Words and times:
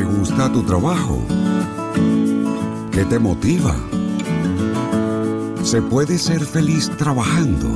¿Te 0.00 0.06
gusta 0.06 0.50
tu 0.50 0.62
trabajo? 0.62 1.22
¿Qué 2.90 3.04
te 3.04 3.18
motiva? 3.18 3.76
¿Se 5.62 5.82
puede 5.82 6.16
ser 6.16 6.40
feliz 6.46 6.90
trabajando? 6.96 7.68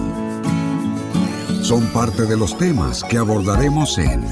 Son 1.60 1.82
parte 1.92 2.24
de 2.24 2.38
los 2.38 2.56
temas 2.56 3.04
que 3.04 3.18
abordaremos 3.18 3.98
en 3.98 4.26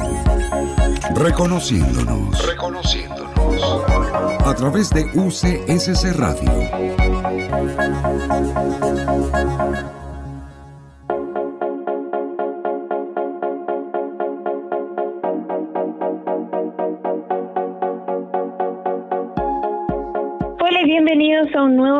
Reconociéndonos. 1.17 2.47
Reconociéndonos. 2.47 3.63
A 4.47 4.55
través 4.55 4.89
de 4.89 5.05
UCSC 5.15 6.15
Radio. 6.15 6.51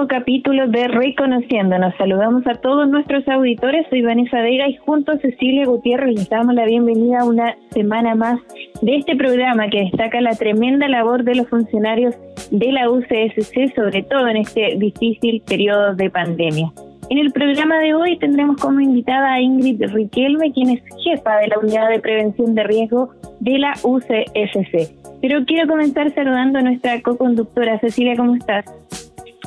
Capítulo 0.07 0.69
de 0.69 0.89
Reconociéndonos. 0.89 1.95
Saludamos 1.97 2.47
a 2.47 2.55
todos 2.55 2.89
nuestros 2.89 3.27
auditores. 3.29 3.87
Soy 3.91 4.03
Vanessa 4.03 4.41
Vega 4.41 4.69
y 4.69 4.77
junto 4.77 5.13
a 5.13 5.19
Cecilia 5.19 5.67
Gutiérrez 5.67 6.15
les 6.15 6.29
damos 6.29 6.55
la 6.55 6.65
bienvenida 6.65 7.21
a 7.21 7.25
una 7.25 7.57
semana 7.71 8.15
más 8.15 8.41
de 8.81 8.97
este 8.97 9.17
programa 9.17 9.69
que 9.69 9.85
destaca 9.85 10.21
la 10.21 10.35
tremenda 10.35 10.89
labor 10.89 11.25
de 11.25 11.35
los 11.35 11.49
funcionarios 11.49 12.15
de 12.51 12.73
la 12.73 12.91
UCSC, 12.91 13.75
sobre 13.75 14.03
todo 14.03 14.29
en 14.29 14.39
este 14.39 14.77
difícil 14.77 15.43
periodo 15.47 15.95
de 15.95 16.11
pandemia. 16.11 16.73
En 17.11 17.19
el 17.19 17.33
programa 17.33 17.79
de 17.79 17.95
hoy 17.95 18.19
tendremos 18.19 18.57
como 18.57 18.81
invitada 18.81 19.35
a 19.35 19.41
Ingrid 19.41 19.83
Riquelme, 19.93 20.53
quien 20.53 20.71
es 20.71 20.83
jefa 21.05 21.37
de 21.37 21.49
la 21.49 21.59
Unidad 21.59 21.91
de 21.91 22.01
Prevención 22.01 22.55
de 22.55 22.65
Riesgo 22.65 23.11
de 23.41 23.59
la 23.59 23.75
UCSC. 23.83 24.93
Pero 25.21 25.45
quiero 25.45 25.69
comenzar 25.69 26.13
saludando 26.15 26.59
a 26.59 26.63
nuestra 26.63 27.01
co-conductora. 27.03 27.79
Cecilia, 27.81 28.17
¿cómo 28.17 28.35
estás? 28.35 28.65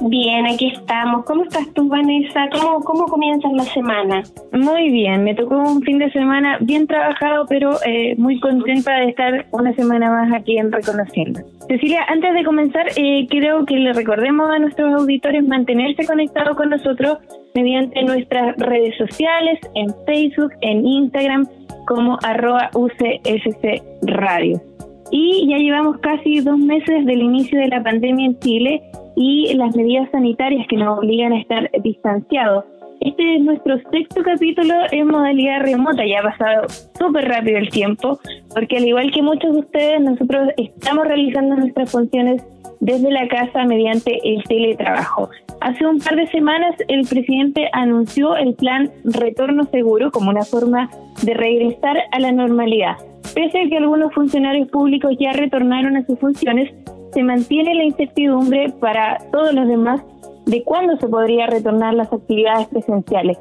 Bien, 0.01 0.45
aquí 0.45 0.67
estamos. 0.67 1.23
¿Cómo 1.25 1.43
estás 1.43 1.73
tú, 1.73 1.87
Vanessa? 1.87 2.49
¿Cómo, 2.51 2.81
¿Cómo 2.81 3.05
comienzas 3.05 3.51
la 3.53 3.63
semana? 3.63 4.23
Muy 4.51 4.89
bien, 4.89 5.23
me 5.23 5.33
tocó 5.33 5.57
un 5.57 5.81
fin 5.83 5.99
de 5.99 6.11
semana 6.11 6.57
bien 6.59 6.85
trabajado, 6.85 7.45
pero 7.47 7.77
eh, 7.85 8.13
muy 8.17 8.39
contenta 8.41 8.93
de 8.97 9.09
estar 9.09 9.45
una 9.51 9.73
semana 9.73 10.11
más 10.11 10.33
aquí 10.33 10.57
en 10.57 10.71
Reconociendo. 10.71 11.39
Cecilia, 11.69 12.03
antes 12.09 12.33
de 12.33 12.43
comenzar, 12.43 12.87
eh, 12.97 13.25
creo 13.29 13.65
que 13.65 13.75
le 13.75 13.93
recordemos 13.93 14.49
a 14.49 14.59
nuestros 14.59 14.93
auditores 14.93 15.47
mantenerse 15.47 16.05
conectados 16.05 16.57
con 16.57 16.71
nosotros 16.71 17.19
mediante 17.53 18.03
nuestras 18.03 18.57
redes 18.57 18.97
sociales, 18.97 19.59
en 19.75 19.93
Facebook, 20.05 20.51
en 20.59 20.85
Instagram, 20.85 21.47
como 21.87 22.19
arroba 22.21 22.69
UCSC 22.73 23.81
Radio. 24.01 24.61
Y 25.11 25.47
ya 25.47 25.57
llevamos 25.57 25.97
casi 25.99 26.39
dos 26.41 26.57
meses 26.57 27.05
del 27.05 27.21
inicio 27.21 27.59
de 27.59 27.67
la 27.67 27.83
pandemia 27.83 28.25
en 28.25 28.39
Chile 28.39 28.81
y 29.15 29.53
las 29.53 29.75
medidas 29.75 30.09
sanitarias 30.11 30.67
que 30.67 30.77
nos 30.77 30.99
obligan 30.99 31.33
a 31.33 31.39
estar 31.39 31.69
distanciados. 31.83 32.65
Este 33.01 33.35
es 33.35 33.41
nuestro 33.41 33.77
sexto 33.91 34.23
capítulo 34.23 34.73
en 34.91 35.07
modalidad 35.07 35.61
remota, 35.61 36.05
ya 36.05 36.19
ha 36.19 36.23
pasado 36.23 36.67
súper 36.97 37.27
rápido 37.27 37.57
el 37.57 37.69
tiempo, 37.69 38.19
porque 38.53 38.77
al 38.77 38.87
igual 38.87 39.11
que 39.11 39.21
muchos 39.21 39.53
de 39.53 39.59
ustedes, 39.59 40.01
nosotros 40.01 40.49
estamos 40.57 41.05
realizando 41.05 41.55
nuestras 41.55 41.91
funciones 41.91 42.41
desde 42.79 43.11
la 43.11 43.27
casa 43.27 43.65
mediante 43.65 44.19
el 44.23 44.43
teletrabajo. 44.43 45.29
Hace 45.61 45.85
un 45.85 45.99
par 45.99 46.15
de 46.15 46.27
semanas 46.27 46.75
el 46.87 47.07
presidente 47.07 47.69
anunció 47.73 48.35
el 48.37 48.53
plan 48.53 48.91
Retorno 49.03 49.65
Seguro 49.65 50.11
como 50.11 50.29
una 50.29 50.43
forma 50.43 50.89
de 51.23 51.33
regresar 51.33 51.97
a 52.11 52.19
la 52.19 52.31
normalidad. 52.31 52.97
Pese 53.35 53.59
a 53.59 53.67
que 53.67 53.77
algunos 53.77 54.13
funcionarios 54.13 54.69
públicos 54.69 55.11
ya 55.19 55.33
retornaron 55.33 55.97
a 55.97 56.05
sus 56.05 56.17
funciones, 56.19 56.73
se 57.11 57.21
mantiene 57.21 57.75
la 57.75 57.83
incertidumbre 57.83 58.69
para 58.79 59.17
todos 59.29 59.53
los 59.53 59.67
demás 59.67 60.01
de 60.45 60.63
cuándo 60.63 60.95
se 60.97 61.09
podría 61.09 61.45
retornar 61.45 61.95
las 61.95 62.11
actividades 62.13 62.67
presenciales. 62.67 63.37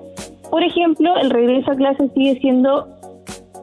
Por 0.51 0.65
ejemplo, 0.65 1.17
el 1.17 1.31
regreso 1.31 1.71
a 1.71 1.77
clases 1.77 2.11
sigue 2.13 2.41
siendo 2.41 2.89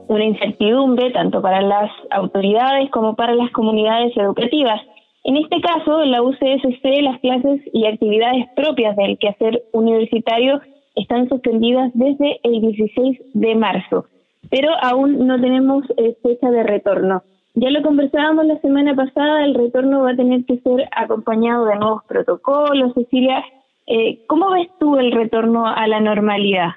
una 0.07 0.23
incertidumbre 0.23 1.11
tanto 1.11 1.41
para 1.41 1.61
las 1.61 1.91
autoridades 2.11 2.89
como 2.91 3.13
para 3.17 3.35
las 3.35 3.51
comunidades 3.51 4.15
educativas. 4.15 4.79
En 5.25 5.35
este 5.35 5.59
caso, 5.59 6.05
la 6.05 6.23
UCSC, 6.23 7.01
las 7.01 7.19
clases 7.19 7.59
y 7.73 7.87
actividades 7.87 8.45
propias 8.55 8.95
del 8.95 9.17
quehacer 9.17 9.63
universitario 9.73 10.61
están 10.95 11.27
suspendidas 11.27 11.91
desde 11.93 12.39
el 12.43 12.61
16 12.61 13.19
de 13.33 13.55
marzo 13.55 14.05
pero 14.51 14.69
aún 14.83 15.25
no 15.25 15.39
tenemos 15.39 15.85
eh, 15.97 16.15
fecha 16.21 16.51
de 16.51 16.61
retorno. 16.61 17.23
Ya 17.55 17.69
lo 17.69 17.81
conversábamos 17.81 18.45
la 18.45 18.59
semana 18.59 18.93
pasada, 18.95 19.43
el 19.45 19.55
retorno 19.55 20.03
va 20.03 20.11
a 20.11 20.15
tener 20.15 20.45
que 20.45 20.59
ser 20.59 20.87
acompañado 20.91 21.65
de 21.65 21.77
nuevos 21.77 22.03
protocolos. 22.05 22.93
Cecilia, 22.93 23.43
eh, 23.87 24.19
¿cómo 24.27 24.51
ves 24.51 24.67
tú 24.79 24.97
el 24.97 25.11
retorno 25.11 25.65
a 25.65 25.87
la 25.87 25.99
normalidad? 25.99 26.71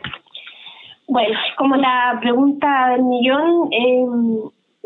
Bueno, 1.06 1.38
como 1.58 1.76
la 1.76 2.18
pregunta 2.20 2.90
del 2.90 3.02
millón, 3.02 3.72
eh, 3.72 4.06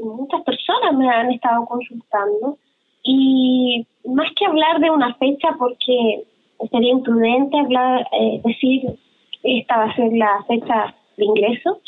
muchas 0.03 0.43
personas 0.43 0.95
me 0.97 1.09
han 1.09 1.31
estado 1.31 1.65
consultando 1.67 2.59
y 3.03 3.87
más 4.05 4.33
que 4.35 4.47
hablar 4.47 4.81
de 4.81 4.91
una 4.91 5.15
fecha, 5.15 5.55
porque 5.59 6.25
sería 6.71 6.91
imprudente 6.91 7.59
hablar, 7.59 8.07
eh, 8.13 8.41
decir 8.45 8.99
esta 9.43 9.79
va 9.79 9.85
a 9.85 9.97
ser 9.97 10.13
la 10.13 10.45
fecha 10.49 10.95
de 11.17 11.25
ingreso, 11.25 11.81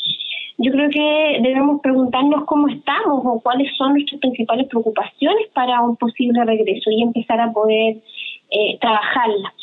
yo 0.61 0.71
creo 0.71 0.89
que 0.89 1.39
debemos 1.41 1.81
preguntarnos 1.81 2.45
cómo 2.45 2.67
estamos 2.67 3.21
o 3.25 3.39
cuáles 3.41 3.75
son 3.77 3.93
nuestras 3.93 4.19
principales 4.21 4.67
preocupaciones 4.67 5.47
para 5.53 5.81
un 5.81 5.95
posible 5.95 6.43
regreso 6.45 6.91
y 6.91 7.01
empezar 7.01 7.39
a 7.41 7.51
poder 7.51 7.97
eh, 8.51 8.77
trabajarla. 8.79 9.53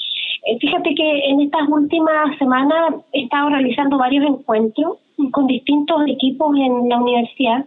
Eh, 0.46 0.58
fíjate 0.58 0.94
que 0.94 1.30
en 1.30 1.40
estas 1.42 1.68
últimas 1.68 2.36
semanas 2.38 2.94
he 3.12 3.24
estado 3.24 3.50
realizando 3.50 3.98
varios 3.98 4.24
encuentros 4.26 4.98
con 5.30 5.46
distintos 5.46 6.02
equipos 6.06 6.56
en 6.56 6.88
la 6.88 6.98
universidad 6.98 7.64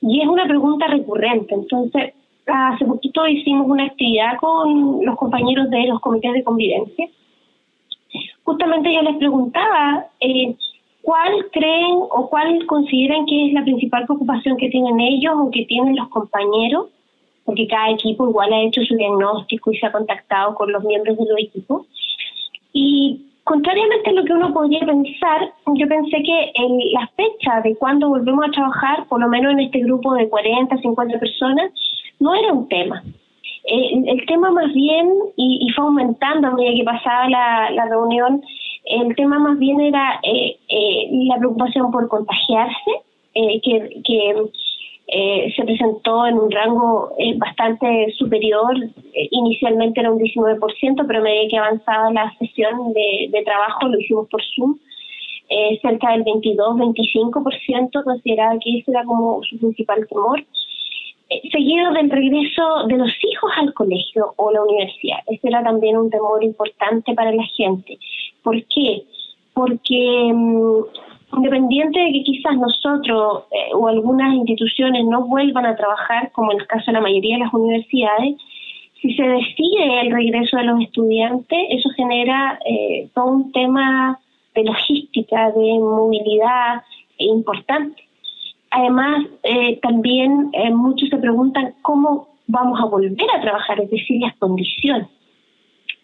y 0.00 0.20
es 0.20 0.28
una 0.28 0.46
pregunta 0.46 0.86
recurrente. 0.86 1.54
Entonces, 1.54 2.14
hace 2.46 2.84
poquito 2.84 3.26
hicimos 3.26 3.68
una 3.68 3.84
actividad 3.84 4.36
con 4.38 5.04
los 5.04 5.16
compañeros 5.16 5.70
de 5.70 5.86
los 5.86 6.00
comités 6.00 6.32
de 6.32 6.44
convivencia. 6.44 7.08
Justamente 8.44 8.92
yo 8.92 9.02
les 9.02 9.16
preguntaba 9.16 10.06
eh, 10.20 10.54
¿cuál 11.02 11.46
creen 11.52 11.96
o 12.10 12.28
cuál 12.28 12.66
consideran 12.66 13.26
que 13.26 13.46
es 13.46 13.52
la 13.52 13.64
principal 13.64 14.04
preocupación 14.06 14.56
que 14.56 14.68
tienen 14.68 15.00
ellos 15.00 15.34
o 15.36 15.50
que 15.50 15.64
tienen 15.64 15.96
los 15.96 16.08
compañeros? 16.08 16.88
Porque 17.44 17.66
cada 17.66 17.90
equipo 17.90 18.28
igual 18.28 18.52
ha 18.52 18.62
hecho 18.62 18.82
su 18.82 18.94
diagnóstico 18.94 19.72
y 19.72 19.78
se 19.78 19.86
ha 19.86 19.92
contactado 19.92 20.54
con 20.54 20.70
los 20.70 20.84
miembros 20.84 21.16
de 21.16 21.24
los 21.24 21.38
equipos. 21.38 21.86
Y 22.72 23.22
contrariamente 23.44 24.10
a 24.10 24.12
lo 24.12 24.24
que 24.24 24.32
uno 24.34 24.52
podría 24.52 24.80
pensar, 24.80 25.52
yo 25.74 25.88
pensé 25.88 26.22
que 26.22 26.52
en 26.54 26.78
la 26.92 27.08
fecha 27.16 27.62
de 27.62 27.74
cuando 27.76 28.10
volvemos 28.10 28.44
a 28.46 28.50
trabajar, 28.50 29.06
por 29.08 29.20
lo 29.20 29.28
menos 29.28 29.52
en 29.52 29.60
este 29.60 29.80
grupo 29.80 30.12
de 30.14 30.28
40, 30.28 30.76
50 30.76 31.18
personas, 31.18 31.72
no 32.20 32.34
era 32.34 32.52
un 32.52 32.68
tema. 32.68 33.02
El 33.64 34.24
tema 34.26 34.50
más 34.50 34.72
bien, 34.72 35.10
y, 35.36 35.68
fue 35.74 35.84
aumentando 35.84 36.48
a 36.48 36.54
medida 36.54 36.74
que 36.74 36.84
pasaba 36.84 37.28
la 37.28 37.86
reunión, 37.86 38.42
el 38.88 39.14
tema 39.16 39.38
más 39.38 39.58
bien 39.58 39.80
era 39.80 40.20
eh, 40.22 40.56
eh, 40.68 41.08
la 41.26 41.36
preocupación 41.38 41.90
por 41.90 42.08
contagiarse, 42.08 42.90
eh, 43.34 43.60
que, 43.62 44.50
se 45.56 45.64
presentó 45.64 46.26
en 46.26 46.34
un 46.34 46.50
rango 46.50 47.12
bastante 47.38 48.12
superior. 48.18 48.76
inicialmente 49.30 50.00
era 50.00 50.12
un 50.12 50.18
19%, 50.18 51.04
pero 51.06 51.20
a 51.20 51.22
medida 51.22 51.48
que 51.48 51.56
avanzaba 51.56 52.12
la 52.12 52.30
sesión 52.38 52.92
de, 52.92 53.28
de 53.30 53.42
trabajo, 53.42 53.88
lo 53.88 53.98
hicimos 53.98 54.28
por 54.28 54.42
Zoom, 54.54 54.76
cerca 55.80 56.12
del 56.12 56.24
22-25% 56.24 58.04
consideraba 58.04 58.58
que 58.58 58.80
ese 58.80 58.90
era 58.90 59.02
como 59.04 59.40
su 59.44 59.58
principal 59.58 60.06
temor 60.08 60.44
seguido 61.52 61.92
del 61.92 62.10
regreso 62.10 62.86
de 62.88 62.96
los 62.96 63.10
hijos 63.22 63.50
al 63.56 63.72
colegio 63.74 64.34
o 64.36 64.50
la 64.50 64.62
universidad. 64.62 65.18
Ese 65.26 65.48
era 65.48 65.62
también 65.62 65.96
un 65.96 66.10
temor 66.10 66.42
importante 66.42 67.14
para 67.14 67.32
la 67.32 67.44
gente. 67.44 67.98
¿Por 68.48 68.64
qué? 68.64 69.02
Porque 69.52 70.32
mm, 70.32 71.36
independiente 71.36 72.00
de 72.00 72.12
que 72.12 72.22
quizás 72.22 72.56
nosotros 72.56 73.42
eh, 73.52 73.74
o 73.74 73.88
algunas 73.88 74.32
instituciones 74.32 75.04
no 75.04 75.26
vuelvan 75.26 75.66
a 75.66 75.76
trabajar, 75.76 76.32
como 76.32 76.52
en 76.52 76.60
el 76.60 76.66
caso 76.66 76.84
de 76.86 76.92
la 76.94 77.02
mayoría 77.02 77.36
de 77.36 77.44
las 77.44 77.52
universidades, 77.52 78.36
si 79.02 79.12
se 79.14 79.22
decide 79.22 80.00
el 80.00 80.12
regreso 80.12 80.56
de 80.56 80.64
los 80.64 80.80
estudiantes, 80.80 81.58
eso 81.68 81.90
genera 81.94 82.58
eh, 82.64 83.10
todo 83.14 83.26
un 83.26 83.52
tema 83.52 84.18
de 84.54 84.64
logística, 84.64 85.50
de 85.50 85.78
movilidad 85.78 86.84
importante. 87.18 88.02
Además, 88.70 89.26
eh, 89.42 89.78
también 89.82 90.52
muchos 90.72 91.10
se 91.10 91.18
preguntan 91.18 91.74
cómo 91.82 92.28
vamos 92.46 92.80
a 92.80 92.86
volver 92.86 93.28
a 93.36 93.42
trabajar, 93.42 93.78
es 93.78 93.90
decir, 93.90 94.22
las 94.22 94.34
condiciones. 94.36 95.06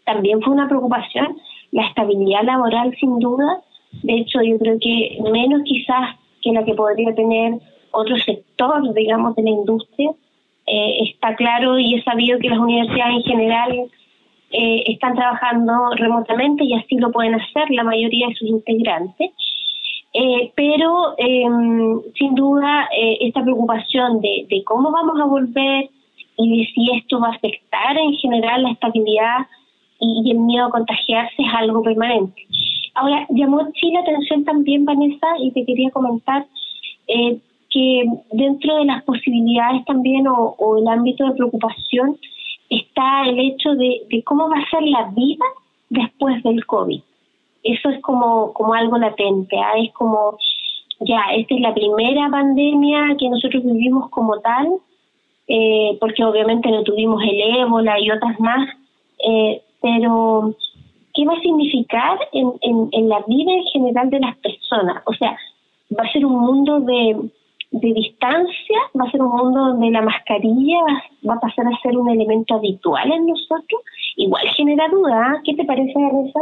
También 0.05 0.43
fue 0.43 0.53
una 0.53 0.69
preocupación 0.69 1.39
la 1.75 1.85
estabilidad 1.89 2.45
laboral 2.45 2.89
sin 3.01 3.19
duda. 3.19 3.61
De 4.03 4.15
hecho, 4.21 4.39
yo 4.43 4.57
creo 4.59 4.77
que 4.81 5.19
menos 5.31 5.61
quizás 5.65 6.17
que 6.43 6.53
la 6.53 6.65
que 6.65 6.75
podría 6.75 7.15
tener 7.15 7.61
otro 7.91 8.17
sector, 8.17 8.95
digamos, 8.95 9.35
de 9.37 9.43
la 9.43 9.51
industria, 9.61 10.11
Eh, 10.67 11.11
está 11.11 11.37
claro 11.37 11.79
y 11.79 11.95
es 11.97 12.05
sabido 12.05 12.39
que 12.39 12.49
las 12.49 12.59
universidades 12.59 13.17
en 13.17 13.23
general 13.23 13.71
eh, 14.51 14.83
están 14.87 15.15
trabajando 15.15 15.73
remotamente 15.97 16.65
y 16.65 16.73
así 16.73 16.97
lo 16.97 17.11
pueden 17.13 17.35
hacer 17.35 17.67
la 17.71 17.85
mayoría 17.85 18.29
de 18.29 18.35
sus 18.35 18.49
integrantes. 18.49 19.31
Eh, 20.15 20.53
pero 20.55 20.89
em, 21.19 22.01
sin 22.19 22.35
duda 22.35 22.89
esta 23.21 23.43
preocupación 23.43 24.21
de, 24.21 24.47
de, 24.49 24.63
cómo 24.65 24.91
vamos 24.91 25.17
a 25.21 25.27
volver 25.27 25.91
y 26.39 26.45
de 26.57 26.65
si 26.73 26.83
esto 26.99 27.21
va 27.21 27.29
a 27.29 27.37
afectar 27.37 27.93
en 27.99 28.15
general 28.23 28.63
la 28.63 28.71
estabilidad 28.71 29.39
y, 30.01 30.31
el 30.31 30.39
miedo 30.39 30.67
a 30.67 30.71
contagiarse 30.71 31.35
es 31.39 31.55
algo 31.55 31.83
permanente. 31.83 32.47
Ahora, 32.95 33.27
llamó 33.31 33.67
sí 33.81 33.91
la 33.93 34.01
atención 34.01 34.45
también, 34.45 34.85
Vanessa, 34.85 35.27
y 35.41 35.51
te 35.51 35.65
quería 35.65 35.91
comentar 35.91 36.47
eh, 37.09 37.39
que 37.75 38.05
dentro 38.31 38.77
de 38.77 38.85
las 38.85 39.03
posibilidades 39.03 39.85
también 39.85 40.27
o, 40.29 40.79
el 40.79 40.87
ámbito 40.87 41.27
de 41.27 41.35
preocupación 41.35 42.17
está 42.71 43.25
el 43.27 43.39
hecho 43.41 43.75
de, 43.75 44.23
cómo 44.25 44.49
va 44.49 44.59
a 44.59 44.71
ser 44.71 44.83
la 44.83 45.11
vida 45.11 45.45
después 45.91 46.41
del 46.45 46.65
COVID. 46.67 47.01
Eso 47.65 47.89
es 47.91 48.01
como, 48.01 48.53
como 48.53 48.75
algo 48.75 48.97
latente, 48.97 49.57
¿ah? 49.59 49.77
es 49.77 49.93
como, 49.93 50.39
ya, 51.01 51.21
esta 51.35 51.55
es 51.55 51.61
la 51.61 51.75
primera 51.75 52.29
pandemia 52.31 53.17
que 53.19 53.29
nosotros 53.29 53.65
vivimos 53.65 54.09
como 54.11 54.39
tal, 54.41 54.75
eh, 55.49 55.97
porque 55.99 56.25
obviamente 56.25 56.71
no 56.71 56.85
tuvimos 56.85 57.23
el 57.25 57.57
ébola 57.59 57.99
y 57.99 58.11
otras 58.11 58.39
más, 58.39 58.69
eh, 59.19 59.63
pero 59.85 60.57
¿qué 61.13 61.27
va 61.27 61.35
a 61.35 61.41
significar 61.43 62.19
en, 62.33 62.55
en, 62.91 63.07
la 63.07 63.23
vida 63.29 63.53
en 63.53 63.65
general 63.65 64.09
de 64.09 64.19
las 64.19 64.35
personas? 64.39 65.03
O 65.05 65.13
sea, 65.13 65.37
va 65.93 66.05
a 66.05 66.11
ser 66.13 66.25
un 66.25 66.41
mundo 66.41 66.81
de, 66.81 67.29
de 67.71 67.93
distancia, 67.93 68.79
va 68.99 69.07
a 69.07 69.11
ser 69.11 69.21
un 69.21 69.37
mundo 69.37 69.61
donde 69.61 69.91
la 69.91 70.01
mascarilla 70.01 70.79
va, 71.29 71.35
a 71.35 71.41
pasar 71.41 71.67
a 71.67 71.79
ser 71.83 71.99
un 71.99 72.09
elemento 72.09 72.55
habitual 72.55 73.13
en 73.13 73.27
nosotros. 73.27 73.83
Igual 74.17 74.49
genera 74.57 74.89
duda, 74.89 75.35
¿eh? 75.35 75.41
¿qué 75.45 75.55
te 75.55 75.65
parece, 75.67 75.93
Vanessa? 75.95 76.41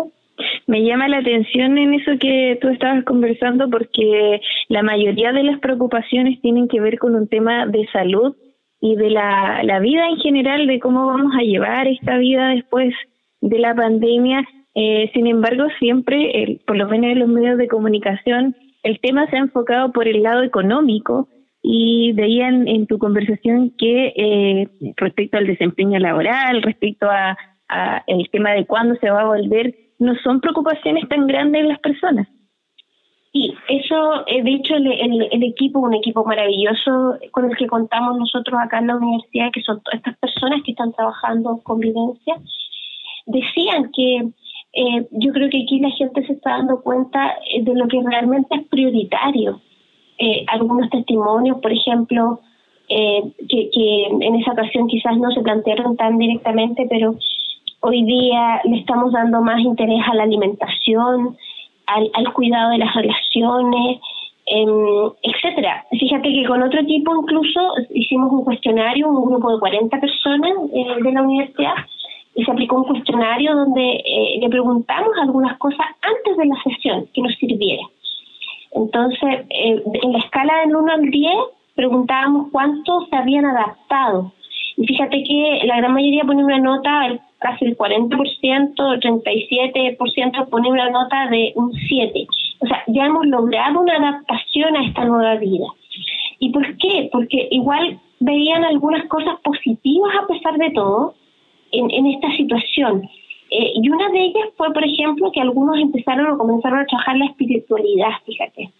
Me 0.69 0.85
llama 0.85 1.09
la 1.09 1.19
atención 1.19 1.79
en 1.79 1.94
eso 1.94 2.12
que 2.21 2.59
tú 2.62 2.69
estabas 2.69 3.05
conversando 3.05 3.69
porque 3.69 4.41
la 4.69 4.85
mayoría 4.85 5.33
de 5.33 5.43
las 5.43 5.59
preocupaciones 5.59 6.41
tienen 6.43 6.69
que 6.69 6.81
ver 6.81 7.00
con 7.00 7.17
un 7.17 7.27
tema 7.27 7.67
de 7.67 7.89
salud 7.89 8.37
y 8.81 8.94
de 8.94 9.11
la, 9.11 9.62
la 9.65 9.81
vida 9.81 10.09
en 10.09 10.19
general, 10.19 10.69
de 10.69 10.79
cómo 10.79 11.06
vamos 11.06 11.33
a 11.37 11.43
llevar 11.43 11.89
esta 11.89 12.19
vida 12.19 12.49
después 12.49 12.94
de 13.43 13.59
la 13.59 13.75
pandemia. 13.75 14.49
Eh, 14.75 15.11
sin 15.12 15.27
embargo, 15.27 15.65
siempre, 15.79 16.61
por 16.67 16.77
lo 16.77 16.89
menos 16.89 17.11
en 17.11 17.19
los 17.19 17.29
medios 17.29 17.59
de 17.59 17.69
comunicación, 17.69 18.56
el 18.83 18.99
tema 19.00 19.27
se 19.29 19.37
ha 19.37 19.41
enfocado 19.41 19.93
por 19.93 20.09
el 20.09 20.23
lado 20.23 20.43
económico 20.43 21.29
y 21.62 22.12
veían 22.12 22.67
en 22.67 22.87
tu 22.87 22.99
conversación 22.99 23.73
que 23.79 24.12
eh, 24.17 24.69
respecto 24.97 25.37
al 25.37 25.47
desempeño 25.47 25.99
laboral, 25.99 26.62
respecto 26.62 27.06
a, 27.09 27.37
el 28.06 28.29
tema 28.31 28.50
de 28.50 28.67
cuándo 28.67 28.97
se 28.97 29.09
va 29.09 29.23
a 29.23 29.27
volver, 29.27 29.75
no 29.99 30.15
son 30.17 30.43
preocupaciones 30.43 31.09
tan 31.09 31.27
grandes 31.27 31.62
en 31.62 31.69
las 31.69 31.79
personas. 31.79 32.29
Sí, 33.33 33.55
eso, 33.67 34.27
eh, 34.27 34.43
de 34.43 34.50
hecho, 34.50 34.75
el, 34.75 34.89
el, 35.33 35.43
equipo, 35.43 35.79
un 35.79 35.94
equipo 35.94 36.23
maravilloso 36.23 37.17
con 37.31 37.50
el 37.50 37.56
que 37.56 37.67
contamos 37.67 38.19
nosotros 38.19 38.61
acá 38.61 38.81
en 38.81 38.89
la 38.89 38.97
universidad, 38.97 39.50
que 39.55 39.62
son 39.62 39.81
todas 39.83 40.00
estas 40.00 40.19
personas 40.19 40.61
que 40.67 40.73
están 40.73 40.93
trabajando 40.93 41.53
en 41.53 41.59
convivencia, 41.61 42.35
decían 43.27 43.91
que 43.93 44.29
eh, 44.75 45.07
yo 45.11 45.33
creo 45.33 45.51
que 45.51 45.63
aquí 45.63 45.81
la 45.81 45.91
gente 45.91 46.27
se 46.27 46.33
está 46.33 46.51
dando 46.51 46.83
cuenta 46.83 47.37
eh, 47.53 47.63
de 47.63 47.75
lo 47.75 47.89
que 47.89 48.01
realmente 48.03 48.57
es 48.57 48.67
prioritario. 48.69 49.61
Eh, 50.19 50.45
algunos 50.49 50.89
testimonios, 50.91 51.59
por 51.61 51.73
ejemplo, 51.73 52.41
que, 52.89 53.71
que 53.73 54.07
en 54.21 54.35
esa 54.35 54.53
ocasión 54.53 54.87
quizás 54.87 55.17
no 55.17 55.31
se 55.31 55.41
plantearon 55.41 55.97
tan 55.97 56.19
directamente, 56.19 56.87
pero 56.91 57.17
hoy 57.81 58.03
día 58.05 58.61
le 58.65 58.81
estamos 58.81 59.13
dando 59.13 59.41
más 59.41 59.61
interés 59.61 60.01
a 60.11 60.15
la 60.15 60.25
alimentación, 60.25 61.37
al, 61.87 62.11
al 62.13 62.33
cuidado 62.35 62.71
de 62.71 62.79
las 62.79 62.95
relaciones, 62.95 63.99
eh, 64.47 64.67
etcétera. 65.23 65.87
Fíjate 65.91 66.33
que 66.33 66.45
con 66.47 66.63
otro 66.63 66.81
equipo 66.81 67.15
incluso 67.15 67.61
hicimos 67.95 68.33
un 68.33 68.45
cuestionario, 68.45 69.09
un 69.09 69.25
grupo 69.31 69.53
de 69.53 69.61
40 69.61 70.01
personas 70.01 70.53
de 70.73 71.13
la 71.13 71.23
universidad, 71.23 71.75
y 72.34 72.44
se 72.44 72.50
aplicó 72.50 72.76
un 72.76 72.84
cuestionario 72.84 73.55
donde 73.55 73.82
eh, 73.82 74.38
le 74.40 74.49
preguntamos 74.49 75.11
algunas 75.20 75.58
cosas 75.58 75.87
antes 76.00 76.37
de 76.37 76.46
la 76.46 76.62
sesión 76.62 77.06
que 77.12 77.23
nos 77.23 77.34
sirviera. 77.34 77.82
Entonces, 78.73 79.46
eh, 79.50 79.82
en 80.02 80.12
la 80.12 80.19
escala 80.19 80.61
del 80.64 80.76
1 80.76 80.93
al 80.93 81.02
10, 81.02 81.32
preguntábamos 81.75 82.49
cuántos 82.50 83.08
se 83.08 83.17
habían 83.17 83.44
adaptado. 83.44 84.32
Y 84.76 84.87
fíjate 84.87 85.23
que 85.25 85.61
la 85.64 85.76
gran 85.76 85.93
mayoría 85.93 86.25
pone 86.25 86.43
una 86.43 86.58
nota, 86.58 87.20
casi 87.38 87.67
el 87.67 87.76
40%, 87.76 88.94
el 88.94 89.00
37% 89.00 90.49
pone 90.49 90.70
una 90.70 90.88
nota 90.88 91.29
de 91.29 91.52
un 91.55 91.73
7. 91.73 92.26
O 92.61 92.67
sea, 92.67 92.82
ya 92.87 93.06
hemos 93.06 93.26
logrado 93.26 93.81
una 93.81 93.96
adaptación 93.96 94.76
a 94.76 94.87
esta 94.87 95.05
nueva 95.05 95.34
vida. 95.37 95.67
¿Y 96.38 96.50
por 96.50 96.76
qué? 96.79 97.11
Porque 97.12 97.49
igual 97.50 97.99
veían 98.20 98.64
algunas 98.64 99.06
cosas 99.08 99.38
positivas 99.43 100.12
a 100.23 100.26
pesar 100.26 100.56
de 100.56 100.70
todo, 100.70 101.14
en, 101.73 102.07
esta 102.07 102.31
situación. 102.37 103.09
Eh, 103.51 103.73
y 103.75 103.89
una 103.89 104.09
de 104.11 104.25
ellas 104.25 104.49
fue, 104.57 104.73
por 104.73 104.85
ejemplo, 104.85 105.31
que 105.33 105.41
algunos 105.41 105.79
empezaron 105.79 106.31
o 106.31 106.39
comenzaron 106.39 106.81
a 106.81 106.87
trabajar 106.87 107.17
la 107.17 107.27
espiritualidad, 107.27 108.11
fíjate. 108.25 108.71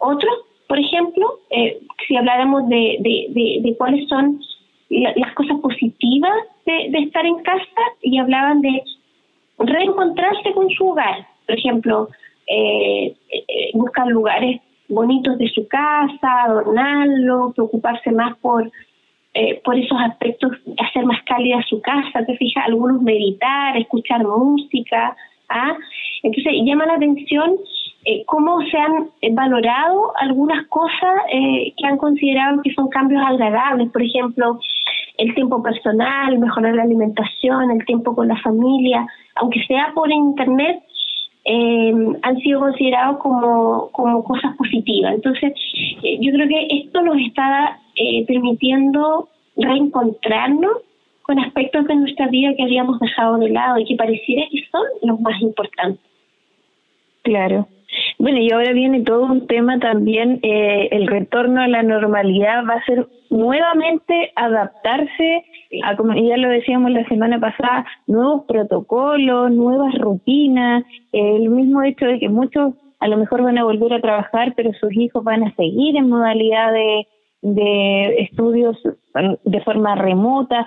Otros, 0.00 0.32
por 0.68 0.78
ejemplo, 0.78 1.38
eh, 1.50 1.80
si 2.06 2.16
habláramos 2.16 2.68
de, 2.68 2.96
de, 3.00 3.60
de, 3.62 3.76
cuáles 3.76 4.08
son 4.08 4.40
las 4.88 5.32
cosas 5.34 5.58
positivas 5.60 6.34
de, 6.66 6.98
estar 6.98 7.24
en 7.24 7.42
casa, 7.42 7.82
y 8.02 8.18
hablaban 8.18 8.60
de 8.60 8.82
reencontrarse 9.58 10.52
con 10.52 10.68
su 10.70 10.88
hogar. 10.88 11.26
Por 11.46 11.58
ejemplo, 11.58 12.08
eh, 12.46 13.14
eh 13.30 13.70
buscar 13.74 14.06
lugares 14.08 14.60
bonitos 14.88 15.38
de 15.38 15.48
su 15.48 15.66
casa, 15.68 16.42
adornarlo, 16.44 17.52
preocuparse 17.54 18.10
más 18.12 18.36
por 18.38 18.70
eh, 19.34 19.60
por 19.64 19.78
esos 19.78 19.98
aspectos, 20.00 20.52
hacer 20.78 21.04
más 21.04 21.22
cálida 21.24 21.62
su 21.68 21.80
casa, 21.80 22.24
te 22.26 22.36
fijas, 22.36 22.64
algunos 22.66 23.02
meditar, 23.02 23.76
escuchar 23.76 24.24
música. 24.24 25.16
¿ah? 25.48 25.76
Entonces 26.22 26.52
llama 26.64 26.86
la 26.86 26.94
atención 26.94 27.56
eh, 28.04 28.24
cómo 28.26 28.60
se 28.62 28.76
han 28.76 29.10
valorado 29.34 30.12
algunas 30.20 30.66
cosas 30.68 31.14
eh, 31.32 31.72
que 31.76 31.86
han 31.86 31.98
considerado 31.98 32.60
que 32.62 32.74
son 32.74 32.88
cambios 32.88 33.22
agradables, 33.24 33.90
por 33.90 34.02
ejemplo, 34.02 34.58
el 35.18 35.34
tiempo 35.34 35.62
personal, 35.62 36.38
mejorar 36.38 36.74
la 36.74 36.82
alimentación, 36.82 37.70
el 37.70 37.84
tiempo 37.84 38.14
con 38.14 38.28
la 38.28 38.36
familia, 38.40 39.06
aunque 39.36 39.64
sea 39.66 39.92
por 39.94 40.10
internet, 40.10 40.82
eh, 41.44 41.92
han 42.22 42.36
sido 42.38 42.60
considerados 42.60 43.18
como, 43.18 43.90
como 43.92 44.24
cosas 44.24 44.56
positivas. 44.56 45.14
Entonces, 45.14 45.52
eh, 46.02 46.18
yo 46.20 46.32
creo 46.32 46.48
que 46.48 46.66
esto 46.82 47.02
nos 47.02 47.16
está 47.18 47.78
eh, 48.02 48.24
permitiendo 48.26 49.28
reencontrarnos 49.56 50.78
con 51.22 51.38
aspectos 51.38 51.86
de 51.86 51.96
nuestra 51.96 52.28
vida 52.28 52.54
que 52.56 52.64
habíamos 52.64 52.98
dejado 53.00 53.38
de 53.38 53.50
lado 53.50 53.78
y 53.78 53.84
que 53.84 53.96
pareciera 53.96 54.42
que 54.50 54.64
son 54.70 54.82
los 55.02 55.20
más 55.20 55.40
importantes. 55.40 56.00
Claro. 57.22 57.68
Bueno, 58.18 58.38
y 58.38 58.50
ahora 58.50 58.72
viene 58.72 59.02
todo 59.02 59.24
un 59.24 59.46
tema 59.46 59.78
también, 59.78 60.40
eh, 60.42 60.88
el 60.92 61.06
retorno 61.06 61.60
a 61.60 61.68
la 61.68 61.82
normalidad 61.82 62.64
va 62.68 62.74
a 62.74 62.84
ser 62.84 63.06
nuevamente 63.30 64.32
adaptarse 64.34 65.44
a, 65.82 65.96
como 65.96 66.14
ya 66.14 66.36
lo 66.36 66.48
decíamos 66.48 66.90
la 66.90 67.06
semana 67.08 67.38
pasada, 67.38 67.86
nuevos 68.06 68.44
protocolos, 68.46 69.50
nuevas 69.50 69.94
rutinas, 69.98 70.84
el 71.12 71.48
mismo 71.50 71.82
hecho 71.82 72.06
de 72.06 72.18
que 72.18 72.28
muchos 72.28 72.74
a 73.00 73.08
lo 73.08 73.16
mejor 73.16 73.42
van 73.42 73.58
a 73.58 73.64
volver 73.64 73.92
a 73.92 74.00
trabajar, 74.00 74.54
pero 74.56 74.72
sus 74.74 74.94
hijos 74.96 75.24
van 75.24 75.42
a 75.42 75.54
seguir 75.56 75.96
en 75.96 76.08
modalidad 76.08 76.72
de, 76.72 77.06
de 77.42 78.22
estudios 78.22 78.78
de 79.44 79.60
forma 79.62 79.94
remota. 79.96 80.66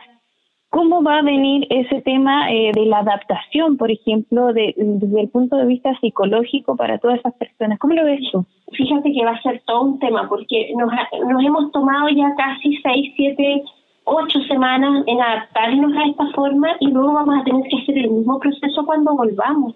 ¿Cómo 0.69 1.01
va 1.01 1.19
a 1.19 1.21
venir 1.21 1.65
ese 1.69 2.01
tema 2.01 2.51
eh, 2.51 2.71
de 2.73 2.85
la 2.85 2.99
adaptación, 2.99 3.77
por 3.77 3.89
ejemplo, 3.89 4.51
de, 4.51 4.73
desde 4.75 5.21
el 5.21 5.29
punto 5.29 5.55
de 5.55 5.65
vista 5.65 5.97
psicológico 6.01 6.75
para 6.75 6.97
todas 6.97 7.19
esas 7.19 7.33
personas? 7.35 7.79
¿Cómo 7.79 7.93
lo 7.93 8.03
ves 8.03 8.19
tú? 8.31 8.45
Fíjate 8.73 9.13
que 9.13 9.23
va 9.23 9.31
a 9.31 9.41
ser 9.41 9.61
todo 9.65 9.83
un 9.83 9.99
tema, 9.99 10.27
porque 10.27 10.73
nos, 10.75 10.91
nos 11.29 11.43
hemos 11.45 11.71
tomado 11.71 12.09
ya 12.09 12.35
casi 12.35 12.75
seis, 12.83 13.13
siete, 13.15 13.63
ocho 14.03 14.39
semanas 14.49 15.05
en 15.07 15.21
adaptarnos 15.21 15.93
a 15.95 16.07
esta 16.09 16.27
forma 16.35 16.67
y 16.81 16.87
luego 16.87 17.13
vamos 17.13 17.39
a 17.39 17.43
tener 17.45 17.63
que 17.69 17.77
hacer 17.77 17.97
el 17.97 18.11
mismo 18.11 18.37
proceso 18.39 18.85
cuando 18.85 19.15
volvamos. 19.15 19.75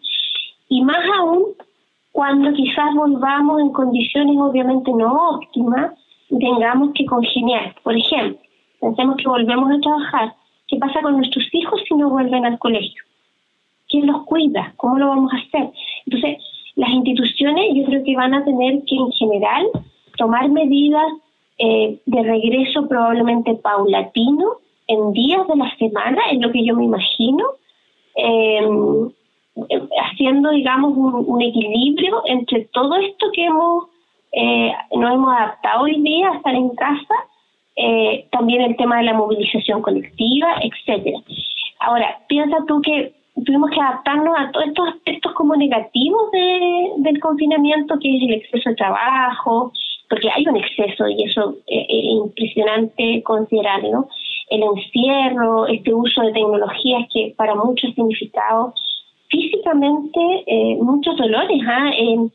Y 0.68 0.84
más 0.84 1.06
aún 1.18 1.46
cuando 2.12 2.51
quizás 2.53 2.94
volvamos 2.96 3.62
en 3.62 3.72
condiciones 3.72 4.36
obviamente 4.38 4.91
no 4.91 5.29
óptimas 5.36 5.94
tengamos 6.38 6.91
que 6.93 7.05
congeniar. 7.05 7.75
Por 7.83 7.98
ejemplo, 7.98 8.39
pensemos 8.79 9.17
que 9.17 9.27
volvemos 9.27 9.71
a 9.71 9.79
trabajar 9.79 10.33
¿Qué 10.69 10.77
pasa 10.77 11.01
con 11.01 11.17
nuestros 11.17 11.45
hijos 11.51 11.81
si 11.88 11.95
no 11.95 12.09
vuelven 12.09 12.45
al 12.45 12.59
colegio? 12.59 13.03
¿Quién 13.89 14.05
los 14.05 14.24
cuida? 14.25 14.74
¿Cómo 14.77 15.00
lo 15.00 15.07
vamos 15.07 15.33
a 15.33 15.38
hacer? 15.38 15.71
Entonces, 16.05 16.38
las 16.75 16.91
instituciones 16.91 17.74
yo 17.74 17.86
creo 17.86 18.03
que 18.03 18.15
van 18.15 18.36
a 18.36 18.45
tener 18.45 18.83
que 18.86 18.95
en 18.95 19.12
general 19.13 19.65
tomar 20.17 20.48
medidas 20.50 21.07
eh, 21.57 22.00
de 22.05 22.24
regreso 22.24 22.88
probablemente 22.88 23.55
paulatino 23.55 24.57
en 24.88 25.12
días 25.13 25.48
de 25.48 25.55
la 25.55 25.75
semana, 25.77 26.21
es 26.31 26.39
lo 26.39 26.51
que 26.51 26.63
yo 26.63 26.75
me 26.75 26.86
imagino, 26.86 27.45
eh, 28.15 28.62
haciendo, 30.03 30.51
digamos, 30.51 30.93
un, 30.95 31.41
equilibrio 31.41 32.21
entre 32.25 32.65
todo 32.65 32.95
esto 32.95 33.27
que 33.33 33.45
hemos 33.45 33.86
eh, 34.31 34.71
nos 34.95 35.13
hemos 35.13 35.33
adaptado 35.36 35.83
hoy 35.83 36.01
día 36.01 36.29
a 36.29 36.36
estar 36.38 36.55
en 36.55 36.69
casa, 36.75 37.15
eh, 37.75 38.27
también 38.31 38.62
el 38.62 38.75
tema 38.75 38.98
de 38.98 39.03
la 39.03 39.13
movilización 39.13 39.81
colectiva, 39.81 40.55
etcétera. 40.62 41.19
Ahora, 41.79 42.19
piensa 42.27 42.57
tú 42.67 42.81
que 42.81 43.13
tuvimos 43.45 43.71
que 43.71 43.79
adaptarnos 43.79 44.36
a 44.38 44.51
todos 44.51 44.67
estos 44.67 44.88
aspectos 44.89 45.33
como 45.33 45.55
negativos 45.55 46.31
de, 46.31 46.89
del 46.98 47.19
confinamiento, 47.19 47.98
que 48.00 48.17
es 48.17 48.24
el 48.24 48.33
exceso 48.33 48.69
de 48.69 48.75
trabajo, 48.75 49.71
porque 50.09 50.29
hay 50.29 50.45
un 50.48 50.57
exceso 50.57 51.07
y 51.07 51.24
eso 51.24 51.55
es 51.67 51.86
impresionante 51.89 53.21
considerarlo, 53.24 54.09
el 54.50 54.63
encierro, 54.63 55.67
este 55.67 55.93
uso 55.93 56.21
de 56.21 56.33
tecnologías 56.33 57.07
que 57.13 57.33
para 57.38 57.55
muchos 57.55 57.93
significados 57.93 58.74
físicamente 59.29 60.19
eh, 60.48 60.77
muchos 60.81 61.15
dolores. 61.17 61.59
En, 61.98 62.31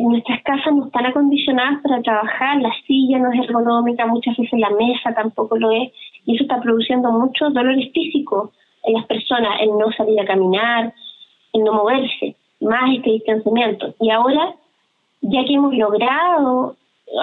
nuestras 0.00 0.42
casas 0.42 0.74
no 0.74 0.86
están 0.86 1.06
acondicionadas 1.06 1.82
para 1.82 2.02
trabajar, 2.02 2.60
la 2.60 2.72
silla 2.86 3.18
no 3.18 3.32
es 3.32 3.40
ergonómica, 3.40 4.06
muchas 4.06 4.36
veces 4.36 4.58
la 4.58 4.70
mesa 4.70 5.14
tampoco 5.14 5.58
lo 5.58 5.70
es, 5.70 5.92
y 6.24 6.34
eso 6.34 6.44
está 6.44 6.60
produciendo 6.60 7.10
muchos 7.12 7.52
dolores 7.52 7.92
físicos 7.92 8.50
en 8.84 8.94
las 8.94 9.06
personas, 9.06 9.60
el 9.60 9.70
no 9.70 9.92
salir 9.92 10.18
a 10.20 10.24
caminar, 10.24 10.94
el 11.52 11.64
no 11.64 11.74
moverse, 11.74 12.36
más 12.60 12.94
este 12.96 13.10
distanciamiento. 13.10 13.94
Y 14.00 14.10
ahora, 14.10 14.54
ya 15.20 15.44
que 15.44 15.54
hemos 15.54 15.74
logrado 15.74 16.76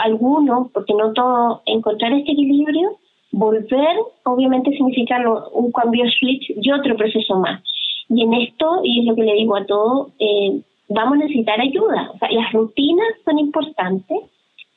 algunos, 0.03 0.72
porque 0.72 0.93
no 0.93 1.13
todo, 1.13 1.62
encontrar 1.65 2.13
este 2.13 2.33
equilibrio, 2.33 2.98
volver 3.31 3.98
obviamente 4.25 4.72
significa 4.72 5.17
un 5.53 5.72
cambio 5.72 6.05
switch 6.19 6.53
y 6.55 6.72
otro 6.72 6.95
proceso 6.95 7.36
más. 7.39 7.62
Y 8.10 8.24
en 8.24 8.33
esto, 8.33 8.81
y 8.83 9.00
es 9.00 9.05
lo 9.05 9.15
que 9.15 9.24
le 9.24 9.33
digo 9.33 9.55
a 9.55 9.65
todos, 9.65 10.12
eh, 10.19 10.62
vamos 10.90 11.13
a 11.13 11.25
necesitar 11.25 11.60
ayuda. 11.60 12.12
O 12.13 12.18
sea, 12.18 12.32
las 12.32 12.52
rutinas 12.52 13.08
son 13.25 13.40
importantes, 13.40 14.18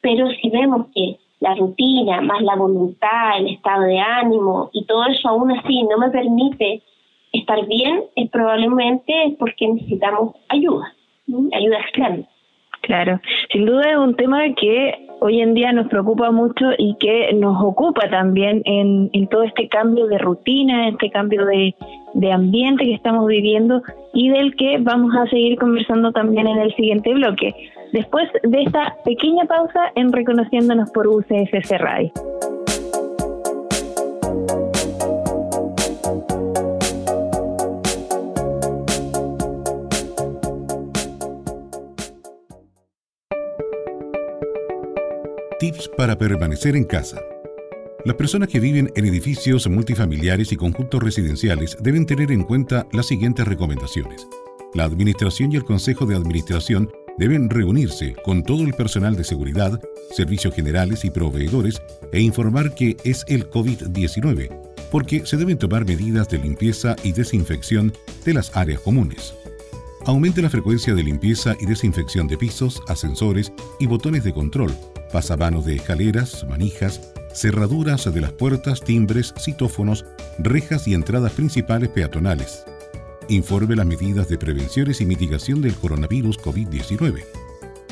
pero 0.01 0.29
si 0.31 0.51
vemos 0.51 0.87
que 0.95 1.19
la 1.41 1.55
rutina, 1.55 2.21
más 2.21 2.43
la 2.43 2.57
voluntad, 2.57 3.39
el 3.39 3.49
estado 3.49 3.83
de 3.83 3.99
ánimo 3.99 4.71
y 4.73 4.85
todo 4.85 5.05
eso 5.07 5.29
aún 5.29 5.53
así 5.53 5.83
no 5.83 5.99
me 5.99 6.11
permite 6.11 6.83
estar 7.33 7.67
bien, 7.67 8.05
es 8.15 8.31
probablemente 8.31 9.37
porque 9.39 9.69
necesitamos 9.69 10.35
ayuda, 10.49 10.95
ayuda 11.53 11.81
externa. 11.81 12.25
Claro, 12.83 13.21
sin 13.51 13.67
duda 13.67 13.91
es 13.91 13.97
un 13.97 14.15
tema 14.15 14.43
que 14.55 15.06
hoy 15.21 15.41
en 15.41 15.55
día 15.55 15.73
nos 15.73 15.89
preocupa 15.89 16.31
mucho 16.31 16.67
y 16.79 16.97
que 16.99 17.33
nos 17.35 17.63
ocupa 17.63 18.09
también 18.11 18.63
en, 18.65 19.29
todo 19.29 19.43
este 19.43 19.69
cambio 19.69 20.07
de 20.07 20.19
rutina, 20.19 20.89
este 20.89 21.11
cambio 21.11 21.45
de, 21.47 21.75
de 22.15 22.33
ambiente 22.33 22.85
que 22.85 22.95
estamos 22.95 23.27
viviendo 23.27 23.83
y 24.13 24.29
del 24.31 24.55
que 24.57 24.79
vamos 24.81 25.15
a 25.17 25.27
seguir 25.29 25.59
conversando 25.59 26.13
también 26.13 26.47
en 26.47 26.59
el 26.59 26.75
siguiente 26.75 27.13
bloque, 27.13 27.55
después 27.93 28.29
de 28.43 28.63
esta 28.63 28.95
pequeña 29.05 29.45
pausa 29.45 29.93
en 29.95 30.13
Reconociéndonos 30.13 30.91
por 30.91 31.07
UCSC 31.07 31.73
Radio. 31.79 32.13
Tips 45.67 45.91
para 45.97 46.17
permanecer 46.17 46.77
en 46.77 46.85
casa. 46.85 47.21
Las 48.05 48.15
personas 48.15 48.49
que 48.49 48.61
viven 48.61 48.89
en 48.95 49.05
edificios 49.05 49.69
multifamiliares 49.69 50.53
y 50.53 50.57
conjuntos 50.57 51.03
residenciales 51.03 51.77
deben 51.81 52.07
tener 52.07 52.31
en 52.31 52.45
cuenta 52.45 52.87
las 52.93 53.07
siguientes 53.07 53.49
recomendaciones. 53.49 54.29
La 54.75 54.85
Administración 54.85 55.51
y 55.51 55.57
el 55.57 55.65
Consejo 55.65 56.07
de 56.07 56.15
Administración 56.15 56.89
deben 57.19 57.51
reunirse 57.51 58.15
con 58.25 58.45
todo 58.45 58.63
el 58.63 58.75
personal 58.75 59.17
de 59.17 59.25
seguridad, 59.25 59.81
servicios 60.13 60.55
generales 60.55 61.05
y 61.05 61.11
proveedores 61.11 61.83
e 62.13 62.21
informar 62.21 62.73
que 62.77 62.97
es 63.03 63.25
el 63.27 63.51
COVID-19, 63.51 64.57
porque 64.93 65.27
se 65.27 65.37
deben 65.37 65.59
tomar 65.59 65.85
medidas 65.85 66.29
de 66.29 66.39
limpieza 66.39 66.95
y 67.03 67.11
desinfección 67.11 67.93
de 68.25 68.35
las 68.35 68.57
áreas 68.57 68.83
comunes. 68.83 69.35
Aumente 70.07 70.41
la 70.41 70.51
frecuencia 70.51 70.95
de 70.95 71.03
limpieza 71.03 71.57
y 71.59 71.67
desinfección 71.67 72.29
de 72.29 72.39
pisos, 72.39 72.81
ascensores 72.89 73.53
y 73.81 73.87
botones 73.87 74.23
de 74.25 74.33
control 74.33 74.73
pasamanos 75.13 75.65
de 75.65 75.77
escaleras, 75.77 76.45
manijas, 76.49 77.13
cerraduras 77.33 78.13
de 78.13 78.21
las 78.21 78.33
puertas, 78.33 78.83
timbres, 78.83 79.35
citófonos, 79.39 80.05
rejas 80.39 80.87
y 80.89 80.95
entradas 80.95 81.33
principales 81.33 81.89
peatonales. 81.89 82.65
Informe 83.29 83.77
las 83.77 83.87
medidas 83.87 84.29
de 84.29 84.39
prevenciones 84.39 85.01
y 85.01 85.07
mitigación 85.07 85.61
del 85.61 85.75
coronavirus 85.75 86.39
COVID-19. 86.39 87.25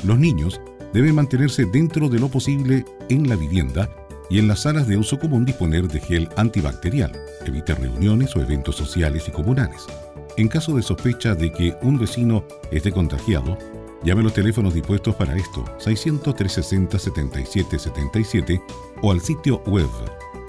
Los 0.05 0.19
niños 0.19 0.61
deben 0.93 1.15
mantenerse 1.15 1.65
dentro 1.65 2.09
de 2.09 2.21
lo 2.21 2.29
posible 2.29 2.85
en 3.09 3.29
la 3.29 3.37
vivienda 3.37 3.89
y 4.31 4.39
en 4.39 4.49
las 4.49 4.63
salas 4.63 4.87
de 4.87 4.97
uso 4.97 5.19
común 5.19 5.45
disponer 5.45 5.89
de 5.89 6.01
gel 6.01 6.29
antibacterial. 6.37 7.13
Evite 7.45 7.75
reuniones 7.75 8.35
o 8.37 8.41
eventos 8.41 8.77
sociales 8.77 9.27
y 9.29 9.31
comunales. 9.31 9.87
En 10.37 10.49
caso 10.49 10.75
de 10.75 10.83
sospecha 10.83 11.35
de 11.35 11.53
que 11.53 11.77
un 11.83 11.99
vecino 11.99 12.45
esté 12.71 12.91
contagiado, 12.91 13.57
Llame 14.05 14.23
los 14.23 14.35
teléfonos 14.35 14.75
dispuestos 14.75 15.15
para 15.15 15.35
esto 15.35 15.65
600-360-7777 15.79 18.63
o 19.01 19.11
al 19.11 19.23
sitio 19.23 19.63
web 19.67 19.89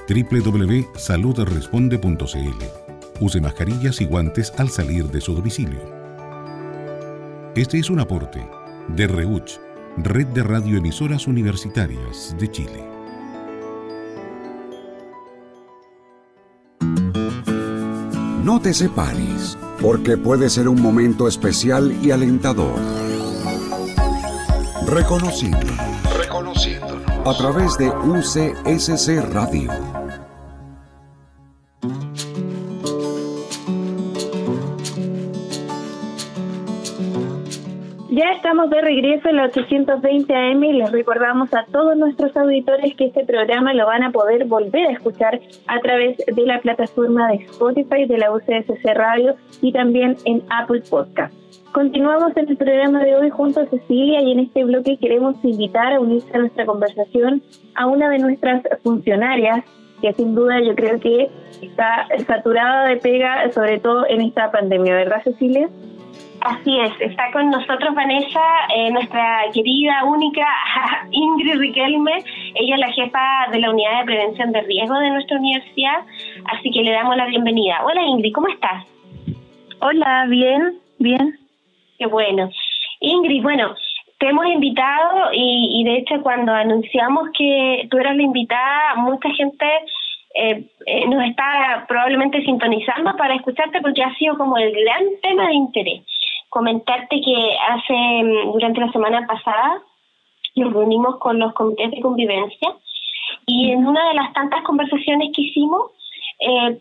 www.saludresponde.cl. 0.10 2.66
Use 3.22 3.40
mascarillas 3.40 4.02
y 4.02 4.06
guantes 4.06 4.52
al 4.58 4.68
salir 4.70 5.06
de 5.06 5.22
su 5.22 5.34
domicilio. 5.34 5.80
Este 7.56 7.80
es 7.80 7.90
un 7.90 8.02
aporte 8.02 8.46
de 8.90 9.08
REUCH, 9.08 9.62
Red 10.04 10.28
de 10.28 10.44
Radioemisoras 10.44 11.26
Universitarias 11.26 12.36
de 12.38 12.52
Chile. 12.52 12.84
No 18.44 18.60
te 18.60 18.74
separes, 18.74 19.58
porque 19.86 20.18
puede 20.18 20.50
ser 20.50 20.68
un 20.68 20.82
momento 20.82 21.28
especial 21.28 21.96
y 22.02 22.10
alentador 22.10 22.74
Reconociendo. 24.88 25.60
Reconociendo. 26.18 27.00
A 27.24 27.38
través 27.38 27.78
de 27.78 27.90
UCSC 27.90 29.32
Radio. 29.32 29.72
Estamos 38.46 38.70
de 38.70 38.80
regreso 38.80 39.28
en 39.28 39.38
la 39.38 39.46
820 39.46 40.36
AM 40.36 40.64
y 40.64 40.74
les 40.74 40.92
recordamos 40.92 41.52
a 41.56 41.66
todos 41.72 41.98
nuestros 41.98 42.38
auditores 42.38 42.94
que 42.94 43.06
este 43.06 43.26
programa 43.26 43.74
lo 43.74 43.88
van 43.88 44.04
a 44.04 44.12
poder 44.12 44.46
volver 44.46 44.86
a 44.86 44.92
escuchar 44.92 45.42
a 45.66 45.80
través 45.80 46.18
de 46.18 46.46
la 46.46 46.60
plataforma 46.60 47.28
de 47.30 47.38
Spotify 47.38 48.06
de 48.06 48.20
la 48.20 48.32
UCSC 48.32 48.86
Radio 48.94 49.34
y 49.64 49.72
también 49.72 50.16
en 50.26 50.44
Apple 50.52 50.84
Podcast. 50.88 51.34
Continuamos 51.72 52.38
en 52.38 52.48
el 52.50 52.56
programa 52.56 53.04
de 53.04 53.16
hoy 53.16 53.32
junto 53.32 53.62
a 53.62 53.66
Cecilia 53.66 54.22
y 54.22 54.34
en 54.34 54.42
este 54.42 54.64
bloque 54.64 54.98
queremos 54.98 55.44
invitar 55.44 55.94
a 55.94 56.00
unirse 56.00 56.30
a 56.36 56.38
nuestra 56.38 56.68
conversación 56.68 57.42
a 57.74 57.88
una 57.88 58.10
de 58.10 58.20
nuestras 58.20 58.62
funcionarias 58.84 59.66
que 60.04 60.14
sin 60.14 60.36
duda 60.36 60.62
yo 60.62 60.76
creo 60.76 61.00
que 61.00 61.32
está 61.64 62.08
saturada 62.28 62.90
de 62.90 62.98
pega, 62.98 63.52
sobre 63.52 63.80
todo 63.80 64.06
en 64.08 64.22
esta 64.22 64.52
pandemia, 64.52 64.94
¿verdad 64.94 65.24
Cecilia? 65.24 65.68
Así 66.42 66.80
es, 66.80 66.92
está 67.00 67.32
con 67.32 67.50
nosotros 67.50 67.96
Vanessa, 67.96 68.40
eh, 68.76 68.92
nuestra 68.92 69.46
querida, 69.52 70.04
única 70.04 70.46
Ingrid 71.12 71.58
Riquelme. 71.58 72.24
Ella 72.54 72.76
es 72.76 72.80
la 72.80 72.92
jefa 72.92 73.48
de 73.52 73.60
la 73.60 73.72
unidad 73.72 74.00
de 74.00 74.06
prevención 74.06 74.52
de 74.52 74.62
riesgo 74.62 75.00
de 75.00 75.10
nuestra 75.10 75.40
universidad, 75.40 76.02
así 76.46 76.70
que 76.70 76.84
le 76.84 76.92
damos 76.92 77.18
la 77.18 77.26
bienvenida. 77.26 77.84
Hola 77.84 78.04
Ingrid, 78.04 78.34
¿cómo 78.34 78.48
estás? 78.48 78.86
Hola, 79.80 80.26
bien, 80.30 80.80
bien. 81.00 81.40
Qué 81.98 82.06
bueno. 82.06 82.52
Ingrid, 83.00 83.42
bueno, 83.42 83.74
te 84.20 84.30
hemos 84.30 84.46
invitado 84.46 85.30
y, 85.34 85.84
de 85.84 85.98
hecho 85.98 86.22
cuando 86.22 86.54
anunciamos 86.54 87.30
que 87.38 87.88
tú 87.90 87.98
eras 87.98 88.16
la 88.16 88.24
invitada, 88.24 88.96
mucha 88.98 89.30
gente 89.32 89.66
eh, 90.36 90.70
eh, 90.86 91.08
nos 91.08 91.24
está 91.24 91.86
probablemente 91.88 92.44
sintonizando 92.44 93.16
para 93.16 93.36
escucharte 93.36 93.82
porque 93.82 94.04
ha 94.04 94.14
sido 94.16 94.38
como 94.38 94.58
el 94.58 94.72
gran 94.74 95.04
tema 95.22 95.48
de 95.48 95.54
interés. 95.54 96.02
Comentarte 96.50 97.22
que 97.22 97.58
hace, 97.70 97.94
mm, 97.94 98.52
durante 98.52 98.82
la 98.82 98.92
semana 98.92 99.26
pasada, 99.26 99.82
nos 100.56 100.74
reunimos 100.74 101.18
con 101.18 101.40
los 101.40 101.54
comités 101.54 101.92
de 101.92 102.02
convivencia 102.02 102.70
y 103.46 103.72
en 103.72 103.86
una 103.86 104.10
de 104.10 104.16
las 104.16 104.34
tantas 104.34 104.62
conversaciones 104.64 105.30
que 105.34 105.44
hicimos, 105.44 105.92
eh, 106.40 106.80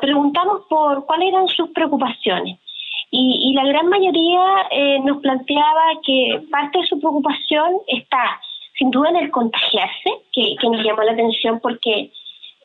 preguntamos 0.00 0.62
por 0.68 1.06
cuáles 1.06 1.28
eran 1.28 1.48
sus 1.48 1.70
preocupaciones. 1.70 2.58
Y, 3.10 3.54
la 3.54 3.64
gran 3.64 3.88
mayoría 3.88 4.40
eh, 4.72 4.98
nos 5.04 5.18
planteaba 5.18 5.82
que 6.04 6.42
parte 6.50 6.78
de 6.78 6.86
su 6.86 6.98
preocupación 6.98 7.74
está 7.86 8.40
sin 8.76 8.90
duda 8.90 9.10
en 9.10 9.16
el 9.16 9.30
contagiarse, 9.30 10.10
que, 10.32 10.56
que 10.60 10.68
nos 10.68 10.82
llamó 10.82 11.02
la 11.02 11.12
atención 11.12 11.60
porque 11.60 12.10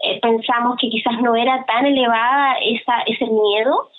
eh, 0.01 0.19
pensamos 0.21 0.77
que 0.79 0.89
quizás 0.89 1.19
no 1.21 1.35
era 1.35 1.65
tan 1.65 1.85
elevada 1.85 2.55
esa, 2.61 3.01
ese 3.05 3.25
miedo, 3.25 3.89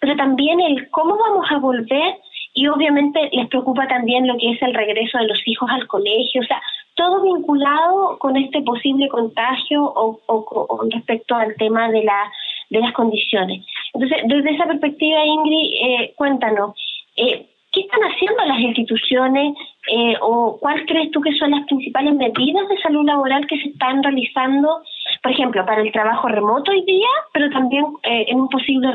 pero 0.00 0.16
también 0.16 0.60
el 0.60 0.90
cómo 0.90 1.16
vamos 1.16 1.46
a 1.50 1.58
volver 1.58 2.16
y 2.54 2.68
obviamente 2.68 3.30
les 3.32 3.48
preocupa 3.48 3.86
también 3.88 4.26
lo 4.26 4.36
que 4.38 4.50
es 4.52 4.62
el 4.62 4.74
regreso 4.74 5.18
de 5.18 5.26
los 5.26 5.40
hijos 5.46 5.68
al 5.70 5.86
colegio, 5.86 6.40
o 6.40 6.44
sea, 6.44 6.60
todo 6.94 7.22
vinculado 7.22 8.18
con 8.18 8.36
este 8.36 8.62
posible 8.62 9.08
contagio 9.08 9.82
o, 9.84 10.20
o, 10.26 10.44
con 10.44 10.90
respecto 10.90 11.34
al 11.34 11.54
tema 11.56 11.90
de, 11.90 12.04
la, 12.04 12.32
de 12.70 12.80
las 12.80 12.92
condiciones. 12.92 13.64
Entonces, 13.92 14.22
desde 14.26 14.54
esa 14.54 14.66
perspectiva, 14.66 15.24
Ingrid, 15.24 15.70
eh, 15.82 16.14
cuéntanos, 16.16 16.76
eh, 17.16 17.46
¿qué 17.74 17.80
están 17.80 18.00
haciendo 18.02 18.44
las 18.44 18.58
instituciones 18.60 19.54
eh, 19.90 20.14
o 20.20 20.58
cuál 20.60 20.86
crees 20.86 21.10
tú 21.10 21.20
que 21.20 21.34
son 21.34 21.50
las 21.50 21.66
principales 21.66 22.14
medidas 22.14 22.68
de 22.68 22.78
salud 22.82 23.04
laboral 23.04 23.46
que 23.46 23.58
se 23.60 23.68
están 23.68 24.02
realizando, 24.02 24.82
por 25.22 25.32
ejemplo, 25.32 25.66
para 25.66 25.82
el 25.82 25.92
trabajo 25.92 26.28
remoto 26.28 26.70
hoy 26.70 26.84
día, 26.84 27.08
pero 27.32 27.50
también 27.50 27.84
en 28.02 28.40
un 28.40 28.48
posible 28.48 28.88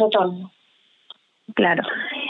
retorno? 0.00 0.50
Claro. 1.54 1.82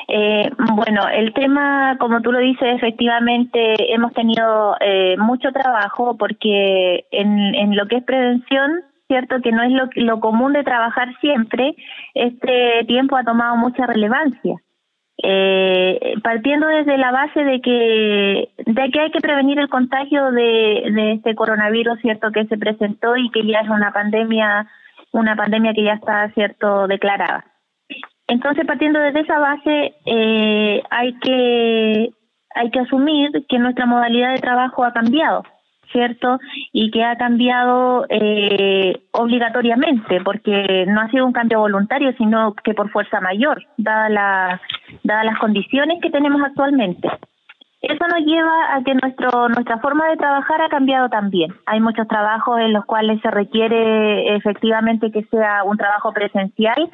Eh, 0.08 0.50
bueno, 0.74 1.08
el 1.08 1.32
tema, 1.32 1.96
como 1.98 2.20
tú 2.22 2.32
lo 2.32 2.38
dices, 2.38 2.76
efectivamente 2.76 3.92
hemos 3.92 4.12
tenido 4.12 4.76
eh, 4.80 5.16
mucho 5.18 5.52
trabajo 5.52 6.16
porque 6.16 7.04
en, 7.10 7.54
en 7.54 7.76
lo 7.76 7.86
que 7.86 7.96
es 7.96 8.04
prevención, 8.04 8.82
cierto 9.06 9.40
que 9.42 9.52
no 9.52 9.62
es 9.62 9.70
lo, 9.70 9.88
lo 9.96 10.20
común 10.20 10.54
de 10.54 10.64
trabajar 10.64 11.14
siempre, 11.20 11.74
este 12.14 12.84
tiempo 12.86 13.16
ha 13.16 13.24
tomado 13.24 13.56
mucha 13.56 13.86
relevancia. 13.86 14.56
Eh, 15.24 16.14
partiendo 16.22 16.66
desde 16.66 16.96
la 16.98 17.12
base 17.12 17.44
de 17.44 17.60
que 17.60 18.48
de 18.66 18.90
que 18.90 19.00
hay 19.00 19.10
que 19.10 19.20
prevenir 19.20 19.58
el 19.58 19.68
contagio 19.68 20.32
de, 20.32 20.90
de 20.90 21.12
este 21.12 21.34
coronavirus 21.34 22.00
cierto 22.00 22.32
que 22.32 22.46
se 22.46 22.56
presentó 22.56 23.16
y 23.16 23.30
que 23.30 23.46
ya 23.46 23.60
es 23.60 23.68
una 23.68 23.92
pandemia 23.92 24.66
una 25.12 25.36
pandemia 25.36 25.74
que 25.74 25.84
ya 25.84 25.94
está 25.94 26.30
cierto 26.30 26.86
declarada. 26.88 27.44
Entonces, 28.26 28.64
partiendo 28.66 28.98
desde 28.98 29.20
esa 29.20 29.38
base, 29.38 29.94
eh, 30.06 30.82
hay 30.90 31.18
que 31.18 32.10
hay 32.54 32.70
que 32.70 32.80
asumir 32.80 33.30
que 33.48 33.58
nuestra 33.58 33.86
modalidad 33.86 34.32
de 34.32 34.40
trabajo 34.40 34.84
ha 34.84 34.92
cambiado, 34.92 35.44
¿cierto? 35.92 36.38
Y 36.72 36.90
que 36.90 37.04
ha 37.04 37.16
cambiado 37.16 38.06
eh, 38.08 39.00
obligatoriamente, 39.12 40.20
porque 40.24 40.86
no 40.88 41.00
ha 41.00 41.10
sido 41.10 41.26
un 41.26 41.32
cambio 41.32 41.60
voluntario, 41.60 42.12
sino 42.18 42.54
que 42.54 42.74
por 42.74 42.90
fuerza 42.90 43.20
mayor, 43.20 43.62
dadas 43.76 44.10
la, 44.10 44.60
dadas 45.04 45.24
las 45.24 45.38
condiciones 45.38 46.00
que 46.02 46.10
tenemos 46.10 46.42
actualmente. 46.42 47.08
Eso 47.82 48.06
nos 48.06 48.24
lleva 48.24 48.76
a 48.76 48.84
que 48.84 48.94
nuestro, 48.94 49.48
nuestra 49.48 49.78
forma 49.78 50.08
de 50.08 50.16
trabajar 50.16 50.62
ha 50.62 50.68
cambiado 50.68 51.08
también. 51.08 51.52
Hay 51.66 51.80
muchos 51.80 52.06
trabajos 52.06 52.60
en 52.60 52.72
los 52.72 52.84
cuales 52.84 53.20
se 53.22 53.30
requiere 53.30 54.36
efectivamente 54.36 55.10
que 55.10 55.24
sea 55.24 55.64
un 55.64 55.76
trabajo 55.76 56.12
presencial 56.12 56.90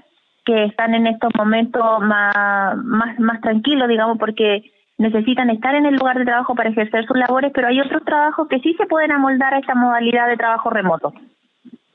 que 0.47 0.65
están 0.65 0.95
en 0.95 1.07
estos 1.07 1.31
momentos 1.37 2.01
más, 2.01 2.75
más, 2.79 3.19
más 3.21 3.39
tranquilos, 3.43 3.87
digamos, 3.87 4.17
porque 4.17 4.63
necesitan 4.99 5.49
estar 5.51 5.75
en 5.75 5.87
el 5.87 5.95
lugar 5.95 6.19
de 6.19 6.25
trabajo 6.25 6.55
para 6.55 6.71
ejercer 6.71 7.07
sus 7.07 7.17
labores, 7.17 7.53
pero 7.55 7.69
hay 7.69 7.81
otros 7.81 8.05
trabajos 8.05 8.49
que 8.49 8.59
sí 8.61 8.75
se 8.75 8.87
pueden 8.87 9.13
amoldar 9.13 9.55
a 9.55 9.59
esta 9.59 9.75
modalidad 9.75 10.29
de 10.29 10.37
trabajo 10.37 10.71
remoto. 10.71 11.15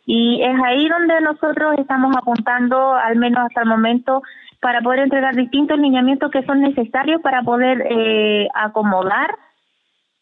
Y 0.05 0.41
es 0.41 0.59
ahí 0.63 0.87
donde 0.87 1.21
nosotros 1.21 1.75
estamos 1.77 2.15
apuntando, 2.15 2.95
al 2.95 3.17
menos 3.17 3.45
hasta 3.45 3.61
el 3.61 3.69
momento, 3.69 4.23
para 4.61 4.81
poder 4.81 4.99
entregar 4.99 5.35
distintos 5.35 5.77
lineamientos 5.77 6.31
que 6.31 6.43
son 6.43 6.61
necesarios 6.61 7.21
para 7.21 7.41
poder 7.43 7.85
eh, 7.89 8.47
acomodar 8.53 9.35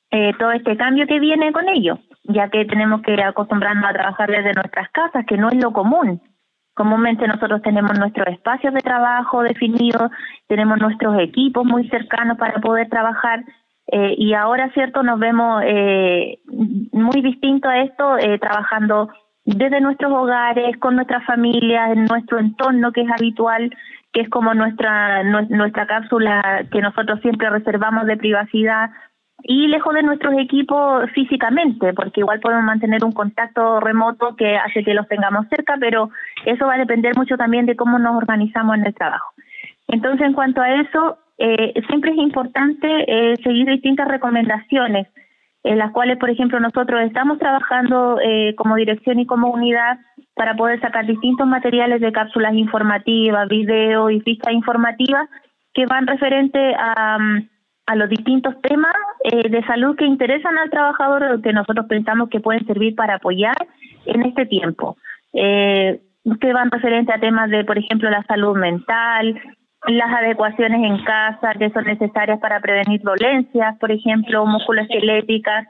eh, 0.10 0.34
todo 0.40 0.52
este 0.52 0.76
cambio 0.76 1.06
que 1.08 1.20
viene 1.20 1.54
con 1.54 1.70
ello, 1.70 2.00
ya 2.24 2.50
que 2.50 2.66
tenemos 2.66 3.02
que 3.02 3.14
acostumbrarnos 3.22 3.90
a 3.90 3.94
trabajar 3.94 4.30
desde 4.30 4.54
nuestras 4.54 4.90
casas, 4.90 5.26
que 5.26 5.38
no 5.38 5.50
es 5.50 5.56
lo 5.62 5.72
común. 5.72 6.20
Comúnmente 6.74 7.28
nosotros 7.28 7.62
tenemos 7.62 7.98
nuestros 8.00 8.28
espacios 8.28 8.74
de 8.74 8.82
trabajo 8.82 9.44
definidos, 9.44 10.10
tenemos 10.48 10.80
nuestros 10.80 11.20
equipos 11.20 11.66
muy 11.66 11.88
cercanos 11.90 12.38
para 12.38 12.60
poder 12.62 12.90
trabajar 12.90 13.44
eh, 13.92 14.16
y 14.18 14.34
ahora, 14.34 14.72
cierto, 14.74 15.04
nos 15.04 15.20
vemos 15.20 15.62
eh, 15.66 16.40
muy 16.48 17.22
distinto 17.22 17.68
a 17.68 17.80
esto, 17.82 18.18
eh, 18.18 18.40
trabajando 18.40 19.10
desde 19.44 19.82
nuestros 19.82 20.14
hogares, 20.14 20.78
con 20.78 20.96
nuestras 20.96 21.26
familias, 21.26 21.92
en 21.92 22.06
nuestro 22.06 22.40
entorno 22.40 22.94
que 22.94 23.02
es 23.02 23.10
habitual, 23.12 23.70
que 24.14 24.22
es 24.22 24.30
como 24.30 24.54
nuestra, 24.54 25.24
nuestra 25.24 25.88
cápsula 25.88 26.66
que 26.72 26.82
nosotros 26.82 27.20
siempre 27.22 27.50
reservamos 27.50 28.06
de 28.06 28.18
privacidad 28.18 28.92
y 29.44 29.68
lejos 29.68 29.94
de 29.94 30.04
nuestros 30.04 30.34
equipos 30.38 31.10
físicamente, 31.12 31.94
porque 31.94 32.22
igual 32.22 32.40
podemos 32.40 32.64
mantener 32.64 33.04
un 33.04 33.12
contacto 33.12 33.80
remoto 33.80 34.36
que 34.36 34.58
hace 34.58 34.84
que 34.84 34.94
los 34.94 35.08
tengamos 35.08 35.48
cerca, 35.50 35.76
pero 35.80 36.10
eso 36.46 36.68
va 36.68 36.76
a 36.76 36.80
depender 36.80 37.16
mucho 37.16 37.38
también 37.38 37.66
de 37.66 37.76
cómo 37.76 38.00
nos 38.00 38.16
organizamos 38.16 38.78
en 38.78 38.86
el 38.86 38.94
trabajo. 38.94 39.34
Entonces, 39.88 40.26
en 40.26 40.34
cuanto 40.34 40.62
a 40.62 40.74
eso, 40.82 41.18
eh, 41.38 41.74
siempre 41.88 42.12
es 42.12 42.18
importante 42.18 42.88
eh, 42.88 43.36
seguir 43.44 43.68
distintas 43.68 44.08
recomendaciones, 44.08 45.08
en 45.64 45.78
las 45.78 45.92
cuales, 45.92 46.18
por 46.18 46.30
ejemplo, 46.30 46.60
nosotros 46.60 47.02
estamos 47.02 47.40
trabajando 47.40 48.20
eh, 48.24 48.56
como 48.56 48.76
dirección 48.76 49.20
y 49.20 49.26
como 49.26 49.50
unidad 49.50 50.00
para 50.34 50.56
poder 50.56 50.80
sacar 50.82 51.06
distintos 51.06 51.46
materiales 51.48 52.02
de 52.02 52.12
cápsulas 52.12 52.54
informativas, 52.54 53.48
video 53.48 54.10
y 54.10 54.22
fichas 54.22 54.54
informativas 54.54 55.30
que 55.74 55.86
van 55.86 56.08
referente 56.08 56.74
a... 56.78 57.18
Mm, 57.20 57.51
a 57.86 57.96
los 57.96 58.10
distintos 58.10 58.60
temas 58.62 58.94
eh, 59.24 59.50
de 59.50 59.64
salud 59.66 59.96
que 59.96 60.06
interesan 60.06 60.58
al 60.58 60.70
trabajador 60.70 61.42
que 61.42 61.54
nosotros 61.54 61.86
pensamos 61.88 62.30
que 62.30 62.40
pueden 62.40 62.66
servir 62.66 62.96
para 62.96 63.16
apoyar 63.16 63.56
en 64.06 64.24
este 64.24 64.46
tiempo. 64.46 64.98
Eh, 65.34 66.02
que 66.40 66.54
van 66.54 66.70
referente 66.70 67.12
a 67.12 67.20
temas 67.20 67.50
de, 67.50 67.64
por 67.64 67.78
ejemplo, 67.78 68.10
la 68.10 68.24
salud 68.24 68.56
mental, 68.56 69.42
las 69.88 70.14
adecuaciones 70.14 70.84
en 70.84 71.04
casa 71.04 71.54
que 71.58 71.72
son 71.72 71.86
necesarias 71.86 72.40
para 72.40 72.60
prevenir 72.60 73.02
dolencias, 73.02 73.78
por 73.80 73.92
ejemplo, 73.92 74.46
musculoesqueléticas, 74.46 75.68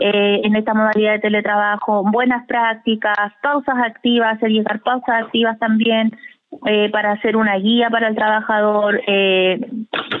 eh, 0.00 0.40
en 0.42 0.56
esta 0.56 0.74
modalidad 0.74 1.12
de 1.12 1.18
teletrabajo, 1.20 2.02
buenas 2.10 2.46
prácticas, 2.46 3.16
pausas 3.42 3.76
activas, 3.84 4.36
hacer 4.36 4.50
llegar 4.50 4.80
pausas 4.80 5.22
activas 5.24 5.58
también, 5.58 6.10
eh, 6.66 6.90
para 6.90 7.12
hacer 7.12 7.36
una 7.36 7.56
guía 7.56 7.90
para 7.90 8.08
el 8.08 8.16
trabajador, 8.16 9.00
eh, 9.06 9.60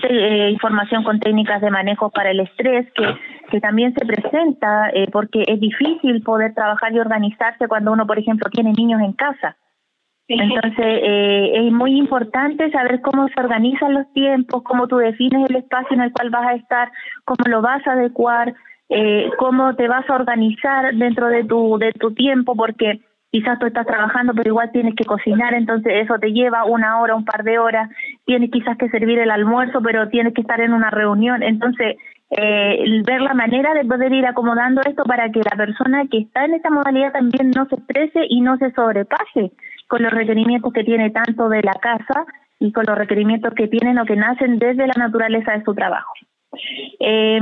eh, 0.08 0.50
información 0.50 1.02
con 1.02 1.20
técnicas 1.20 1.60
de 1.60 1.70
manejo 1.70 2.10
para 2.10 2.30
el 2.30 2.40
estrés, 2.40 2.86
que, 2.92 3.04
que 3.50 3.60
también 3.60 3.94
se 3.94 4.06
presenta 4.06 4.90
eh, 4.90 5.08
porque 5.10 5.44
es 5.46 5.60
difícil 5.60 6.22
poder 6.22 6.54
trabajar 6.54 6.92
y 6.92 7.00
organizarse 7.00 7.68
cuando 7.68 7.92
uno, 7.92 8.06
por 8.06 8.18
ejemplo, 8.18 8.48
tiene 8.50 8.72
niños 8.72 9.00
en 9.00 9.12
casa. 9.12 9.56
Entonces, 10.28 10.86
eh, 11.02 11.66
es 11.66 11.72
muy 11.72 11.98
importante 11.98 12.70
saber 12.70 13.00
cómo 13.00 13.26
se 13.28 13.40
organizan 13.40 13.94
los 13.94 14.12
tiempos, 14.12 14.62
cómo 14.62 14.86
tú 14.86 14.98
defines 14.98 15.50
el 15.50 15.56
espacio 15.56 15.96
en 15.96 16.02
el 16.02 16.12
cual 16.12 16.30
vas 16.30 16.46
a 16.46 16.54
estar, 16.54 16.92
cómo 17.24 17.44
lo 17.48 17.60
vas 17.60 17.84
a 17.86 17.92
adecuar, 17.92 18.54
eh, 18.88 19.28
cómo 19.38 19.74
te 19.74 19.88
vas 19.88 20.08
a 20.08 20.14
organizar 20.14 20.94
dentro 20.94 21.26
de 21.26 21.42
tu, 21.44 21.78
de 21.78 21.92
tu 21.92 22.14
tiempo, 22.14 22.54
porque 22.54 23.00
quizás 23.30 23.58
tú 23.58 23.66
estás 23.66 23.86
trabajando, 23.86 24.32
pero 24.34 24.50
igual 24.50 24.70
tienes 24.72 24.94
que 24.94 25.04
cocinar, 25.04 25.54
entonces 25.54 25.92
eso 26.02 26.18
te 26.18 26.32
lleva 26.32 26.64
una 26.64 27.00
hora, 27.00 27.14
un 27.14 27.24
par 27.24 27.44
de 27.44 27.58
horas, 27.58 27.88
tienes 28.24 28.50
quizás 28.50 28.76
que 28.76 28.88
servir 28.88 29.18
el 29.18 29.30
almuerzo, 29.30 29.80
pero 29.82 30.08
tienes 30.08 30.34
que 30.34 30.40
estar 30.40 30.60
en 30.60 30.72
una 30.72 30.90
reunión, 30.90 31.42
entonces 31.42 31.96
eh, 32.30 33.02
ver 33.04 33.20
la 33.20 33.34
manera 33.34 33.74
de 33.74 33.84
poder 33.84 34.12
ir 34.12 34.26
acomodando 34.26 34.82
esto 34.82 35.04
para 35.04 35.30
que 35.30 35.40
la 35.40 35.56
persona 35.56 36.06
que 36.10 36.18
está 36.18 36.44
en 36.44 36.54
esta 36.54 36.70
modalidad 36.70 37.12
también 37.12 37.50
no 37.50 37.66
se 37.66 37.76
estrese 37.76 38.20
y 38.28 38.40
no 38.40 38.56
se 38.58 38.72
sobrepase 38.72 39.52
con 39.88 40.02
los 40.02 40.12
requerimientos 40.12 40.72
que 40.72 40.84
tiene 40.84 41.10
tanto 41.10 41.48
de 41.48 41.62
la 41.62 41.74
casa 41.74 42.26
y 42.60 42.72
con 42.72 42.84
los 42.86 42.96
requerimientos 42.96 43.54
que 43.54 43.68
tienen 43.68 43.98
o 43.98 44.04
que 44.04 44.16
nacen 44.16 44.58
desde 44.58 44.86
la 44.86 44.94
naturaleza 44.96 45.52
de 45.52 45.64
su 45.64 45.74
trabajo. 45.74 46.12
Eh, 47.00 47.40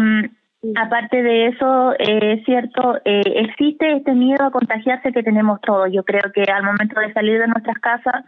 Aparte 0.80 1.24
de 1.24 1.48
eso, 1.48 1.92
eh, 1.98 2.34
es 2.34 2.44
cierto, 2.44 2.98
eh, 3.04 3.20
existe 3.34 3.96
este 3.96 4.12
miedo 4.12 4.44
a 4.44 4.52
contagiarse 4.52 5.10
que 5.10 5.24
tenemos 5.24 5.60
todos. 5.60 5.88
Yo 5.92 6.04
creo 6.04 6.30
que 6.32 6.44
al 6.44 6.62
momento 6.62 7.00
de 7.00 7.12
salir 7.12 7.40
de 7.40 7.48
nuestras 7.48 7.78
casas 7.78 8.24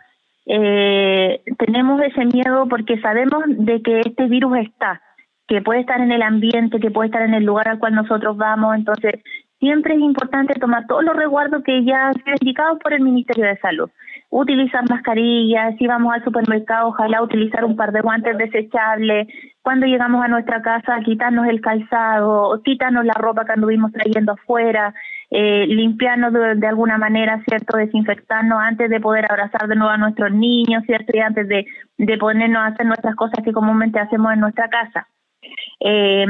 eh, 0.46 1.42
tenemos 1.58 2.02
ese 2.02 2.24
miedo 2.24 2.66
porque 2.68 3.00
sabemos 3.00 3.44
de 3.46 3.80
que 3.82 4.00
este 4.00 4.26
virus 4.26 4.58
está, 4.58 5.00
que 5.46 5.62
puede 5.62 5.78
estar 5.78 6.00
en 6.00 6.10
el 6.10 6.22
ambiente, 6.22 6.80
que 6.80 6.90
puede 6.90 7.06
estar 7.06 7.22
en 7.22 7.34
el 7.34 7.44
lugar 7.44 7.68
al 7.68 7.78
cual 7.78 7.94
nosotros 7.94 8.36
vamos. 8.36 8.74
Entonces, 8.74 9.22
siempre 9.60 9.94
es 9.94 10.00
importante 10.00 10.58
tomar 10.58 10.88
todos 10.88 11.04
los 11.04 11.14
resguardos 11.14 11.62
que 11.62 11.84
ya 11.84 12.08
han 12.08 12.14
sido 12.14 12.34
indicados 12.40 12.80
por 12.82 12.92
el 12.94 13.02
Ministerio 13.02 13.44
de 13.44 13.58
Salud 13.58 13.90
utilizar 14.30 14.88
mascarillas, 14.88 15.74
si 15.76 15.86
vamos 15.86 16.14
al 16.14 16.24
supermercado, 16.24 16.88
ojalá 16.88 17.22
utilizar 17.22 17.64
un 17.64 17.76
par 17.76 17.92
de 17.92 18.00
guantes 18.00 18.38
desechables, 18.38 19.26
cuando 19.62 19.86
llegamos 19.86 20.24
a 20.24 20.28
nuestra 20.28 20.62
casa, 20.62 21.00
quitarnos 21.04 21.46
el 21.46 21.60
calzado, 21.60 22.62
quitarnos 22.64 23.04
la 23.04 23.14
ropa 23.14 23.44
que 23.44 23.52
anduvimos 23.52 23.92
trayendo 23.92 24.32
afuera, 24.32 24.94
eh, 25.30 25.66
limpiarnos 25.66 26.32
de, 26.32 26.66
alguna 26.66 26.96
manera, 26.96 27.42
¿cierto? 27.46 27.76
Desinfectarnos 27.76 28.58
antes 28.58 28.88
de 28.88 29.00
poder 29.00 29.26
abrazar 29.30 29.68
de 29.68 29.76
nuevo 29.76 29.92
a 29.92 29.98
nuestros 29.98 30.32
niños, 30.32 30.84
¿cierto? 30.86 31.12
Y 31.14 31.20
antes 31.20 31.46
de, 31.48 31.66
de 31.98 32.18
ponernos 32.18 32.62
a 32.62 32.66
hacer 32.66 32.86
nuestras 32.86 33.14
cosas 33.16 33.44
que 33.44 33.52
comúnmente 33.52 33.98
hacemos 33.98 34.32
en 34.32 34.40
nuestra 34.40 34.68
casa. 34.68 35.08
Eh, 35.80 36.26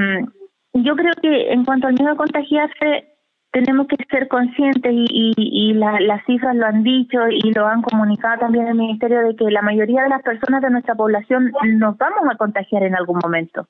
yo 0.73 0.97
creo 0.97 1.13
que 1.21 1.53
en 1.53 1.65
cuanto 1.65 1.87
al 1.87 1.95
miedo 1.95 2.13
a 2.13 2.17
contagiarse, 2.17 3.10
tenemos 3.53 3.87
que 3.89 3.97
ser 4.11 4.29
conscientes 4.29 4.93
y, 4.93 5.33
y, 5.37 5.73
las 5.75 6.25
cifras 6.25 6.55
lo 6.55 6.67
han 6.67 6.83
dicho 6.83 7.19
y 7.29 7.53
lo 7.53 7.67
han 7.67 7.83
comunicado 7.83 8.39
también 8.39 8.69
el 8.69 8.77
Ministerio 8.77 9.23
de 9.23 9.35
que 9.35 9.51
la 9.51 9.63
mayoría 9.63 10.03
de 10.05 10.09
las 10.09 10.23
personas 10.23 10.63
de 10.63 10.71
nuestra 10.71 10.95
población 10.95 11.53
nos 11.75 11.99
vamos 11.99 12.23
a 12.31 12.37
contagiar 12.37 12.85
en 12.85 12.95
algún 12.95 13.19
momento. 13.23 13.67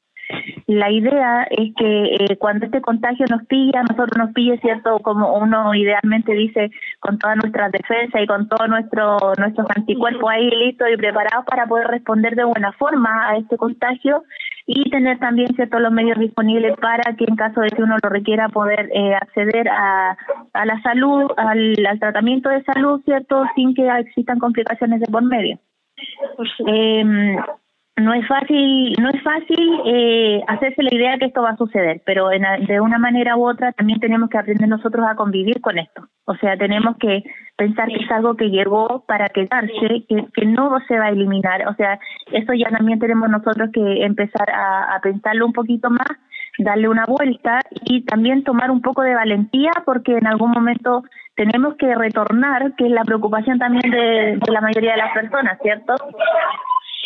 La 0.67 0.91
idea 0.91 1.43
es 1.51 1.75
que 1.77 2.15
eh, 2.15 2.37
cuando 2.39 2.67
este 2.67 2.81
contagio 2.81 3.27
nos 3.29 3.45
pilla, 3.47 3.83
nosotros 3.83 4.17
nos 4.17 4.33
pille, 4.33 4.59
¿cierto? 4.61 4.99
Como 5.01 5.35
uno 5.35 5.75
idealmente 5.75 6.33
dice, 6.33 6.71
con 7.01 7.19
toda 7.19 7.35
nuestra 7.35 7.69
defensa 7.71 8.21
y 8.21 8.27
con 8.27 8.49
todos 8.49 8.69
nuestro, 8.69 9.19
nuestros 9.39 9.67
anticuerpos 9.75 10.31
ahí 10.31 10.49
listos 10.51 10.89
y 10.93 10.97
preparados 10.97 11.45
para 11.47 11.67
poder 11.67 11.89
responder 11.89 12.37
de 12.37 12.45
buena 12.45 12.73
forma 12.73 13.29
a 13.29 13.39
este 13.39 13.57
contagio 13.57 14.23
y 14.73 14.89
tener 14.89 15.19
también 15.19 15.53
ciertos 15.57 15.81
los 15.81 15.91
medios 15.91 16.17
disponibles 16.17 16.77
para 16.79 17.17
que 17.17 17.25
en 17.27 17.35
caso 17.35 17.61
de 17.61 17.71
que 17.71 17.83
uno 17.83 17.97
lo 18.01 18.09
requiera 18.09 18.49
poder 18.49 18.89
eh, 18.95 19.17
acceder 19.17 19.69
a, 19.69 20.17
a 20.53 20.65
la 20.65 20.81
salud, 20.83 21.29
al, 21.37 21.75
tratamiento 21.99 22.49
de 22.49 22.63
salud, 22.63 23.03
¿cierto? 23.05 23.43
Sin 23.57 23.75
que 23.75 23.89
existan 23.89 24.39
complicaciones 24.39 25.01
de 25.01 25.07
por 25.09 25.25
medio. 25.25 25.59
Eh, 26.69 27.37
no 27.97 28.15
es 28.15 28.27
fácil, 28.27 28.95
no 28.99 29.11
es 29.11 29.23
fácil 29.23 29.81
eh, 29.85 30.43
hacerse 30.49 30.83
la 30.83 30.95
idea 30.95 31.19
que 31.19 31.27
esto 31.27 31.43
va 31.43 31.51
a 31.51 31.57
suceder, 31.57 32.03
pero 32.07 32.29
de 32.29 32.81
una 32.81 32.99
manera 32.99 33.37
u 33.37 33.47
otra 33.47 33.73
también 33.73 34.01
tenemos 34.01 34.31
que 34.31 34.39
aprender 34.39 34.69
nosotros 34.69 35.07
a 35.07 35.17
convivir 35.17 35.61
con 35.61 35.79
esto. 35.79 36.09
O 36.25 36.35
sea, 36.37 36.57
tenemos 36.57 36.97
que 36.99 37.23
pensar 37.57 37.89
que 37.89 38.03
es 38.03 38.11
algo 38.11 38.37
que 38.37 38.51
llegó 38.51 39.05
para 39.07 39.29
quedarse, 39.29 40.05
que, 40.09 40.27
que 40.33 40.47
no 40.47 40.79
se 40.89 40.99
va 40.99 41.07
a 41.07 41.11
eliminar. 41.11 41.69
O 41.69 41.75
sea, 41.75 41.99
eso 42.33 42.53
ya 42.55 42.71
también 42.71 42.99
tenemos 42.99 43.29
nosotros 43.29 43.71
que 43.73 44.05
empezar 44.05 44.49
a, 44.51 44.95
a 44.95 45.01
pensarlo 45.01 45.47
un 45.47 45.53
poquito 45.53 45.91
más, 45.91 46.09
darle 46.59 46.89
una 46.89 47.05
vuelta 47.07 47.61
y 47.85 48.05
también 48.05 48.45
tomar 48.45 48.71
un 48.71 48.81
poco 48.81 49.03
de 49.03 49.15
valentía 49.15 49.73
porque 49.85 50.17
en 50.17 50.27
algún 50.27 50.53
momento 50.53 51.03
tenemos 51.35 51.75
que 51.77 51.95
retornar, 51.95 52.75
que 52.77 52.87
es 52.87 52.93
la 52.93 53.05
preocupación 53.05 53.59
también 53.59 53.91
de, 53.91 54.39
de 54.45 54.53
la 54.53 54.61
mayoría 54.61 54.93
de 54.93 54.99
las 54.99 55.13
personas, 55.13 55.59
¿cierto? 55.63 55.95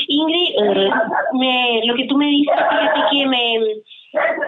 Ingrid, 0.08 0.50
eh, 0.56 0.90
me, 1.34 1.82
lo 1.86 1.94
que 1.94 2.06
tú 2.06 2.16
me 2.16 2.26
dices, 2.26 2.54
fíjate 2.54 3.00
que 3.10 3.26
me 3.26 3.58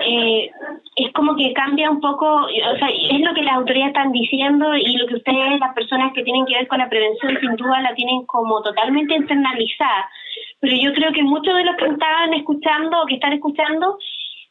eh, 0.06 0.50
es 0.96 1.12
como 1.12 1.34
que 1.36 1.52
cambia 1.52 1.90
un 1.90 2.00
poco, 2.00 2.26
o 2.44 2.78
sea, 2.78 2.88
es 2.88 3.20
lo 3.20 3.34
que 3.34 3.42
las 3.42 3.56
autoridades 3.56 3.88
están 3.88 4.12
diciendo 4.12 4.74
y 4.76 4.96
lo 4.96 5.06
que 5.06 5.16
ustedes, 5.16 5.60
las 5.60 5.74
personas 5.74 6.12
que 6.14 6.22
tienen 6.22 6.46
que 6.46 6.54
ver 6.54 6.68
con 6.68 6.78
la 6.78 6.88
prevención, 6.88 7.36
sin 7.40 7.56
duda 7.56 7.80
la 7.80 7.94
tienen 7.94 8.24
como 8.26 8.62
totalmente 8.62 9.14
internalizada. 9.14 10.08
Pero 10.60 10.76
yo 10.76 10.92
creo 10.94 11.12
que 11.12 11.22
muchos 11.22 11.54
de 11.54 11.64
los 11.64 11.76
que 11.76 11.86
estaban 11.86 12.32
escuchando 12.34 13.02
o 13.02 13.06
que 13.06 13.14
están 13.14 13.32
escuchando, 13.32 13.98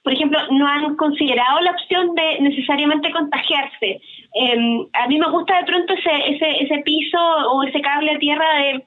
por 0.04 0.14
ejemplo, 0.14 0.40
no 0.52 0.68
han 0.68 0.96
considerado 0.98 1.62
la 1.62 1.72
opción 1.72 2.14
de 2.14 2.42
necesariamente 2.42 3.12
contagiarse. 3.12 4.02
Eh, 4.36 4.88
a 4.94 5.08
mí 5.08 5.18
me 5.18 5.32
gusta 5.32 5.58
de 5.58 5.64
pronto 5.64 5.94
ese, 5.94 6.36
ese, 6.36 6.64
ese 6.64 6.78
piso 6.84 7.20
o 7.52 7.64
ese 7.64 7.82
cable 7.82 8.12
a 8.12 8.20
tierra 8.20 8.46
de 8.60 8.86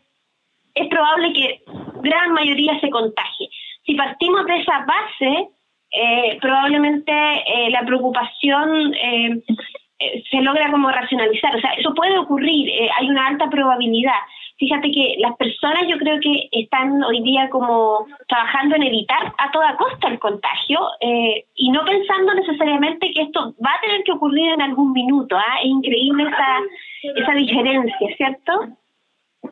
es 0.79 0.89
probable 0.89 1.33
que 1.33 1.63
gran 2.03 2.33
mayoría 2.33 2.79
se 2.81 2.91
contagie. 2.91 3.49
Si 3.85 3.95
partimos 3.95 4.45
de 4.47 4.61
esa 4.61 4.85
base, 4.85 5.49
eh, 5.91 6.39
probablemente 6.41 7.13
eh, 7.13 7.71
la 7.71 7.83
preocupación 7.83 8.95
eh, 8.95 9.43
se 10.31 10.43
logra 10.43 10.71
como 10.71 10.91
racionalizar. 10.91 11.57
O 11.57 11.61
sea, 11.61 11.71
eso 11.71 11.95
puede 11.95 12.19
ocurrir, 12.19 12.71
hay 12.97 13.09
una 13.09 13.27
alta 13.27 13.49
probabilidad. 13.49 14.21
Fíjate 14.59 14.91
que 14.91 15.17
las 15.19 15.37
personas 15.37 15.87
yo 15.89 15.99
creo 15.99 16.19
que 16.21 16.49
están 16.53 17.03
hoy 17.05 17.23
día 17.23 17.49
como 17.49 18.07
trabajando 18.27 18.77
en 18.77 18.83
evitar 18.83 19.33
a 19.39 19.51
toda 19.53 19.77
costa 19.77 20.09
el 20.09 20.19
contagio 20.19 20.81
y 21.55 21.71
no 21.71 21.85
pensando 21.85 22.35
necesariamente 22.35 23.13
que 23.13 23.23
esto 23.23 23.55
va 23.65 23.71
a 23.71 23.81
tener 23.81 24.03
que 24.03 24.13
ocurrir 24.13 24.53
en 24.53 24.63
algún 24.63 24.93
minuto. 24.93 25.37
¿ah? 25.37 25.61
Es 25.63 25.67
increíble 25.67 26.25
esa, 26.25 27.21
esa 27.21 27.35
diferencia, 27.35 28.17
¿cierto? 28.17 28.53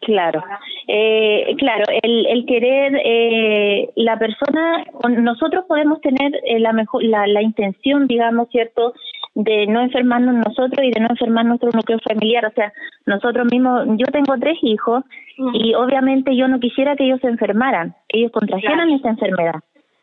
Claro, 0.01 0.43
eh, 0.89 1.55
claro, 1.59 1.85
el, 2.03 2.27
el 2.27 2.45
querer, 2.45 3.01
eh, 3.05 3.89
la 3.97 4.19
persona, 4.19 4.85
nosotros 5.09 5.65
podemos 5.67 6.01
tener 6.01 6.33
eh, 6.45 6.59
la, 6.59 6.73
mejor, 6.73 7.05
la, 7.05 7.27
la 7.27 7.43
intención, 7.43 8.07
digamos, 8.07 8.49
¿cierto?, 8.51 8.95
de 9.35 9.67
no 9.67 9.83
enfermarnos 9.83 10.35
nosotros 10.35 10.83
y 10.83 10.91
de 10.91 11.01
no 11.01 11.09
enfermar 11.11 11.45
nuestro 11.45 11.71
núcleo 11.71 11.99
familiar. 12.01 12.47
O 12.47 12.53
sea, 12.53 12.73
nosotros 13.05 13.47
mismos, 13.51 13.85
yo 13.99 14.07
tengo 14.07 14.35
tres 14.41 14.59
hijos 14.63 15.05
mm. 15.39 15.55
y 15.55 15.75
obviamente 15.75 16.35
yo 16.35 16.49
no 16.49 16.59
quisiera 16.59 16.97
que 16.97 17.05
ellos 17.05 17.21
se 17.21 17.29
enfermaran, 17.29 17.95
que 18.09 18.19
ellos 18.19 18.33
contrajeran 18.33 18.91
esa 18.91 19.11
enfermedad. 19.11 19.61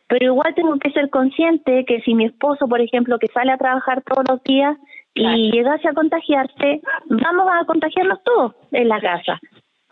Pero 0.08 0.26
igual 0.26 0.54
tengo 0.54 0.78
que 0.78 0.91
ser 0.91 1.10
consciente 1.10 1.84
que 1.86 2.02
si 2.02 2.13
mi 2.13 2.26
esposo, 2.26 2.67
por 2.67 2.80
ejemplo, 2.80 3.17
que 3.17 3.28
sale 3.28 3.52
a 3.52 3.58
trabajar 3.58 4.04
todos 4.04 4.24
los 4.30 4.43
días 4.43 4.78
y 5.15 5.52
llegase 5.52 5.88
a 5.88 5.93
contagiarse, 5.93 6.82
vamos 7.10 7.48
a 7.52 7.65
contagiarnos 7.65 8.22
todos 8.24 8.54
en 8.72 8.88
la 8.88 9.02
casa 9.02 9.39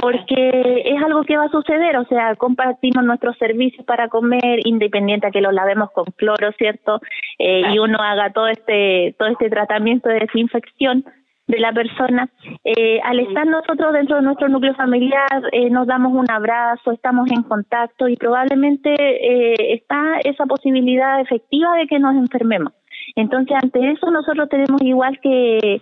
porque 0.02 0.82
es 0.86 1.04
algo 1.04 1.24
que 1.24 1.38
va 1.38 1.46
a 1.46 1.52
suceder, 1.52 1.96
o 1.98 2.06
sea, 2.06 2.36
compartimos 2.36 3.04
nuestros 3.06 3.38
servicios 3.38 3.86
para 3.86 4.10
comer, 4.10 4.60
independiente 4.66 5.28
a 5.28 5.32
que 5.32 5.42
los 5.42 5.54
lavemos 5.54 5.92
con 5.92 6.06
cloro, 6.16 6.52
¿cierto? 6.58 7.00
Eh, 7.38 7.64
y 7.72 7.80
uno 7.80 8.00
haga 8.02 8.32
todo 8.34 8.48
este 8.48 9.16
todo 9.18 9.30
este 9.30 9.50
tratamiento 9.50 10.10
de 10.10 10.20
desinfección 10.20 11.06
de 11.52 11.60
la 11.60 11.74
persona. 11.74 12.30
Eh, 12.64 13.00
al 13.04 13.20
estar 13.20 13.46
nosotros 13.46 13.94
dentro 13.94 14.16
de 14.16 14.22
nuestro 14.24 14.48
núcleo 14.50 14.74
familiar, 14.74 15.50
eh, 15.52 15.70
nos 15.70 15.86
damos 15.86 16.14
un 16.14 16.30
abrazo, 16.32 16.92
estamos 16.92 17.30
en 17.30 17.44
contacto 17.44 18.08
y 18.08 18.16
probablemente 18.16 18.94
eh, 18.94 19.74
está 19.74 20.20
esa 20.24 20.46
posibilidad 20.46 21.20
efectiva 21.20 21.76
de 21.76 21.88
que 21.88 22.00
nos 22.00 22.16
enfermemos. 22.16 22.74
Entonces, 23.16 23.58
ante 23.62 23.92
eso 23.92 24.10
nosotros 24.10 24.48
tenemos 24.50 24.82
igual 24.82 25.20
que 25.22 25.82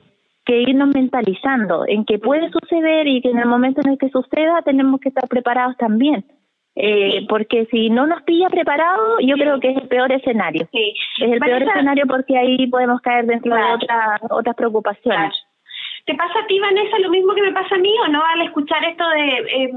que 0.50 0.64
irnos 0.64 0.90
mentalizando 0.90 1.86
en 1.88 2.06
que 2.06 2.18
puede 2.18 2.50
suceder 2.50 3.06
y 3.08 3.22
que 3.22 3.30
en 3.30 3.38
el 3.38 3.46
momento 3.46 3.82
en 3.82 3.92
el 3.92 4.00
que 4.00 4.10
suceda 4.10 4.64
tenemos 4.64 5.00
que 5.00 5.10
estar 5.10 5.30
preparados 5.30 5.78
también. 5.78 6.26
Eh, 6.76 7.28
porque 7.30 7.68
si 7.70 7.92
no 7.92 8.08
nos 8.08 8.24
pilla 8.24 8.50
preparado, 8.50 9.20
yo 9.20 9.36
creo 9.36 9.60
que 9.60 9.70
es 9.70 9.78
el 9.78 9.88
peor 9.88 10.12
escenario. 10.12 10.68
Sí. 10.72 10.96
Es 11.22 11.32
el 11.34 11.40
peor 11.40 11.62
escenario 11.62 12.06
porque 12.08 12.36
ahí 12.36 12.66
podemos 12.66 13.00
caer 13.02 13.28
dentro 13.28 13.54
de 13.54 13.62
otras 13.62 14.22
otras 14.32 14.56
preocupaciones. 14.56 15.36
¿Te 16.06 16.16
pasa 16.16 16.40
a 16.40 16.48
ti, 16.48 16.60
Vanessa, 16.60 16.98
lo 16.98 17.12
mismo 17.12 17.36
que 17.36 17.44
me 17.44 17.52
pasa 17.52 17.76
a 17.76 17.78
mí 17.78 17.94
o 18.06 18.08
no 18.08 18.24
al 18.26 18.42
escuchar 18.42 18.84
esto 18.86 19.08
de 19.08 19.28
eh, 19.28 19.72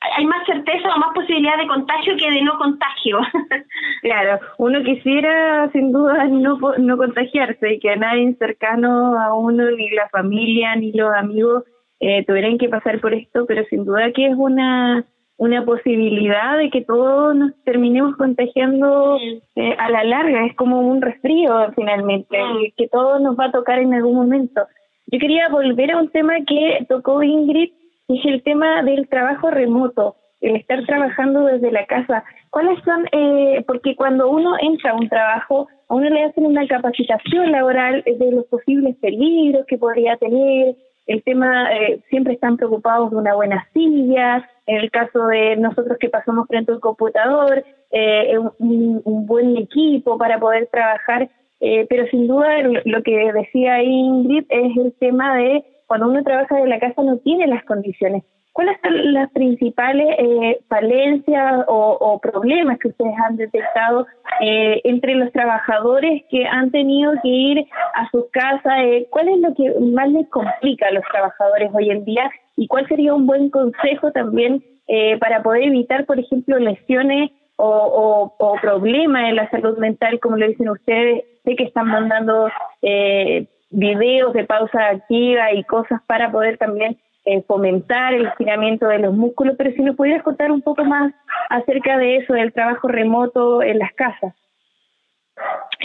hay 0.00 0.24
más 0.26 0.46
certeza 0.46 0.94
o 0.94 0.98
más 0.98 1.14
posibilidad 1.14 1.58
de 1.58 1.66
contagio 1.66 2.16
que 2.16 2.30
de 2.30 2.42
no 2.42 2.56
contagio. 2.58 3.18
claro, 4.02 4.40
uno 4.58 4.82
quisiera 4.82 5.70
sin 5.72 5.92
duda 5.92 6.24
no, 6.26 6.58
no 6.78 6.96
contagiarse 6.96 7.74
y 7.74 7.80
que 7.80 7.90
a 7.90 7.96
nadie 7.96 8.34
cercano 8.38 9.18
a 9.18 9.34
uno, 9.34 9.70
ni 9.70 9.90
la 9.90 10.08
familia, 10.08 10.76
ni 10.76 10.92
los 10.92 11.12
amigos 11.12 11.64
eh, 12.00 12.24
tuvieran 12.26 12.58
que 12.58 12.68
pasar 12.68 13.00
por 13.00 13.12
esto, 13.12 13.44
pero 13.46 13.64
sin 13.64 13.84
duda 13.84 14.12
que 14.12 14.26
es 14.26 14.34
una 14.36 15.04
una 15.38 15.64
posibilidad 15.64 16.58
de 16.58 16.68
que 16.68 16.82
todos 16.82 17.34
nos 17.34 17.52
terminemos 17.62 18.16
contagiando 18.16 19.18
eh, 19.54 19.74
a 19.78 19.88
la 19.88 20.02
larga, 20.02 20.44
es 20.44 20.56
como 20.56 20.80
un 20.80 21.00
resfrío 21.00 21.72
finalmente, 21.76 22.36
que 22.76 22.88
todo 22.88 23.20
nos 23.20 23.38
va 23.38 23.46
a 23.46 23.52
tocar 23.52 23.78
en 23.78 23.94
algún 23.94 24.16
momento. 24.16 24.62
Yo 25.06 25.18
quería 25.20 25.48
volver 25.48 25.92
a 25.92 25.98
un 25.98 26.10
tema 26.10 26.34
que 26.44 26.84
tocó 26.88 27.22
Ingrid 27.22 27.70
es 28.08 28.24
el 28.24 28.42
tema 28.42 28.82
del 28.82 29.06
trabajo 29.08 29.50
remoto, 29.50 30.16
el 30.40 30.56
estar 30.56 30.84
trabajando 30.86 31.44
desde 31.44 31.70
la 31.70 31.84
casa. 31.86 32.24
¿Cuáles 32.50 32.82
son? 32.82 33.06
Eh, 33.12 33.62
porque 33.66 33.94
cuando 33.96 34.30
uno 34.30 34.56
entra 34.60 34.92
a 34.92 34.94
un 34.94 35.08
trabajo, 35.08 35.68
a 35.88 35.94
uno 35.94 36.08
le 36.08 36.24
hacen 36.24 36.46
una 36.46 36.66
capacitación 36.66 37.52
laboral 37.52 38.02
de 38.04 38.32
los 38.32 38.46
posibles 38.46 38.96
peligros 38.96 39.66
que 39.66 39.76
podría 39.76 40.16
tener. 40.16 40.74
El 41.06 41.22
tema, 41.22 41.72
eh, 41.74 42.00
siempre 42.08 42.34
están 42.34 42.56
preocupados 42.56 43.10
de 43.10 43.16
una 43.16 43.34
buena 43.34 43.66
silla. 43.74 44.48
En 44.66 44.76
el 44.76 44.90
caso 44.90 45.26
de 45.26 45.56
nosotros 45.56 45.98
que 45.98 46.08
pasamos 46.08 46.46
frente 46.48 46.72
al 46.72 46.80
computador, 46.80 47.64
eh, 47.90 48.38
un, 48.58 49.02
un, 49.04 49.26
buen 49.26 49.56
equipo 49.56 50.18
para 50.18 50.38
poder 50.38 50.68
trabajar. 50.70 51.28
Eh, 51.60 51.86
pero 51.88 52.06
sin 52.08 52.26
duda, 52.26 52.48
lo 52.84 53.02
que 53.02 53.32
decía 53.32 53.82
Ingrid 53.82 54.44
es 54.48 54.76
el 54.76 54.92
tema 54.98 55.36
de 55.36 55.64
cuando 55.88 56.08
uno 56.08 56.22
trabaja 56.22 56.54
de 56.56 56.68
la 56.68 56.78
casa 56.78 57.02
no 57.02 57.16
tiene 57.18 57.48
las 57.48 57.64
condiciones. 57.64 58.22
¿Cuáles 58.52 58.76
son 58.82 59.12
las 59.12 59.30
principales 59.30 60.16
eh, 60.18 60.58
falencias 60.68 61.64
o, 61.68 62.18
problemas 62.20 62.78
que 62.78 62.88
ustedes 62.88 63.14
han 63.24 63.36
detectado 63.36 64.06
eh, 64.40 64.80
entre 64.84 65.14
los 65.14 65.30
trabajadores 65.32 66.24
que 66.28 66.44
han 66.44 66.70
tenido 66.72 67.12
que 67.22 67.28
ir 67.28 67.66
a 67.94 68.10
sus 68.10 68.24
casas? 68.32 68.80
Eh, 68.82 69.06
¿Cuál 69.10 69.28
es 69.28 69.38
lo 69.38 69.54
que 69.54 69.72
más 69.80 70.10
les 70.10 70.28
complica 70.28 70.88
a 70.88 70.90
los 70.90 71.04
trabajadores 71.10 71.70
hoy 71.72 71.90
en 71.90 72.04
día? 72.04 72.28
¿Y 72.56 72.66
cuál 72.66 72.88
sería 72.88 73.14
un 73.14 73.26
buen 73.26 73.48
consejo 73.48 74.10
también 74.10 74.62
eh, 74.88 75.16
para 75.18 75.42
poder 75.42 75.62
evitar, 75.62 76.04
por 76.04 76.18
ejemplo, 76.18 76.58
lesiones 76.58 77.30
o, 77.54 78.34
o, 78.38 78.54
problemas 78.60 79.28
en 79.28 79.36
la 79.36 79.48
salud 79.50 79.78
mental, 79.78 80.18
como 80.18 80.36
le 80.36 80.48
dicen 80.48 80.68
ustedes? 80.68 81.24
Sé 81.44 81.54
que 81.54 81.64
están 81.64 81.86
mandando 81.86 82.48
eh, 82.82 83.46
videos 83.70 84.32
de 84.32 84.44
pausa 84.44 84.88
activa 84.88 85.52
y 85.52 85.64
cosas 85.64 86.00
para 86.06 86.30
poder 86.30 86.58
también 86.58 86.98
eh, 87.24 87.42
fomentar 87.46 88.14
el 88.14 88.26
estiramiento 88.26 88.86
de 88.86 89.00
los 89.00 89.14
músculos, 89.14 89.54
pero 89.58 89.70
si 89.72 89.82
nos 89.82 89.96
pudieras 89.96 90.22
contar 90.22 90.50
un 90.50 90.62
poco 90.62 90.84
más 90.84 91.12
acerca 91.50 91.98
de 91.98 92.16
eso, 92.16 92.32
del 92.32 92.52
trabajo 92.52 92.88
remoto 92.88 93.62
en 93.62 93.78
las 93.78 93.92
casas. 93.92 94.34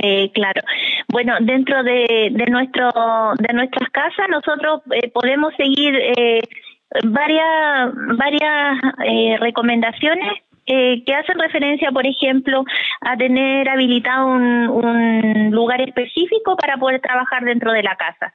Eh, 0.02 0.32
claro. 0.34 0.62
Bueno, 1.10 1.36
dentro 1.42 1.84
de, 1.84 2.30
de, 2.32 2.46
nuestro, 2.48 2.90
de 3.38 3.54
nuestras 3.54 3.90
casas 3.90 4.28
nosotros 4.30 4.82
eh, 4.92 5.10
podemos 5.12 5.54
seguir 5.56 5.96
eh, 5.96 6.42
varias, 7.04 7.92
varias 8.18 8.78
eh, 9.06 9.38
recomendaciones 9.40 10.42
eh, 10.66 11.04
que 11.06 11.14
hacen 11.14 11.40
referencia, 11.40 11.92
por 11.92 12.06
ejemplo, 12.08 12.64
a 13.02 13.18
tener 13.18 13.68
habilitado 13.70 14.28
un, 14.28 15.52
lugar 15.52 15.82
específico 15.82 16.56
para 16.56 16.78
poder 16.78 17.02
trabajar 17.02 17.44
dentro 17.44 17.72
de 17.72 17.84
la 17.84 17.96
casa. 17.96 18.34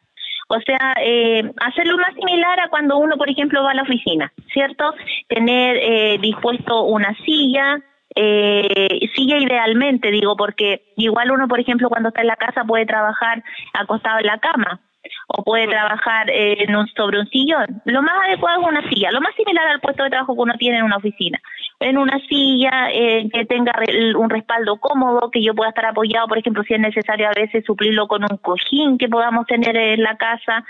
O 0.49 0.61
sea, 0.61 0.95
eh, 1.03 1.43
hacerlo 1.61 1.99
más 1.99 2.15
similar 2.15 2.61
a 2.61 2.69
cuando 2.69 2.97
uno, 2.99 3.17
por 3.17 3.29
ejemplo, 3.29 3.63
va 3.63 3.73
a 3.73 3.75
la 3.75 3.83
oficina, 3.83 4.33
¿cierto? 4.53 4.95
Tener 5.29 5.77
eh, 5.77 6.19
dispuesto 6.21 6.85
una 6.85 7.15
silla, 7.25 7.81
eh, 8.15 9.01
silla 9.15 9.37
idealmente, 9.39 10.11
digo, 10.11 10.37
porque 10.37 10.93
igual 10.97 11.31
uno, 11.31 11.49
por 11.49 11.61
ejemplo, 11.61 11.89
cuando 11.89 12.09
está 12.09 12.23
en 12.23 12.29
la 12.29 12.37
casa 12.37 12.65
puede 12.65 12.87
trabajar 12.87 13.43
acostado 13.75 14.21
en 14.21 14.27
la 14.27 14.39
cama, 14.39 14.81
o 15.29 15.43
puede 15.45 15.67
trabajar 15.69 16.31
en 16.31 16.75
un, 16.75 16.87
sobre 16.89 17.21
un 17.21 17.29
sillón. 17.29 17.83
Lo 17.85 18.03
más 18.03 18.15
adecuado 18.27 18.61
es 18.61 18.69
una 18.69 18.89
silla, 18.89 19.11
lo 19.11 19.21
más 19.21 19.35
similar 19.35 19.67
al 19.69 19.81
puesto 19.81 20.05
de 20.05 20.11
trabajo 20.11 20.35
que 20.35 20.41
uno 20.41 20.55
tiene 20.59 20.79
en 20.79 20.85
una 20.85 20.97
oficina. 20.97 21.41
En 21.81 21.97
una 21.97 22.19
silla 22.29 22.91
eh, 22.93 23.29
que 23.33 23.45
tenga 23.45 23.73
un 24.17 24.31
respaldo 24.31 24.79
cómodo, 24.79 25.31
que 25.31 25.43
yo 25.43 25.55
pueda 25.55 25.71
estar 25.71 25.87
apoyado, 25.87 26.27
por 26.27 26.39
ejemplo, 26.39 26.63
si 26.65 26.75
es 26.75 26.81
necesario 26.81 27.29
a 27.29 27.33
veces 27.41 27.65
suplirlo 27.65 28.09
con 28.09 28.23
un 28.23 28.37
cojín 28.39 28.99
que 28.99 29.09
podamos 29.09 29.47
tener 29.47 29.77
en 29.77 30.03
la 30.03 30.17
casa, 30.17 30.65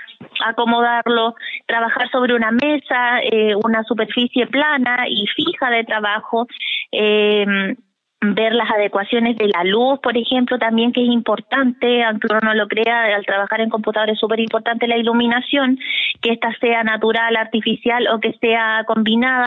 acomodarlo, 0.45 1.35
trabajar 1.67 2.11
sobre 2.11 2.35
una 2.35 2.51
mesa, 2.51 3.21
eh, 3.23 3.55
una 3.55 3.83
superficie 3.85 4.47
plana 4.47 5.09
y 5.09 5.27
fija 5.29 5.71
de 5.71 5.85
trabajo. 5.85 6.47
Eh, 6.93 7.75
ver 8.21 8.53
las 8.55 8.71
adecuaciones 8.71 9.37
de 9.37 9.49
la 9.49 9.65
luz, 9.65 10.01
por 10.01 10.17
ejemplo, 10.17 10.59
también 10.59 10.93
que 10.93 11.03
es 11.03 11.09
importante, 11.09 12.03
aunque 12.03 12.27
uno 12.31 12.41
no 12.43 12.55
lo 12.55 12.67
crea, 12.67 13.15
al 13.15 13.25
trabajar 13.25 13.61
en 13.61 13.71
computador 13.71 14.11
es 14.11 14.19
súper 14.19 14.41
importante 14.41 14.89
la 14.89 14.97
iluminación, 14.97 15.79
que 16.21 16.33
ésta 16.33 16.53
sea 16.61 16.83
natural, 16.83 17.37
artificial 17.37 18.09
o 18.09 18.19
que 18.19 18.33
sea 18.41 18.83
combinada. 18.87 19.47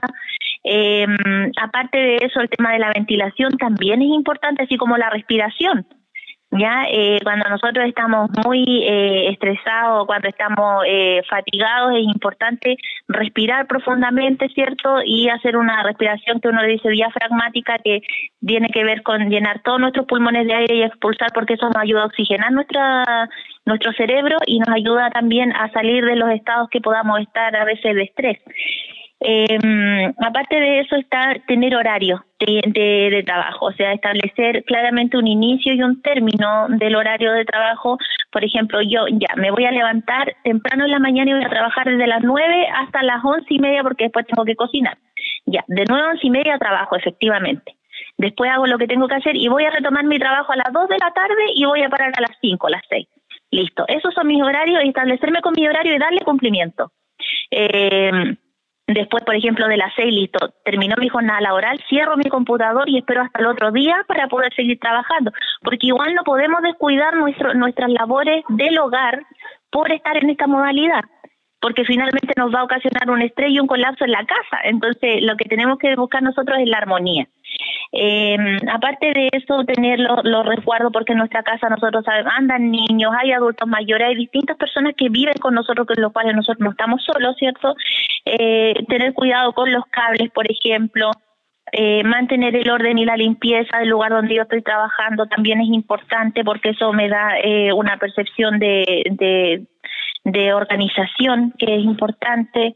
Eh, 0.63 1.05
aparte 1.61 1.97
de 1.97 2.15
eso, 2.17 2.39
el 2.39 2.49
tema 2.49 2.71
de 2.71 2.79
la 2.79 2.91
ventilación 2.93 3.57
también 3.57 4.01
es 4.01 4.09
importante, 4.09 4.63
así 4.63 4.77
como 4.77 4.97
la 4.97 5.09
respiración. 5.09 5.85
Ya, 6.53 6.83
eh, 6.91 7.19
cuando 7.23 7.47
nosotros 7.49 7.85
estamos 7.87 8.29
muy 8.45 8.83
eh, 8.83 9.29
estresados, 9.29 10.05
cuando 10.05 10.27
estamos 10.27 10.83
eh, 10.85 11.21
fatigados, 11.29 11.93
es 11.93 12.03
importante 12.03 12.75
respirar 13.07 13.67
profundamente, 13.67 14.49
¿cierto? 14.49 14.97
Y 15.05 15.29
hacer 15.29 15.55
una 15.55 15.81
respiración 15.81 16.41
que 16.41 16.49
uno 16.49 16.61
le 16.61 16.73
dice 16.73 16.89
diafragmática, 16.89 17.77
que 17.77 18.01
tiene 18.45 18.67
que 18.67 18.83
ver 18.83 19.01
con 19.01 19.29
llenar 19.29 19.61
todos 19.63 19.79
nuestros 19.79 20.05
pulmones 20.07 20.45
de 20.45 20.53
aire 20.53 20.75
y 20.75 20.83
expulsar, 20.83 21.29
porque 21.33 21.53
eso 21.53 21.67
nos 21.67 21.77
ayuda 21.77 22.03
a 22.03 22.07
oxigenar 22.07 22.51
nuestra, 22.51 23.29
nuestro 23.65 23.93
cerebro 23.93 24.37
y 24.45 24.59
nos 24.59 24.75
ayuda 24.75 25.09
también 25.09 25.53
a 25.53 25.71
salir 25.71 26.03
de 26.03 26.17
los 26.17 26.31
estados 26.31 26.67
que 26.69 26.81
podamos 26.81 27.21
estar 27.21 27.55
a 27.55 27.63
veces 27.63 27.95
de 27.95 28.03
estrés. 28.03 28.39
Eh, 29.23 30.13
aparte 30.17 30.59
de 30.59 30.79
eso 30.79 30.95
está 30.95 31.35
tener 31.47 31.75
horario 31.75 32.25
de, 32.39 33.11
de, 33.11 33.23
trabajo, 33.23 33.67
o 33.67 33.71
sea, 33.73 33.93
establecer 33.93 34.63
claramente 34.63 35.15
un 35.15 35.27
inicio 35.27 35.75
y 35.75 35.83
un 35.83 36.01
término 36.01 36.65
del 36.69 36.95
horario 36.95 37.31
de 37.33 37.45
trabajo. 37.45 37.99
Por 38.31 38.43
ejemplo, 38.43 38.81
yo 38.81 39.05
ya 39.11 39.35
me 39.35 39.51
voy 39.51 39.65
a 39.65 39.71
levantar 39.71 40.35
temprano 40.43 40.85
en 40.85 40.91
la 40.91 40.99
mañana 40.99 41.29
y 41.29 41.33
voy 41.35 41.43
a 41.43 41.49
trabajar 41.49 41.85
desde 41.85 42.07
las 42.07 42.23
nueve 42.23 42.67
hasta 42.73 43.03
las 43.03 43.23
once 43.23 43.45
y 43.49 43.59
media 43.59 43.83
porque 43.83 44.05
después 44.05 44.25
tengo 44.25 44.43
que 44.43 44.55
cocinar. 44.55 44.97
Ya, 45.45 45.63
de 45.67 45.85
nueve 45.87 46.07
a 46.07 46.09
once 46.11 46.25
y 46.25 46.31
media 46.31 46.57
trabajo, 46.57 46.95
efectivamente. 46.95 47.75
Después 48.17 48.49
hago 48.49 48.65
lo 48.65 48.79
que 48.79 48.87
tengo 48.87 49.07
que 49.07 49.15
hacer 49.15 49.35
y 49.35 49.47
voy 49.49 49.65
a 49.65 49.69
retomar 49.69 50.05
mi 50.05 50.17
trabajo 50.17 50.51
a 50.51 50.55
las 50.55 50.73
dos 50.73 50.89
de 50.89 50.97
la 50.97 51.11
tarde 51.11 51.43
y 51.53 51.65
voy 51.65 51.83
a 51.83 51.89
parar 51.89 52.11
a 52.17 52.21
las 52.21 52.37
cinco, 52.41 52.69
las 52.69 52.81
seis. 52.89 53.07
Listo, 53.51 53.85
esos 53.87 54.15
son 54.15 54.25
mis 54.25 54.41
horarios 54.41 54.81
establecerme 54.83 55.41
con 55.41 55.53
mi 55.55 55.67
horario 55.67 55.93
y 55.93 55.99
darle 55.99 56.21
cumplimiento. 56.21 56.91
Eh, 57.51 58.35
Después, 58.93 59.23
por 59.23 59.35
ejemplo, 59.35 59.67
de 59.67 59.77
las 59.77 59.93
seis, 59.95 60.13
listo, 60.13 60.53
terminó 60.65 60.95
mi 60.97 61.09
jornada 61.09 61.39
laboral, 61.41 61.79
cierro 61.87 62.17
mi 62.17 62.29
computador 62.29 62.89
y 62.89 62.97
espero 62.97 63.21
hasta 63.21 63.39
el 63.39 63.47
otro 63.47 63.71
día 63.71 64.03
para 64.07 64.27
poder 64.27 64.53
seguir 64.53 64.79
trabajando, 64.79 65.31
porque 65.61 65.87
igual 65.87 66.13
no 66.13 66.23
podemos 66.23 66.61
descuidar 66.61 67.15
nuestro, 67.15 67.53
nuestras 67.53 67.89
labores 67.91 68.43
del 68.49 68.77
hogar 68.79 69.23
por 69.69 69.91
estar 69.91 70.17
en 70.17 70.29
esta 70.29 70.47
modalidad 70.47 71.03
porque 71.61 71.85
finalmente 71.85 72.33
nos 72.35 72.53
va 72.53 72.61
a 72.61 72.63
ocasionar 72.63 73.09
un 73.11 73.21
estrés 73.21 73.51
y 73.51 73.59
un 73.59 73.67
colapso 73.67 74.03
en 74.03 74.11
la 74.11 74.25
casa. 74.25 74.61
Entonces, 74.63 75.21
lo 75.21 75.37
que 75.37 75.45
tenemos 75.45 75.77
que 75.77 75.95
buscar 75.95 76.23
nosotros 76.23 76.57
es 76.59 76.67
la 76.67 76.79
armonía. 76.79 77.27
Eh, 77.91 78.37
aparte 78.71 79.13
de 79.13 79.29
eso, 79.31 79.63
tener 79.65 79.99
los, 79.99 80.45
resguardos, 80.45 80.91
porque 80.91 81.13
en 81.13 81.19
nuestra 81.19 81.43
casa 81.43 81.69
nosotros 81.69 82.05
andan 82.37 82.71
niños, 82.71 83.11
hay 83.17 83.31
adultos 83.31 83.67
mayores, 83.67 84.07
hay 84.09 84.15
distintas 84.15 84.57
personas 84.57 84.93
que 84.95 85.09
viven 85.09 85.35
con 85.39 85.53
nosotros, 85.53 85.87
con 85.87 86.01
los 86.01 86.13
cuales 86.13 86.35
nosotros 86.35 86.59
no 86.61 86.71
estamos 86.71 87.03
solos, 87.03 87.35
¿cierto? 87.37 87.75
Eh, 88.25 88.73
tener 88.87 89.13
cuidado 89.13 89.53
con 89.53 89.71
los 89.71 89.85
cables, 89.87 90.31
por 90.31 90.49
ejemplo. 90.49 91.11
Eh, 91.73 92.03
mantener 92.03 92.53
el 92.57 92.69
orden 92.69 92.97
y 92.97 93.05
la 93.05 93.15
limpieza 93.15 93.77
del 93.77 93.87
lugar 93.87 94.11
donde 94.11 94.35
yo 94.35 94.41
estoy 94.41 94.61
trabajando 94.61 95.27
también 95.27 95.61
es 95.61 95.69
importante 95.69 96.43
porque 96.43 96.71
eso 96.71 96.91
me 96.91 97.07
da 97.07 97.39
eh, 97.41 97.71
una 97.71 97.95
percepción 97.95 98.59
de, 98.59 99.03
de, 99.11 99.65
de 100.23 100.53
organización 100.53 101.53
que 101.57 101.75
es 101.75 101.83
importante, 101.83 102.73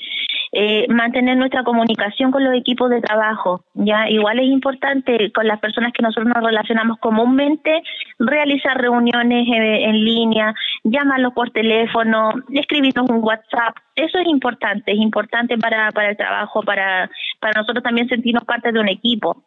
eh, 0.51 0.85
mantener 0.89 1.37
nuestra 1.37 1.63
comunicación 1.63 2.31
con 2.31 2.43
los 2.43 2.55
equipos 2.55 2.89
de 2.89 3.01
trabajo, 3.01 3.63
ya 3.73 4.09
igual 4.09 4.39
es 4.39 4.45
importante 4.45 5.31
con 5.31 5.47
las 5.47 5.59
personas 5.59 5.91
que 5.93 6.01
nosotros 6.01 6.27
nos 6.33 6.43
relacionamos 6.43 6.97
comúnmente, 6.99 7.83
realizar 8.17 8.77
reuniones 8.79 9.47
eh, 9.47 9.83
en 9.85 10.03
línea, 10.03 10.55
llamarlos 10.83 11.33
por 11.33 11.51
teléfono, 11.51 12.31
escribirnos 12.51 13.09
un 13.09 13.23
WhatsApp, 13.23 13.75
eso 13.95 14.17
es 14.17 14.27
importante, 14.27 14.91
es 14.91 14.99
importante 14.99 15.57
para, 15.57 15.91
para 15.91 16.09
el 16.09 16.17
trabajo, 16.17 16.63
para, 16.63 17.09
para 17.39 17.59
nosotros 17.59 17.83
también 17.83 18.07
sentirnos 18.07 18.43
parte 18.45 18.71
de 18.71 18.79
un 18.79 18.89
equipo. 18.89 19.43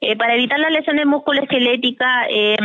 Eh, 0.00 0.16
para 0.16 0.34
evitar 0.34 0.58
las 0.58 0.72
lesiones 0.72 1.06
musculoesqueléticas, 1.06 2.26
eh, 2.30 2.56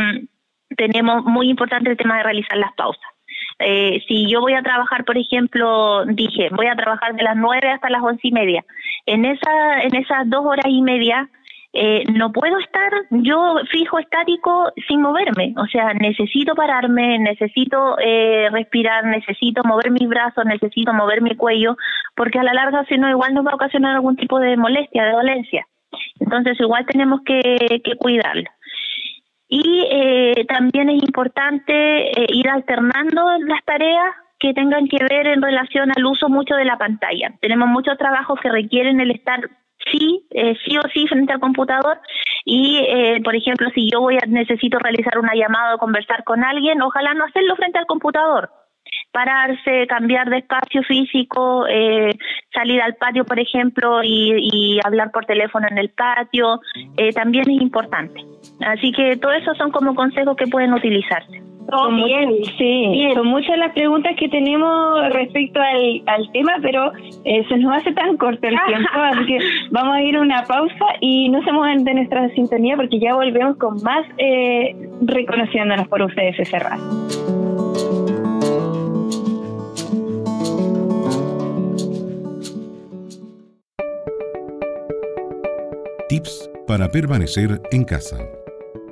tenemos 0.76 1.24
muy 1.24 1.48
importante 1.48 1.90
el 1.90 1.96
tema 1.96 2.18
de 2.18 2.24
realizar 2.24 2.58
las 2.58 2.72
pausas. 2.74 3.17
Eh, 3.58 4.02
si 4.06 4.30
yo 4.30 4.40
voy 4.40 4.54
a 4.54 4.62
trabajar, 4.62 5.04
por 5.04 5.18
ejemplo, 5.18 6.04
dije, 6.06 6.48
voy 6.52 6.66
a 6.66 6.76
trabajar 6.76 7.14
de 7.14 7.22
las 7.22 7.36
nueve 7.36 7.70
hasta 7.70 7.90
las 7.90 8.02
once 8.02 8.20
y 8.22 8.32
media, 8.32 8.64
en, 9.06 9.24
esa, 9.24 9.82
en 9.82 9.96
esas 9.96 10.28
dos 10.30 10.44
horas 10.44 10.66
y 10.68 10.80
media 10.82 11.28
eh, 11.74 12.04
no 12.12 12.32
puedo 12.32 12.58
estar 12.58 12.90
yo 13.10 13.56
fijo 13.70 13.98
estático 13.98 14.72
sin 14.88 15.02
moverme, 15.02 15.54
o 15.58 15.66
sea, 15.66 15.92
necesito 15.92 16.54
pararme, 16.54 17.18
necesito 17.18 17.98
eh, 17.98 18.48
respirar, 18.50 19.04
necesito 19.04 19.62
mover 19.64 19.90
mis 19.90 20.08
brazos, 20.08 20.46
necesito 20.46 20.94
mover 20.94 21.20
mi 21.20 21.36
cuello, 21.36 21.76
porque 22.16 22.38
a 22.38 22.42
la 22.42 22.54
larga 22.54 22.84
si 22.88 22.96
no 22.96 23.10
igual 23.10 23.34
nos 23.34 23.44
va 23.44 23.50
a 23.50 23.56
ocasionar 23.56 23.96
algún 23.96 24.16
tipo 24.16 24.40
de 24.40 24.56
molestia, 24.56 25.04
de 25.04 25.12
dolencia. 25.12 25.66
Entonces 26.20 26.58
igual 26.60 26.86
tenemos 26.86 27.20
que, 27.24 27.80
que 27.84 27.96
cuidarlo. 27.96 28.48
Y 29.48 29.86
eh, 29.90 30.44
también 30.46 30.90
es 30.90 31.02
importante 31.02 32.10
eh, 32.10 32.26
ir 32.28 32.48
alternando 32.48 33.26
las 33.46 33.64
tareas 33.64 34.14
que 34.38 34.54
tengan 34.54 34.86
que 34.88 34.98
ver 35.04 35.26
en 35.26 35.42
relación 35.42 35.90
al 35.96 36.06
uso 36.06 36.28
mucho 36.28 36.54
de 36.54 36.64
la 36.64 36.78
pantalla. 36.78 37.34
Tenemos 37.40 37.68
muchos 37.68 37.96
trabajos 37.98 38.38
que 38.40 38.50
requieren 38.50 39.00
el 39.00 39.10
estar 39.10 39.40
sí, 39.90 40.26
eh, 40.30 40.54
sí 40.64 40.76
o 40.76 40.82
sí 40.92 41.06
frente 41.06 41.32
al 41.32 41.40
computador 41.40 42.00
y, 42.44 42.78
eh, 42.78 43.20
por 43.24 43.34
ejemplo, 43.34 43.68
si 43.74 43.90
yo 43.90 44.00
voy 44.00 44.16
a 44.16 44.26
necesito 44.26 44.78
realizar 44.78 45.18
una 45.18 45.34
llamada 45.34 45.74
o 45.74 45.78
conversar 45.78 46.24
con 46.24 46.44
alguien, 46.44 46.80
ojalá 46.82 47.14
no 47.14 47.24
hacerlo 47.24 47.56
frente 47.56 47.78
al 47.78 47.86
computador, 47.86 48.50
pararse, 49.18 49.88
cambiar 49.88 50.30
de 50.30 50.38
espacio 50.38 50.80
físico, 50.84 51.66
eh, 51.68 52.16
salir 52.54 52.80
al 52.80 52.94
patio, 52.94 53.24
por 53.24 53.40
ejemplo, 53.40 54.00
y, 54.04 54.32
y, 54.52 54.78
hablar 54.84 55.10
por 55.10 55.24
teléfono 55.26 55.66
en 55.68 55.76
el 55.76 55.90
patio, 55.90 56.60
eh, 56.96 57.12
también 57.12 57.50
es 57.50 57.60
importante. 57.60 58.20
Así 58.64 58.92
que 58.92 59.16
todo 59.16 59.32
eso 59.32 59.52
son 59.56 59.72
como 59.72 59.96
consejos 59.96 60.36
que 60.36 60.46
pueden 60.46 60.72
utilizarse. 60.72 61.42
Oh, 61.72 61.92
bien, 61.92 62.30
sí, 62.56 63.08
son 63.12 63.26
muchas 63.26 63.58
las 63.58 63.72
preguntas 63.72 64.12
que 64.16 64.28
tenemos 64.28 65.12
respecto 65.12 65.60
al, 65.60 66.02
al 66.06 66.30
tema, 66.32 66.52
pero 66.62 66.92
eh, 67.24 67.44
se 67.48 67.58
nos 67.58 67.76
hace 67.76 67.92
tan 67.92 68.16
corto 68.18 68.46
el 68.46 68.56
tiempo, 68.68 68.88
así 68.94 69.26
que 69.26 69.38
vamos 69.72 69.96
a 69.96 70.02
ir 70.02 70.16
a 70.16 70.20
una 70.20 70.44
pausa 70.44 70.86
y 71.00 71.28
no 71.28 71.42
se 71.42 71.50
muevan 71.50 71.82
de 71.82 71.94
nuestra 71.94 72.28
sintonía 72.30 72.76
porque 72.76 73.00
ya 73.00 73.16
volvemos 73.16 73.56
con 73.56 73.82
más 73.82 74.06
eh, 74.16 74.76
reconociéndonos 75.02 75.88
por 75.88 76.02
ustedes 76.02 76.38
ese 76.38 76.58
Tips 86.18 86.50
para 86.66 86.90
permanecer 86.90 87.62
en 87.70 87.84
casa. 87.84 88.18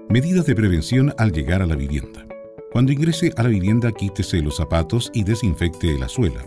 Medidas 0.09 0.47
de 0.47 0.55
prevención 0.55 1.13
al 1.19 1.33
llegar 1.33 1.61
a 1.61 1.67
la 1.67 1.75
vivienda. 1.75 2.25
Cuando 2.71 2.93
ingrese 2.93 3.33
a 3.37 3.43
la 3.43 3.49
vivienda, 3.49 3.91
quítese 3.91 4.41
los 4.43 4.59
zapatos 4.59 5.11
y 5.13 5.25
desinfecte 5.25 5.99
la 5.99 6.09
suela. 6.09 6.47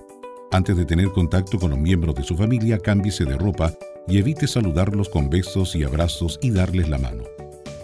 Antes 0.54 0.78
de 0.78 0.86
tener 0.86 1.10
contacto 1.10 1.60
con 1.60 1.72
los 1.72 1.80
miembros 1.80 2.16
de 2.16 2.24
su 2.24 2.38
familia, 2.38 2.80
cámbiese 2.80 3.26
de 3.26 3.38
ropa 3.38 3.74
y 4.08 4.20
evite 4.20 4.48
saludarlos 4.48 5.10
con 5.10 5.30
besos 5.30 5.76
y 5.76 5.84
abrazos 5.84 6.40
y 6.42 6.52
darles 6.52 6.88
la 6.88 6.98
mano. 6.98 7.26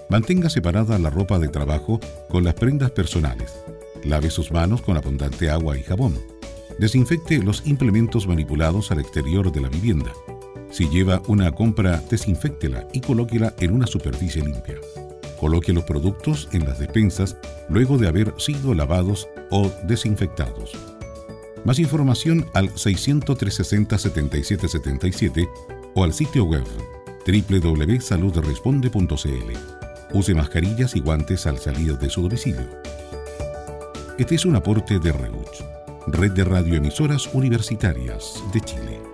Mantenga 0.10 0.50
separada 0.50 0.98
la 0.98 1.10
ropa 1.10 1.38
de 1.38 1.50
trabajo 1.50 2.00
con 2.30 2.46
las 2.46 2.54
prendas 2.54 2.92
personales. 2.92 3.54
Lave 4.06 4.30
sus 4.30 4.54
manos 4.54 4.82
con 4.82 4.96
abundante 4.96 5.50
agua 5.50 5.78
y 5.78 5.84
jabón. 5.84 6.18
Desinfecte 6.80 7.44
los 7.44 7.68
implementos 7.68 8.26
manipulados 8.26 8.90
al 8.92 9.02
exterior 9.02 9.52
de 9.52 9.60
la 9.60 9.68
vivienda. 9.68 10.14
Si 10.72 10.90
lleva 10.90 11.22
una 11.28 11.52
compra, 11.52 12.02
desinféctela 12.10 12.88
y 12.94 13.02
colóquela 13.02 13.54
en 13.60 13.74
una 13.74 13.86
superficie 13.88 14.42
limpia. 14.44 14.76
Coloque 15.40 15.74
los 15.74 15.84
productos 15.84 16.48
en 16.52 16.66
las 16.66 16.80
despensas 16.80 17.38
luego 17.70 17.98
de 17.98 18.08
haber 18.08 18.34
sido 18.38 18.74
lavados 18.74 19.28
o 19.52 19.70
desinfectados. 19.84 20.72
Más 21.64 21.78
información 21.80 22.46
al 22.54 22.70
600-360-7777 22.70 25.50
o 25.96 26.04
al 26.04 26.14
sitio 26.14 26.46
web 26.46 26.64
www.saludresponde.cl. 27.26 29.52
Use 30.14 30.36
mascarillas 30.36 30.96
y 30.96 31.00
guantes 31.00 31.48
al 31.48 31.58
salir 31.58 31.98
de 31.98 32.10
su 32.10 32.22
domicilio. 32.22 32.70
Este 34.18 34.36
es 34.36 34.46
un 34.46 34.56
aporte 34.56 34.98
de 35.00 35.12
REUCH, 35.12 35.66
Red 36.08 36.32
de 36.34 36.46
Radioemisoras 36.46 37.28
Universitarias 37.34 38.42
de 38.54 38.62
Chile. 38.62 39.05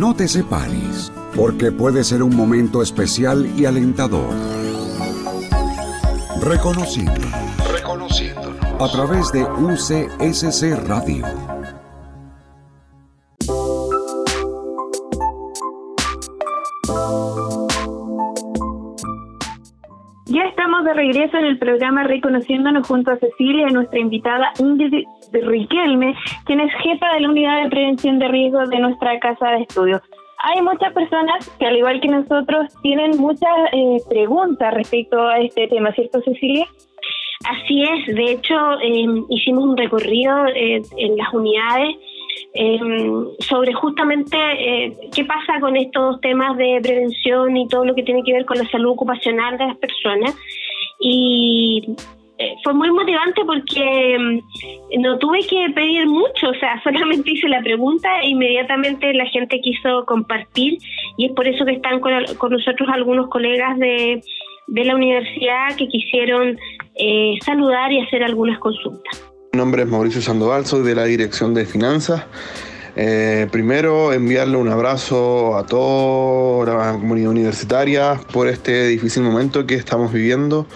No 0.00 0.14
te 0.14 0.28
separes, 0.28 1.12
porque 1.36 1.70
puede 1.70 2.04
ser 2.04 2.22
un 2.22 2.34
momento 2.34 2.80
especial 2.80 3.46
y 3.54 3.66
alentador. 3.66 4.34
Reconociendo. 6.40 7.20
Reconociendo. 7.70 8.56
A 8.80 8.88
través 8.90 9.30
de 9.30 9.42
UCSC 9.42 10.88
Radio. 10.88 11.49
Regreso 21.00 21.38
en 21.38 21.46
el 21.46 21.58
programa 21.58 22.04
Reconociéndonos 22.04 22.86
junto 22.86 23.10
a 23.10 23.16
Cecilia 23.16 23.66
nuestra 23.68 23.98
invitada 23.98 24.52
Ingrid 24.58 25.06
Riquelme, 25.32 26.14
quien 26.44 26.60
es 26.60 26.72
jefa 26.82 27.14
de 27.14 27.20
la 27.20 27.30
unidad 27.30 27.62
de 27.62 27.70
prevención 27.70 28.18
de 28.18 28.28
riesgos 28.28 28.68
de 28.68 28.78
nuestra 28.78 29.18
casa 29.18 29.50
de 29.52 29.62
estudios 29.62 30.02
hay 30.42 30.62
muchas 30.62 30.92
personas 30.94 31.48
que 31.58 31.66
al 31.66 31.76
igual 31.76 32.00
que 32.00 32.08
nosotros 32.08 32.72
tienen 32.82 33.18
muchas 33.18 33.50
eh, 33.72 33.98
preguntas 34.08 34.72
respecto 34.72 35.20
a 35.20 35.38
este 35.38 35.68
tema, 35.68 35.92
¿cierto 35.92 36.22
Cecilia? 36.22 36.66
Así 37.48 37.82
es, 37.82 38.14
de 38.14 38.32
hecho 38.32 38.54
em, 38.82 39.24
hicimos 39.28 39.64
un 39.64 39.76
recorrido 39.76 40.46
eh, 40.46 40.82
en 40.96 41.16
las 41.16 41.32
unidades 41.32 41.96
em, 42.54 43.26
sobre 43.38 43.72
justamente 43.72 44.36
eh, 44.36 44.96
qué 45.14 45.24
pasa 45.24 45.60
con 45.60 45.76
estos 45.76 46.20
temas 46.20 46.56
de 46.56 46.80
prevención 46.82 47.56
y 47.56 47.68
todo 47.68 47.84
lo 47.84 47.94
que 47.94 48.02
tiene 48.02 48.22
que 48.22 48.32
ver 48.32 48.44
con 48.44 48.58
la 48.58 48.68
salud 48.70 48.92
ocupacional 48.92 49.58
de 49.58 49.66
las 49.66 49.76
personas. 49.76 50.36
Y 51.00 51.96
eh, 52.38 52.54
fue 52.64 52.72
muy 52.72 52.90
motivante 52.90 53.42
porque 53.44 54.16
mm, 54.18 55.00
no 55.02 55.18
tuve 55.18 55.40
que 55.40 55.68
pedir 55.74 56.06
mucho, 56.06 56.48
o 56.48 56.54
sea, 56.54 56.80
solamente 56.84 57.32
hice 57.32 57.48
la 57.48 57.62
pregunta 57.62 58.08
e 58.22 58.28
inmediatamente 58.28 59.12
la 59.12 59.26
gente 59.26 59.60
quiso 59.60 60.06
compartir 60.06 60.78
y 61.18 61.26
es 61.26 61.32
por 61.32 61.46
eso 61.46 61.66
que 61.66 61.72
están 61.72 62.00
con, 62.00 62.12
nosotros 62.12 62.88
algunos 62.92 63.28
colegas 63.28 63.78
de, 63.78 64.22
la 64.68 64.94
universidad 64.94 65.74
que 65.76 65.88
quisieron 65.88 66.56
eh, 66.94 67.34
saludar 67.44 67.92
y 67.92 68.00
hacer 68.00 68.22
algunas 68.22 68.58
consultas. 68.58 69.22
Mi 69.52 69.58
nombre 69.58 69.82
es 69.82 69.88
Mauricio 69.88 70.22
Sandoval, 70.22 70.64
soy 70.64 70.82
de 70.82 70.94
la 70.94 71.04
Dirección 71.04 71.52
de 71.52 71.66
Finanzas. 71.66 72.24
Eh, 72.96 73.46
primero, 73.50 74.12
enviarle 74.12 74.56
un 74.56 74.68
abrazo 74.68 75.56
a 75.56 75.64
toda 75.64 76.74
la 76.74 76.92
comunidad 76.92 77.30
universitaria 77.30 78.20
por 78.32 78.48
este 78.48 78.88
difícil 78.88 79.22
momento 79.22 79.66
que 79.66 79.74
estamos 79.74 80.12
viviendo. 80.12 80.66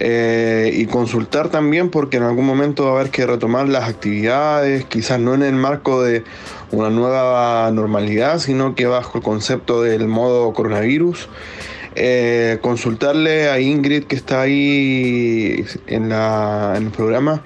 Eh, 0.00 0.70
y 0.74 0.86
consultar 0.86 1.48
también 1.48 1.90
porque 1.90 2.18
en 2.18 2.22
algún 2.22 2.46
momento 2.46 2.84
va 2.84 2.90
a 2.90 3.00
haber 3.00 3.10
que 3.10 3.26
retomar 3.26 3.68
las 3.68 3.88
actividades, 3.88 4.84
quizás 4.84 5.18
no 5.18 5.34
en 5.34 5.42
el 5.42 5.54
marco 5.54 6.04
de 6.04 6.22
una 6.70 6.88
nueva 6.88 7.68
normalidad, 7.72 8.38
sino 8.38 8.76
que 8.76 8.86
bajo 8.86 9.18
el 9.18 9.24
concepto 9.24 9.82
del 9.82 10.06
modo 10.06 10.52
coronavirus. 10.52 11.28
Eh, 11.96 12.58
consultarle 12.62 13.48
a 13.48 13.58
Ingrid 13.58 14.04
que 14.04 14.14
está 14.14 14.42
ahí 14.42 15.64
en, 15.88 16.12
el 16.12 16.90
programa 16.92 17.42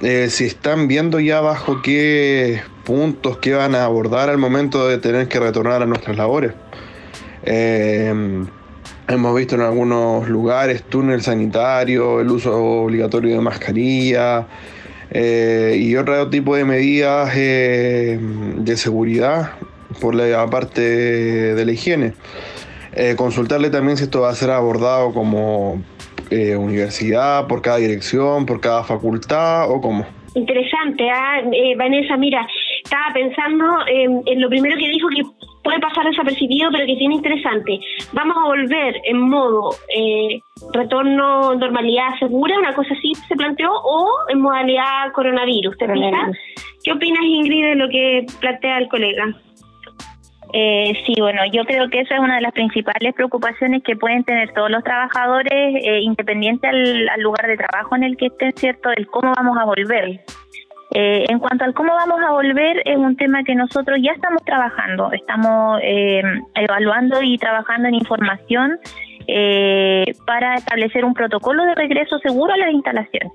si 0.00 0.44
están 0.44 0.86
viendo 0.86 1.18
ya 1.18 1.40
bajo 1.40 1.80
qué 1.80 2.60
puntos 2.84 3.38
que 3.38 3.54
van 3.54 3.74
a 3.74 3.84
abordar 3.84 4.30
al 4.30 4.38
momento 4.38 4.88
de 4.88 4.98
tener 4.98 5.28
que 5.28 5.38
retornar 5.38 5.82
a 5.82 5.86
nuestras 5.86 6.16
labores. 6.16 6.52
Hemos 9.10 9.34
visto 9.34 9.56
en 9.56 9.62
algunos 9.62 10.28
lugares 10.28 10.84
túnel 10.84 11.20
sanitario, 11.20 12.20
el 12.20 12.30
uso 12.30 12.56
obligatorio 12.56 13.34
de 13.34 13.40
mascarilla 13.40 14.46
eh, 15.10 15.76
y 15.80 15.96
otro 15.96 16.30
tipo 16.30 16.54
de 16.54 16.64
medidas 16.64 17.32
eh, 17.34 18.20
de 18.20 18.76
seguridad 18.76 19.54
por 20.00 20.14
la 20.14 20.46
parte 20.46 20.80
de 20.80 21.64
la 21.64 21.72
higiene. 21.72 22.12
Eh, 22.92 23.16
consultarle 23.16 23.70
también 23.70 23.96
si 23.96 24.04
esto 24.04 24.20
va 24.20 24.30
a 24.30 24.34
ser 24.34 24.50
abordado 24.50 25.12
como 25.12 25.82
universidad, 26.30 27.48
por 27.48 27.62
cada 27.62 27.78
dirección, 27.78 28.46
por 28.46 28.60
cada 28.60 28.84
facultad 28.84 29.68
o 29.68 29.80
cómo. 29.80 30.06
Interesante, 30.36 31.10
¿ah? 31.10 31.40
Vanessa, 31.76 32.16
mira, 32.16 32.46
estaba 32.90 33.12
pensando 33.14 33.64
en 33.86 34.40
lo 34.40 34.48
primero 34.48 34.76
que 34.76 34.88
dijo 34.88 35.08
que 35.08 35.22
puede 35.62 35.78
pasar 35.80 36.04
desapercibido, 36.06 36.70
pero 36.72 36.86
que 36.86 36.96
tiene 36.96 37.14
interesante. 37.14 37.78
Vamos 38.12 38.36
a 38.36 38.46
volver 38.46 39.00
en 39.04 39.20
modo 39.20 39.70
eh, 39.94 40.40
retorno 40.72 41.54
normalidad 41.54 42.18
segura, 42.18 42.58
una 42.58 42.74
cosa 42.74 42.94
así 42.94 43.12
se 43.28 43.36
planteó, 43.36 43.70
o 43.72 44.08
en 44.28 44.40
modalidad 44.40 45.12
coronavirus. 45.14 45.76
¿Te 45.78 45.86
¿Qué 46.82 46.92
opinas, 46.92 47.22
Ingrid, 47.22 47.64
de 47.64 47.74
lo 47.74 47.88
que 47.88 48.26
plantea 48.40 48.78
el 48.78 48.88
colega? 48.88 49.36
Eh, 50.52 50.92
sí, 51.06 51.14
bueno, 51.20 51.42
yo 51.52 51.64
creo 51.64 51.88
que 51.90 52.00
esa 52.00 52.14
es 52.16 52.20
una 52.20 52.36
de 52.36 52.40
las 52.40 52.52
principales 52.52 53.14
preocupaciones 53.14 53.84
que 53.84 53.94
pueden 53.94 54.24
tener 54.24 54.52
todos 54.52 54.68
los 54.68 54.82
trabajadores, 54.82 55.52
eh, 55.52 56.00
independiente 56.00 56.66
al, 56.66 57.08
al, 57.08 57.20
lugar 57.20 57.46
de 57.46 57.56
trabajo 57.56 57.94
en 57.94 58.02
el 58.02 58.16
que 58.16 58.26
estén, 58.26 58.52
¿cierto? 58.56 58.90
El 58.96 59.06
cómo 59.06 59.32
vamos 59.36 59.56
a 59.58 59.64
volver. 59.64 60.24
Eh, 60.92 61.24
en 61.28 61.38
cuanto 61.38 61.64
al 61.64 61.74
cómo 61.74 61.92
vamos 61.92 62.20
a 62.20 62.32
volver, 62.32 62.82
es 62.84 62.96
un 62.96 63.16
tema 63.16 63.44
que 63.44 63.54
nosotros 63.54 63.98
ya 64.02 64.12
estamos 64.12 64.42
trabajando, 64.44 65.12
estamos 65.12 65.80
eh, 65.82 66.22
evaluando 66.54 67.22
y 67.22 67.38
trabajando 67.38 67.88
en 67.88 67.94
información 67.94 68.78
eh, 69.28 70.04
para 70.26 70.56
establecer 70.56 71.04
un 71.04 71.14
protocolo 71.14 71.64
de 71.64 71.76
regreso 71.76 72.18
seguro 72.18 72.52
a 72.52 72.56
las 72.56 72.72
instalaciones. 72.72 73.32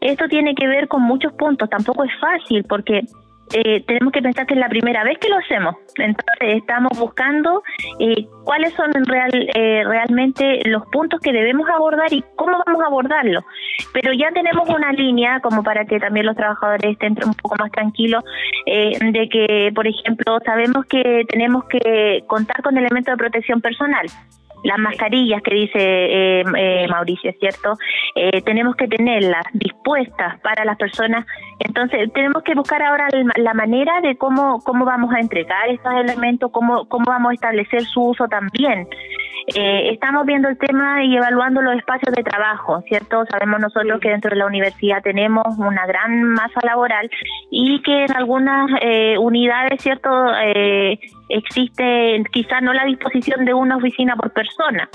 Esto 0.00 0.26
tiene 0.28 0.54
que 0.54 0.66
ver 0.66 0.88
con 0.88 1.02
muchos 1.02 1.32
puntos, 1.34 1.70
tampoco 1.70 2.02
es 2.02 2.10
fácil 2.20 2.64
porque 2.64 3.02
eh, 3.52 3.82
tenemos 3.86 4.12
que 4.12 4.22
pensar 4.22 4.46
que 4.46 4.54
es 4.54 4.60
la 4.60 4.68
primera 4.68 5.04
vez 5.04 5.18
que 5.18 5.28
lo 5.28 5.36
hacemos. 5.36 5.76
Entonces 5.96 6.56
estamos 6.56 6.98
buscando 6.98 7.62
eh, 7.98 8.26
cuáles 8.44 8.72
son 8.74 8.92
real, 9.06 9.30
eh, 9.32 9.82
realmente 9.84 10.60
los 10.64 10.86
puntos 10.86 11.20
que 11.20 11.32
debemos 11.32 11.68
abordar 11.68 12.12
y 12.12 12.22
cómo 12.36 12.62
vamos 12.66 12.82
a 12.82 12.86
abordarlo. 12.86 13.40
Pero 13.92 14.12
ya 14.12 14.30
tenemos 14.32 14.68
una 14.68 14.92
línea 14.92 15.40
como 15.40 15.62
para 15.62 15.84
que 15.84 15.98
también 15.98 16.26
los 16.26 16.36
trabajadores 16.36 16.92
estén 16.92 17.16
un 17.24 17.34
poco 17.34 17.56
más 17.58 17.70
tranquilos 17.72 18.24
de 18.66 19.28
que, 19.30 19.72
por 19.74 19.86
ejemplo, 19.86 20.38
sabemos 20.44 20.84
que 20.86 21.24
tenemos 21.28 21.64
que 21.64 22.22
contar 22.26 22.62
con 22.62 22.76
elementos 22.76 23.12
de 23.12 23.16
protección 23.16 23.60
personal 23.60 24.06
las 24.64 24.78
mascarillas 24.78 25.42
que 25.42 25.54
dice 25.54 25.78
eh, 25.78 26.44
eh, 26.56 26.86
Mauricio, 26.88 27.32
¿cierto? 27.38 27.74
Eh, 28.14 28.42
tenemos 28.42 28.76
que 28.76 28.88
tenerlas 28.88 29.44
dispuestas 29.52 30.40
para 30.40 30.64
las 30.64 30.76
personas. 30.76 31.26
Entonces, 31.60 32.12
tenemos 32.12 32.42
que 32.42 32.54
buscar 32.54 32.82
ahora 32.82 33.08
la 33.36 33.54
manera 33.54 34.00
de 34.00 34.16
cómo, 34.16 34.60
cómo 34.60 34.84
vamos 34.84 35.14
a 35.14 35.20
entregar 35.20 35.68
estos 35.68 35.92
elementos, 35.92 36.50
cómo, 36.50 36.88
cómo 36.88 37.06
vamos 37.06 37.30
a 37.30 37.34
establecer 37.34 37.82
su 37.82 38.02
uso 38.02 38.28
también. 38.28 38.88
Eh, 39.54 39.92
estamos 39.92 40.26
viendo 40.26 40.48
el 40.48 40.58
tema 40.58 41.02
y 41.04 41.16
evaluando 41.16 41.62
los 41.62 41.74
espacios 41.74 42.14
de 42.14 42.22
trabajo, 42.22 42.82
¿cierto? 42.86 43.24
Sabemos 43.30 43.60
nosotros 43.60 43.98
que 43.98 44.10
dentro 44.10 44.30
de 44.30 44.36
la 44.36 44.46
universidad 44.46 45.02
tenemos 45.02 45.46
una 45.56 45.86
gran 45.86 46.22
masa 46.22 46.60
laboral 46.64 47.10
y 47.50 47.80
que 47.80 48.04
en 48.04 48.14
algunas 48.14 48.70
eh, 48.82 49.16
unidades, 49.18 49.80
¿cierto? 49.80 50.10
Eh, 50.44 50.98
existe 51.28 52.22
quizás 52.32 52.62
no 52.62 52.72
la 52.72 52.84
disposición 52.84 53.44
de 53.44 53.54
una 53.54 53.76
oficina 53.76 54.16
por 54.16 54.32
persona. 54.32 54.88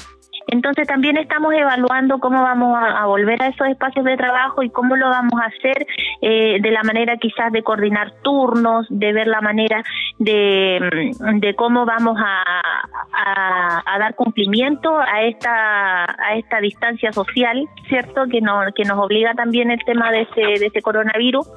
Entonces 0.47 0.87
también 0.87 1.17
estamos 1.17 1.53
evaluando 1.53 2.19
cómo 2.19 2.41
vamos 2.41 2.77
a, 2.77 3.05
volver 3.05 3.41
a 3.41 3.47
esos 3.47 3.67
espacios 3.67 4.05
de 4.05 4.17
trabajo 4.17 4.63
y 4.63 4.69
cómo 4.69 4.95
lo 4.95 5.09
vamos 5.09 5.39
a 5.41 5.45
hacer 5.45 5.87
eh, 6.21 6.57
de 6.61 6.71
la 6.71 6.83
manera 6.83 7.17
quizás 7.17 7.51
de 7.51 7.63
coordinar 7.63 8.13
turnos, 8.21 8.85
de 8.89 9.13
ver 9.13 9.27
la 9.27 9.41
manera 9.41 9.83
de, 10.19 11.15
mm, 11.19 11.55
cómo 11.55 11.85
vamos 11.85 12.17
a, 12.19 13.81
a, 13.85 13.99
dar 13.99 14.15
cumplimiento 14.15 14.97
a 14.99 15.23
esta 15.23 16.03
a 16.03 16.35
esta 16.35 16.59
distancia 16.59 17.11
social, 17.13 17.67
cierto, 17.87 18.25
que 18.29 18.41
no 18.41 18.61
que 18.75 18.83
nos 18.83 18.99
obliga 18.99 19.33
también 19.33 19.71
el 19.71 19.79
tema 19.85 20.11
de 20.11 20.21
ese 20.21 20.59
de 20.59 20.65
ese 20.65 20.81
coronavirus 20.81 21.47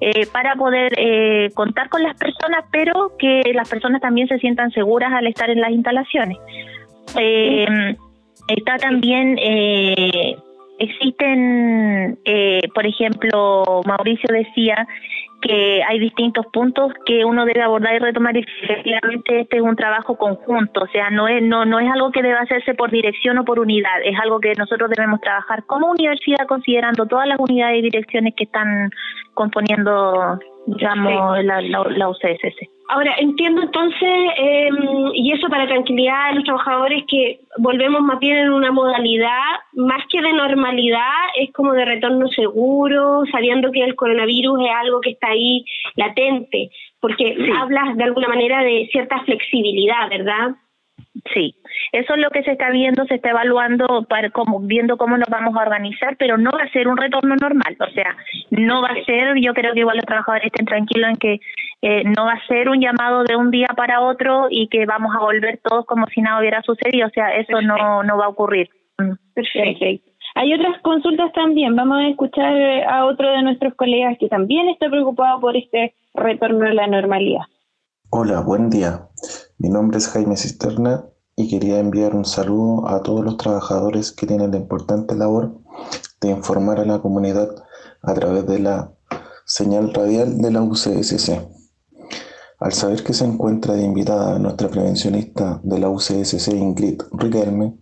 eh, 0.00 0.26
para 0.32 0.54
poder 0.54 0.92
eh, 0.96 1.50
contar 1.54 1.88
con 1.88 2.02
las 2.02 2.16
personas, 2.16 2.64
pero 2.70 3.16
que 3.18 3.42
las 3.52 3.68
personas 3.68 4.00
también 4.00 4.28
se 4.28 4.38
sientan 4.38 4.70
seguras 4.70 5.12
al 5.12 5.26
estar 5.26 5.50
en 5.50 5.60
las 5.60 5.70
instalaciones. 5.70 6.38
Eh, 7.16 7.66
está 8.48 8.76
también, 8.76 9.36
existen, 10.78 12.18
por 12.74 12.86
ejemplo, 12.86 13.82
Mauricio 13.86 14.28
decía 14.32 14.86
que 15.40 15.82
hay 15.84 15.98
distintos 15.98 16.46
puntos 16.52 16.92
que 17.06 17.24
uno 17.24 17.44
debe 17.44 17.62
abordar 17.62 17.94
y 17.94 17.98
retomar 17.98 18.36
y 18.36 18.44
efectivamente 18.62 19.40
este 19.40 19.56
es 19.58 19.62
un 19.62 19.76
trabajo 19.76 20.16
conjunto, 20.16 20.82
o 20.82 20.88
sea, 20.88 21.10
no 21.10 21.28
es 21.28 21.42
no 21.42 21.64
no 21.64 21.78
es 21.78 21.90
algo 21.90 22.10
que 22.10 22.22
deba 22.22 22.40
hacerse 22.40 22.74
por 22.74 22.90
dirección 22.90 23.38
o 23.38 23.44
por 23.44 23.60
unidad, 23.60 24.02
es 24.04 24.18
algo 24.20 24.40
que 24.40 24.52
nosotros 24.58 24.90
debemos 24.90 25.20
trabajar 25.20 25.64
como 25.64 25.90
universidad 25.90 26.46
considerando 26.48 27.06
todas 27.06 27.28
las 27.28 27.38
unidades 27.38 27.78
y 27.78 27.82
direcciones 27.82 28.34
que 28.36 28.44
están 28.44 28.90
componiendo 29.34 30.38
digamos 30.76 31.44
la, 31.44 31.60
la. 31.62 31.78
Ahora, 32.90 33.14
entiendo 33.18 33.62
entonces, 33.62 34.08
eh, 34.38 34.70
y 35.14 35.32
eso 35.32 35.48
para 35.48 35.66
tranquilidad 35.66 36.30
de 36.30 36.36
los 36.36 36.44
trabajadores, 36.44 37.04
que 37.06 37.40
volvemos 37.58 38.00
más 38.00 38.18
bien 38.18 38.38
en 38.38 38.50
una 38.50 38.72
modalidad, 38.72 39.42
más 39.74 40.02
que 40.10 40.22
de 40.22 40.32
normalidad, 40.32 41.12
es 41.38 41.52
como 41.52 41.72
de 41.72 41.84
retorno 41.84 42.28
seguro, 42.28 43.24
sabiendo 43.30 43.70
que 43.72 43.84
el 43.84 43.94
coronavirus 43.94 44.60
es 44.64 44.70
algo 44.74 45.00
que 45.00 45.10
está 45.10 45.28
ahí 45.28 45.64
latente, 45.96 46.70
porque 47.00 47.36
hablas 47.60 47.96
de 47.96 48.04
alguna 48.04 48.28
manera 48.28 48.62
de 48.62 48.88
cierta 48.90 49.20
flexibilidad, 49.24 50.08
¿verdad? 50.08 50.56
Sí, 51.32 51.54
eso 51.92 52.14
es 52.14 52.20
lo 52.20 52.30
que 52.30 52.42
se 52.42 52.52
está 52.52 52.70
viendo, 52.70 53.04
se 53.06 53.14
está 53.14 53.30
evaluando, 53.30 54.04
para 54.08 54.30
cómo, 54.30 54.60
viendo 54.60 54.96
cómo 54.96 55.16
nos 55.16 55.28
vamos 55.28 55.56
a 55.56 55.62
organizar, 55.62 56.16
pero 56.16 56.36
no 56.36 56.50
va 56.50 56.62
a 56.62 56.72
ser 56.72 56.88
un 56.88 56.96
retorno 56.96 57.34
normal, 57.36 57.76
o 57.80 57.90
sea, 57.92 58.16
no 58.50 58.82
va 58.82 58.88
a 58.88 59.04
ser, 59.04 59.34
yo 59.40 59.54
creo 59.54 59.72
que 59.74 59.80
igual 59.80 59.96
los 59.96 60.06
trabajadores 60.06 60.46
estén 60.46 60.66
tranquilos 60.66 61.10
en 61.10 61.16
que 61.16 61.40
eh, 61.82 62.04
no 62.04 62.26
va 62.26 62.32
a 62.32 62.46
ser 62.46 62.68
un 62.68 62.80
llamado 62.80 63.24
de 63.24 63.36
un 63.36 63.50
día 63.50 63.68
para 63.76 64.00
otro 64.00 64.48
y 64.50 64.68
que 64.68 64.86
vamos 64.86 65.14
a 65.14 65.20
volver 65.20 65.60
todos 65.62 65.86
como 65.86 66.06
si 66.06 66.20
nada 66.20 66.40
hubiera 66.40 66.62
sucedido, 66.62 67.06
o 67.08 67.10
sea, 67.10 67.34
eso 67.34 67.60
no, 67.62 68.02
no 68.02 68.18
va 68.18 68.26
a 68.26 68.30
ocurrir. 68.30 68.68
Mm. 68.98 69.12
Perfecto. 69.34 69.84
Hay 70.34 70.54
otras 70.54 70.80
consultas 70.82 71.32
también, 71.32 71.74
vamos 71.74 71.98
a 71.98 72.08
escuchar 72.08 72.54
a 72.88 73.06
otro 73.06 73.30
de 73.30 73.42
nuestros 73.42 73.74
colegas 73.74 74.16
que 74.18 74.28
también 74.28 74.68
está 74.68 74.88
preocupado 74.88 75.40
por 75.40 75.56
este 75.56 75.94
retorno 76.14 76.66
a 76.66 76.74
la 76.74 76.86
normalidad. 76.86 77.42
Hola, 78.10 78.40
buen 78.40 78.70
día. 78.70 79.00
Mi 79.60 79.70
nombre 79.70 79.98
es 79.98 80.06
Jaime 80.06 80.36
Cisterna 80.36 81.06
y 81.34 81.48
quería 81.48 81.80
enviar 81.80 82.14
un 82.14 82.24
saludo 82.24 82.88
a 82.88 83.02
todos 83.02 83.24
los 83.24 83.36
trabajadores 83.36 84.12
que 84.12 84.24
tienen 84.24 84.52
la 84.52 84.56
importante 84.56 85.16
labor 85.16 85.52
de 86.20 86.28
informar 86.28 86.78
a 86.78 86.84
la 86.84 87.00
comunidad 87.00 87.50
a 88.02 88.14
través 88.14 88.46
de 88.46 88.60
la 88.60 88.92
señal 89.46 89.92
radial 89.92 90.38
de 90.38 90.52
la 90.52 90.62
UCSC. 90.62 91.40
Al 92.60 92.72
saber 92.72 93.02
que 93.02 93.12
se 93.12 93.24
encuentra 93.24 93.74
de 93.74 93.82
invitada 93.82 94.38
nuestra 94.38 94.68
prevencionista 94.68 95.60
de 95.64 95.80
la 95.80 95.88
UCSC, 95.88 96.52
Ingrid 96.52 97.02
Riquelme, 97.10 97.76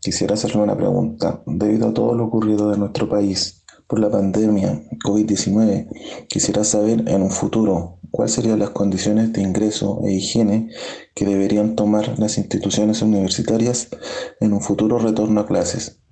quisiera 0.00 0.32
hacerle 0.32 0.62
una 0.62 0.78
pregunta. 0.78 1.42
Debido 1.44 1.88
a 1.88 1.92
todo 1.92 2.14
lo 2.14 2.24
ocurrido 2.24 2.72
en 2.72 2.80
nuestro 2.80 3.06
país 3.06 3.66
por 3.86 4.00
la 4.00 4.10
pandemia 4.10 4.82
COVID-19, 5.04 6.26
quisiera 6.26 6.64
saber 6.64 7.06
en 7.06 7.20
un 7.20 7.30
futuro 7.30 7.97
cuáles 8.10 8.34
serían 8.34 8.58
las 8.58 8.70
condiciones 8.70 9.32
de 9.32 9.42
ingreso 9.42 10.00
e 10.04 10.12
higiene 10.12 10.68
que 11.14 11.24
deberían 11.24 11.76
tomar 11.76 12.18
las 12.18 12.38
instituciones 12.38 13.02
universitarias 13.02 13.90
en 14.40 14.52
un 14.52 14.60
futuro 14.60 14.98
retorno 14.98 15.40
a 15.40 15.46
clases 15.46 16.02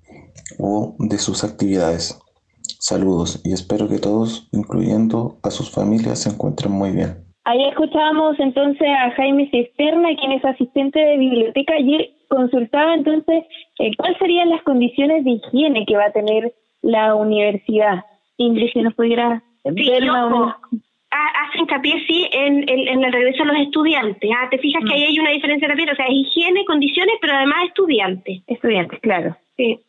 o 0.59 0.95
de 0.99 1.17
sus 1.17 1.43
actividades. 1.43 2.19
Saludos 2.79 3.41
y 3.43 3.53
espero 3.53 3.89
que 3.89 3.99
todos, 3.99 4.47
incluyendo 4.51 5.39
a 5.43 5.51
sus 5.51 5.71
familias, 5.71 6.19
se 6.19 6.29
encuentren 6.29 6.71
muy 6.71 6.91
bien. 6.91 7.27
Ahí 7.43 7.63
escuchábamos 7.69 8.37
entonces 8.39 8.87
a 8.87 9.11
Jaime 9.11 9.49
Cisterna, 9.49 10.09
quien 10.19 10.33
es 10.33 10.43
asistente 10.43 10.99
de 10.99 11.17
biblioteca, 11.17 11.79
y 11.79 12.13
consultaba 12.27 12.93
entonces 12.93 13.45
eh, 13.79 13.91
cuáles 13.97 14.17
serían 14.17 14.49
las 14.49 14.61
condiciones 14.63 15.23
de 15.23 15.31
higiene 15.31 15.85
que 15.85 15.95
va 15.95 16.07
a 16.07 16.11
tener 16.11 16.53
la 16.81 17.15
universidad. 17.15 18.03
Ingrid, 18.35 18.71
si 18.73 18.81
nos 18.81 18.93
pudiera 18.95 19.43
ver 19.63 20.03
hace 21.35 21.59
hincapié, 21.59 22.05
sí, 22.07 22.27
en, 22.31 22.67
en, 22.69 23.03
el 23.03 23.11
regreso 23.11 23.43
a 23.43 23.47
los 23.47 23.57
estudiantes. 23.57 24.29
¿ah? 24.35 24.47
Te 24.49 24.57
fijas 24.57 24.83
que 24.85 24.93
ahí 24.93 25.03
hay 25.03 25.19
una 25.19 25.31
diferencia 25.31 25.67
también, 25.67 25.89
o 25.89 25.95
sea, 25.95 26.05
es 26.05 26.13
higiene, 26.13 26.65
condiciones, 26.65 27.15
pero 27.21 27.35
además 27.35 27.65
estudiantes. 27.67 28.41
Estudiantes, 28.47 28.99
claro. 29.01 29.35
Sí. 29.55 29.79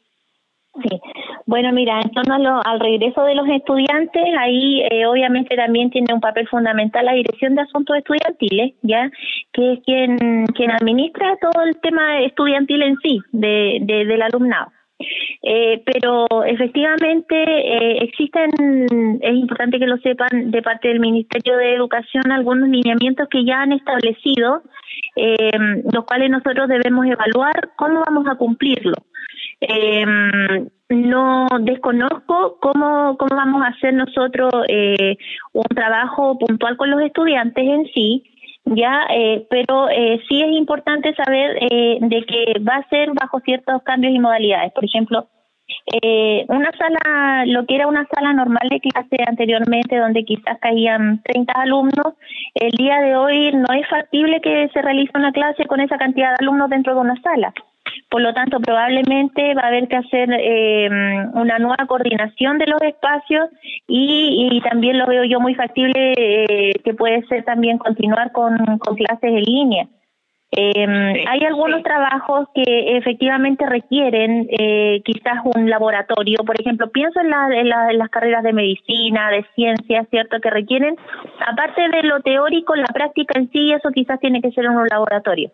Sí, 0.82 1.00
bueno, 1.46 1.72
mira, 1.72 2.00
en 2.00 2.10
torno 2.12 2.60
al 2.64 2.78
regreso 2.78 3.24
de 3.24 3.34
los 3.34 3.48
estudiantes, 3.48 4.22
ahí 4.38 4.82
eh, 4.90 5.06
obviamente 5.06 5.56
también 5.56 5.90
tiene 5.90 6.14
un 6.14 6.20
papel 6.20 6.46
fundamental 6.46 7.04
la 7.04 7.14
Dirección 7.14 7.56
de 7.56 7.62
Asuntos 7.62 7.96
Estudiantiles, 7.96 8.74
ya 8.82 9.10
que 9.52 9.72
es 9.72 9.80
quien 9.84 10.46
quien 10.46 10.70
administra 10.70 11.36
todo 11.40 11.64
el 11.64 11.80
tema 11.80 12.20
estudiantil 12.20 12.82
en 12.82 12.96
sí 12.98 13.18
de, 13.32 13.78
de 13.80 14.04
del 14.04 14.22
alumnado. 14.22 14.70
Eh, 15.42 15.82
pero 15.84 16.26
efectivamente 16.44 17.36
eh, 17.36 17.98
existen, 18.02 19.18
es 19.20 19.34
importante 19.34 19.78
que 19.78 19.86
lo 19.86 19.96
sepan, 19.98 20.50
de 20.50 20.62
parte 20.62 20.88
del 20.88 21.00
Ministerio 21.00 21.56
de 21.56 21.74
Educación 21.74 22.32
algunos 22.32 22.68
lineamientos 22.68 23.28
que 23.28 23.44
ya 23.44 23.62
han 23.62 23.72
establecido, 23.72 24.62
eh, 25.16 25.50
los 25.92 26.04
cuales 26.04 26.30
nosotros 26.30 26.68
debemos 26.68 27.06
evaluar 27.06 27.70
cómo 27.76 28.02
vamos 28.04 28.26
a 28.28 28.34
cumplirlo. 28.34 28.94
Eh, 29.60 30.04
no 30.90 31.46
desconozco 31.60 32.58
cómo, 32.60 33.16
cómo 33.18 33.36
vamos 33.36 33.62
a 33.62 33.68
hacer 33.68 33.92
nosotros 33.92 34.50
eh, 34.68 35.16
un 35.52 35.64
trabajo 35.64 36.38
puntual 36.38 36.76
con 36.76 36.90
los 36.90 37.00
estudiantes 37.02 37.64
en 37.64 37.84
sí, 37.92 38.24
ya, 38.74 39.06
eh, 39.10 39.46
pero 39.50 39.88
eh, 39.88 40.20
sí 40.28 40.42
es 40.42 40.52
importante 40.52 41.14
saber 41.14 41.58
eh, 41.60 41.98
de 42.00 42.24
que 42.24 42.60
va 42.60 42.76
a 42.76 42.88
ser 42.88 43.10
bajo 43.12 43.40
ciertos 43.40 43.82
cambios 43.82 44.14
y 44.14 44.18
modalidades. 44.18 44.72
Por 44.72 44.84
ejemplo, 44.84 45.28
eh, 45.86 46.44
una 46.48 46.70
sala, 46.72 47.44
lo 47.46 47.66
que 47.66 47.74
era 47.74 47.86
una 47.86 48.06
sala 48.14 48.32
normal 48.32 48.68
de 48.70 48.80
clase 48.80 49.16
anteriormente, 49.26 49.96
donde 49.96 50.24
quizás 50.24 50.58
caían 50.60 51.22
30 51.22 51.52
alumnos, 51.52 52.14
el 52.54 52.70
día 52.70 53.00
de 53.00 53.16
hoy 53.16 53.52
no 53.52 53.72
es 53.74 53.86
factible 53.88 54.40
que 54.40 54.68
se 54.72 54.82
realice 54.82 55.12
una 55.14 55.32
clase 55.32 55.66
con 55.66 55.80
esa 55.80 55.98
cantidad 55.98 56.30
de 56.30 56.44
alumnos 56.44 56.70
dentro 56.70 56.94
de 56.94 57.00
una 57.00 57.20
sala. 57.22 57.52
Por 58.10 58.22
lo 58.22 58.32
tanto, 58.32 58.58
probablemente 58.60 59.54
va 59.54 59.62
a 59.62 59.66
haber 59.68 59.86
que 59.86 59.96
hacer 59.96 60.30
eh, 60.32 60.88
una 61.34 61.58
nueva 61.58 61.86
coordinación 61.86 62.56
de 62.58 62.66
los 62.66 62.80
espacios 62.80 63.50
y, 63.86 64.48
y 64.50 64.60
también 64.62 64.98
lo 64.98 65.06
veo 65.06 65.24
yo 65.24 65.40
muy 65.40 65.54
factible 65.54 66.14
eh, 66.16 66.72
que 66.82 66.94
puede 66.94 67.22
ser 67.26 67.44
también 67.44 67.76
continuar 67.76 68.32
con, 68.32 68.56
con 68.78 68.96
clases 68.96 69.30
en 69.30 69.42
línea. 69.42 69.88
Eh, 70.50 70.86
hay 71.28 71.44
algunos 71.44 71.82
trabajos 71.82 72.48
que 72.54 72.96
efectivamente 72.96 73.66
requieren 73.66 74.48
eh, 74.58 75.02
quizás 75.04 75.40
un 75.44 75.68
laboratorio, 75.68 76.38
por 76.38 76.58
ejemplo, 76.58 76.90
pienso 76.90 77.20
en, 77.20 77.28
la, 77.28 77.48
en, 77.52 77.68
la, 77.68 77.90
en, 77.90 77.98
las 77.98 78.08
carreras 78.08 78.42
de 78.42 78.54
medicina, 78.54 79.30
de 79.30 79.44
ciencia, 79.54 80.06
¿cierto? 80.10 80.40
Que 80.40 80.48
requieren, 80.48 80.96
aparte 81.46 81.82
de 81.90 82.02
lo 82.02 82.20
teórico, 82.20 82.74
la 82.74 82.86
práctica 82.86 83.38
en 83.38 83.50
sí, 83.50 83.72
eso 83.72 83.90
quizás 83.90 84.18
tiene 84.20 84.40
que 84.40 84.50
ser 84.52 84.64
en 84.64 84.76
un 84.76 84.88
laboratorio. 84.88 85.50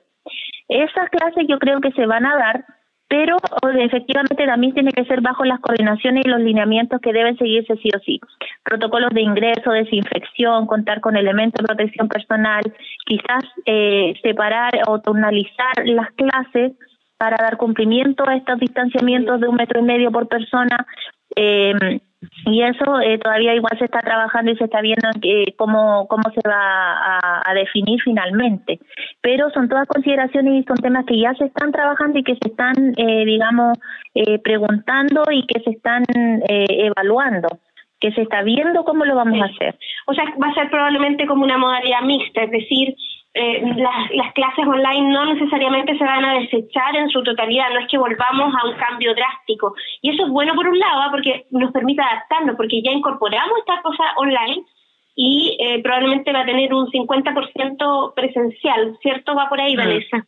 Esas 0.69 1.11
clases 1.11 1.47
yo 1.49 1.59
creo 1.59 1.81
que 1.81 1.93
se 1.93 2.07
van 2.07 2.27
a 2.27 2.37
dar, 2.37 2.65
pero 3.09 3.37
efectivamente 3.79 4.47
también 4.47 4.75
tiene 4.75 4.93
que 4.93 5.05
ser 5.05 5.21
bajo 5.21 5.45
las 5.45 5.61
coordinaciones 5.61 6.25
y 6.25 6.29
los 6.29 6.41
lineamientos 6.41 7.01
que 7.01 7.13
deben 7.13 7.37
seguirse 7.37 7.77
sí 7.77 7.91
o 7.95 7.99
sí. 8.01 8.21
Protocolos 8.65 9.11
de 9.11 9.21
ingreso, 9.21 9.71
desinfección, 9.71 10.67
contar 10.67 11.01
con 11.01 11.17
elementos 11.17 11.61
de 11.61 11.67
protección 11.67 12.09
personal, 12.09 12.63
quizás 13.05 13.45
eh, 13.67 14.15
separar 14.23 14.73
o 14.87 15.01
tonalizar 15.01 15.85
las 15.85 16.11
clases 16.13 16.73
para 17.19 17.37
dar 17.37 17.57
cumplimiento 17.57 18.29
a 18.29 18.37
estos 18.37 18.59
distanciamientos 18.59 19.41
de 19.41 19.49
un 19.49 19.57
metro 19.57 19.81
y 19.81 19.85
medio 19.85 20.11
por 20.11 20.27
persona. 20.27 20.87
Eh, 21.37 22.01
y 22.47 22.63
eso 22.63 23.01
eh, 23.01 23.19
todavía 23.19 23.55
igual 23.55 23.77
se 23.79 23.87
está 23.87 24.01
trabajando 24.01 24.53
y 24.53 24.57
se 24.57 24.65
está 24.65 24.81
viendo 24.81 25.09
eh, 25.23 25.55
cómo, 25.57 26.07
cómo 26.09 26.23
se 26.35 26.49
va 26.49 26.55
a, 26.57 27.43
a, 27.51 27.55
definir 27.55 28.01
finalmente. 28.03 28.79
Pero 29.21 29.51
son 29.51 29.69
todas 29.69 29.87
consideraciones 29.89 30.63
y 30.63 30.65
son 30.65 30.77
temas 30.77 31.07
que 31.07 31.19
ya 31.19 31.35
se 31.35 31.47
están 31.47 31.73
trabajando 31.73 32.19
y 32.19 32.25
que 32.25 32.37
se 32.37 32.49
están, 32.49 32.75
eh, 32.97 33.25
digamos, 33.25 33.79
eh, 34.15 34.39
preguntando 34.39 35.25
y 35.31 35.47
que 35.47 35.61
se 35.61 35.71
están 35.71 36.05
eh, 36.49 36.67
evaluando 36.69 37.49
que 38.01 38.13
se 38.13 38.21
está 38.21 38.43
viendo 38.43 38.85
cómo 38.85 39.07
lo 39.07 39.17
vamos 39.17 39.41
a 39.41 39.47
hacer. 39.47 39.79
O 40.07 40.13
sea, 40.13 40.25
va 40.43 40.49
a 40.49 40.55
ser 40.55 40.69
probablemente 40.69 41.27
como 41.27 41.43
una 41.43 41.57
modalidad 41.57 42.03
mixta, 42.03 42.43
es 42.43 42.51
decir, 42.51 42.95
eh, 43.35 43.63
las, 43.77 44.11
las 44.13 44.33
clases 44.33 44.65
online 44.65 45.13
no 45.13 45.35
necesariamente 45.35 45.99
se 45.99 46.05
van 46.05 46.25
a 46.25 46.39
desechar 46.39 46.95
en 46.97 47.09
su 47.09 47.23
totalidad, 47.25 47.71
no 47.73 47.81
es 47.81 47.89
que 47.91 47.99
volvamos 47.99 48.55
a 48.55 48.69
un 48.69 48.77
cambio 48.77 49.13
drástico. 49.15 49.75
Y 50.03 50.11
eso 50.11 50.25
es 50.27 50.31
bueno 50.31 50.55
por 50.55 50.69
un 50.69 50.79
lado, 50.79 51.03
¿ah? 51.03 51.09
porque 51.11 51.47
nos 51.51 51.73
permite 51.73 52.01
adaptarnos, 52.01 52.57
porque 52.57 52.81
ya 52.81 52.93
incorporamos 52.93 53.59
esta 53.59 53.83
cosa 53.83 54.05
online 54.19 54.65
y 55.17 55.57
eh, 55.61 55.83
probablemente 55.83 56.33
va 56.33 56.41
a 56.41 56.47
tener 56.47 56.73
un 56.73 56.87
50% 56.87 58.15
presencial, 58.15 58.97
¿cierto? 59.03 59.35
Va 59.35 59.49
por 59.49 59.61
ahí, 59.61 59.77
Vanessa. 59.77 60.27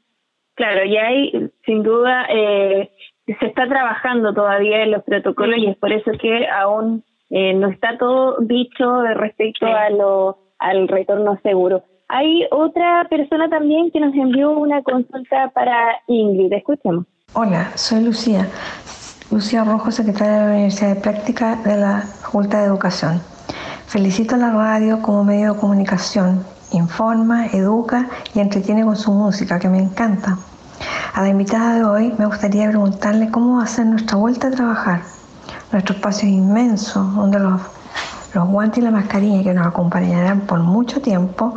Claro, 0.54 0.84
y 0.84 0.96
ahí 0.96 1.50
sin 1.64 1.82
duda 1.82 2.26
eh, 2.28 2.90
se 3.26 3.46
está 3.46 3.68
trabajando 3.68 4.32
todavía 4.32 4.82
en 4.82 4.92
los 4.92 5.04
protocolos 5.04 5.58
y 5.58 5.66
es 5.66 5.76
por 5.76 5.92
eso 5.92 6.10
que 6.20 6.48
aún 6.48 7.04
eh, 7.30 7.52
no 7.54 7.68
está 7.68 7.98
todo 7.98 8.38
dicho 8.40 9.02
respecto 9.02 9.66
a 9.66 9.90
lo, 9.90 10.38
al 10.58 10.88
retorno 10.88 11.38
seguro. 11.42 11.84
Hay 12.08 12.46
otra 12.52 13.04
persona 13.10 13.48
también 13.48 13.90
que 13.90 13.98
nos 13.98 14.14
envió 14.14 14.52
una 14.52 14.80
consulta 14.82 15.50
para 15.52 15.74
Ingrid. 16.06 16.52
Escuchemos. 16.52 17.04
Hola, 17.32 17.72
soy 17.74 18.04
Lucía. 18.04 18.48
Lucía 19.32 19.64
Rojo, 19.64 19.90
secretaria 19.90 20.34
de 20.34 20.44
la 20.44 20.52
Universidad 20.52 20.94
de 20.94 21.00
Práctica 21.00 21.56
de 21.56 21.76
la 21.76 22.02
Facultad 22.22 22.60
de 22.60 22.66
Educación. 22.66 23.20
Felicito 23.88 24.36
a 24.36 24.38
la 24.38 24.52
radio 24.52 25.02
como 25.02 25.24
medio 25.24 25.54
de 25.54 25.58
comunicación. 25.58 26.44
Informa, 26.70 27.46
educa 27.46 28.08
y 28.34 28.38
entretiene 28.38 28.84
con 28.84 28.96
su 28.96 29.10
música, 29.10 29.58
que 29.58 29.68
me 29.68 29.78
encanta. 29.78 30.38
A 31.12 31.22
la 31.22 31.28
invitada 31.28 31.74
de 31.74 31.84
hoy 31.84 32.14
me 32.18 32.26
gustaría 32.26 32.68
preguntarle 32.68 33.32
cómo 33.32 33.56
va 33.56 33.64
a 33.64 33.66
ser 33.66 33.86
nuestra 33.86 34.16
vuelta 34.16 34.46
a 34.46 34.52
trabajar. 34.52 35.00
Nuestro 35.72 35.96
espacio 35.96 36.28
es 36.28 36.34
inmenso, 36.34 37.02
donde 37.02 37.40
los, 37.40 37.60
los 38.32 38.48
guantes 38.48 38.78
y 38.78 38.82
la 38.82 38.92
mascarilla 38.92 39.42
que 39.42 39.54
nos 39.54 39.66
acompañarán 39.66 40.42
por 40.42 40.60
mucho 40.60 41.00
tiempo 41.00 41.56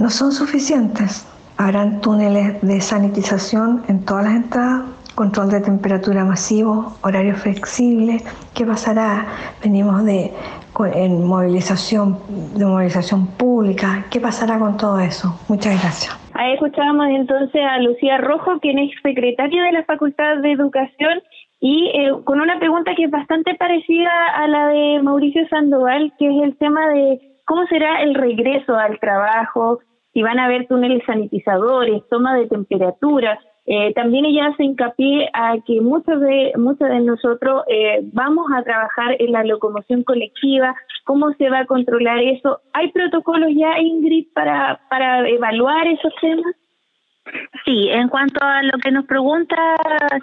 no 0.00 0.10
son 0.10 0.32
suficientes. 0.32 1.26
Habrán 1.58 2.00
túneles 2.00 2.60
de 2.62 2.80
sanitización 2.80 3.82
en 3.86 4.04
todas 4.04 4.24
las 4.24 4.34
entradas, 4.34 4.82
control 5.14 5.50
de 5.50 5.60
temperatura 5.60 6.24
masivo, 6.24 6.96
horario 7.02 7.36
flexible. 7.36 8.22
¿Qué 8.54 8.64
pasará? 8.64 9.26
Venimos 9.62 10.04
de 10.04 10.32
en 10.94 11.24
movilización, 11.26 12.18
de 12.54 12.64
movilización 12.64 13.26
pública. 13.26 14.06
¿Qué 14.10 14.20
pasará 14.20 14.58
con 14.58 14.78
todo 14.78 14.98
eso? 14.98 15.38
Muchas 15.48 15.78
gracias. 15.82 16.18
Ahí 16.32 16.54
escuchábamos 16.54 17.08
entonces 17.08 17.60
a 17.62 17.78
Lucía 17.80 18.16
Rojo, 18.16 18.58
quien 18.60 18.78
es 18.78 18.90
secretaria 19.02 19.62
de 19.64 19.72
la 19.72 19.84
Facultad 19.84 20.38
de 20.38 20.52
Educación, 20.52 21.20
y 21.60 21.90
eh, 21.92 22.12
con 22.24 22.40
una 22.40 22.58
pregunta 22.58 22.94
que 22.96 23.04
es 23.04 23.10
bastante 23.10 23.54
parecida 23.56 24.10
a 24.34 24.48
la 24.48 24.68
de 24.68 25.02
Mauricio 25.02 25.46
Sandoval, 25.48 26.14
que 26.18 26.34
es 26.34 26.42
el 26.42 26.56
tema 26.56 26.88
de 26.88 27.20
cómo 27.44 27.66
será 27.66 28.00
el 28.00 28.14
regreso 28.14 28.74
al 28.76 28.98
trabajo, 29.00 29.80
si 30.12 30.22
van 30.22 30.38
a 30.38 30.46
haber 30.46 30.66
túneles 30.66 31.02
sanitizadores, 31.06 32.02
toma 32.08 32.36
de 32.36 32.48
temperatura. 32.48 33.38
Eh, 33.66 33.92
también 33.94 34.24
ella 34.24 34.46
hace 34.46 34.64
hincapié 34.64 35.30
a 35.32 35.56
que 35.64 35.80
muchos 35.80 36.20
de 36.20 36.52
muchos 36.56 36.88
de 36.88 37.00
nosotros 37.00 37.62
eh, 37.68 38.00
vamos 38.12 38.46
a 38.56 38.62
trabajar 38.62 39.16
en 39.18 39.32
la 39.32 39.44
locomoción 39.44 40.02
colectiva, 40.02 40.74
cómo 41.04 41.32
se 41.34 41.50
va 41.50 41.60
a 41.60 41.66
controlar 41.66 42.18
eso. 42.18 42.60
¿Hay 42.72 42.90
protocolos 42.90 43.50
ya, 43.54 43.78
Ingrid, 43.78 44.26
para, 44.34 44.80
para 44.88 45.28
evaluar 45.28 45.86
esos 45.86 46.12
temas? 46.20 46.54
Sí, 47.64 47.88
en 47.90 48.08
cuanto 48.08 48.42
a 48.42 48.62
lo 48.62 48.78
que 48.78 48.90
nos 48.90 49.04
pregunta, 49.06 49.56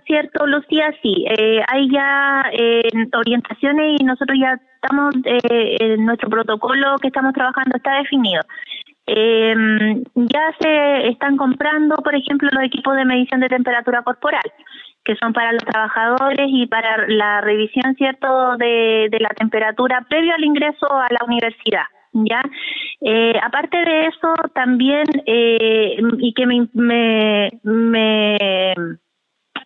cierto, 0.06 0.46
Lucía, 0.48 0.94
sí, 1.02 1.26
eh, 1.30 1.62
hay 1.68 1.90
ya 1.92 2.44
eh, 2.52 2.90
orientaciones 3.14 4.02
y 4.02 4.04
nosotros 4.04 4.38
ya 4.40 4.60
estamos, 4.76 5.16
eh, 5.26 5.78
en 5.80 6.06
nuestro 6.06 6.30
protocolo 6.30 6.98
que 7.02 7.08
estamos 7.08 7.34
trabajando 7.34 7.78
está 7.78 7.98
definido. 7.98 8.42
Eh, 9.08 9.55
ya 10.16 10.55
se 10.60 11.08
están 11.08 11.38
comprando, 11.38 11.95
por 11.97 12.14
ejemplo, 12.14 12.49
los 12.51 12.64
equipos 12.64 12.95
de 12.97 13.05
medición 13.05 13.39
de 13.39 13.47
temperatura 13.47 14.03
corporal, 14.03 14.43
que 15.05 15.16
son 15.16 15.32
para 15.32 15.53
los 15.53 15.64
trabajadores 15.64 16.47
y 16.49 16.68
para 16.68 17.08
la 17.08 17.39
revisión, 17.39 17.95
¿cierto?, 17.95 18.58
de, 18.58 19.10
la 19.20 19.30
temperatura 19.30 20.05
previo 20.10 20.34
al 20.36 20.43
ingreso 20.43 20.91
a 20.91 21.08
la 21.10 21.26
universidad. 21.26 21.86
¿ya? 22.14 22.41
Eh, 23.01 23.39
aparte 23.41 23.78
de 23.78 24.08
eso, 24.08 24.34
también, 24.53 25.05
eh, 25.26 25.97
y 26.20 26.34
que 26.34 26.45
me, 26.45 26.68
me, 26.74 27.49
me 27.64 28.76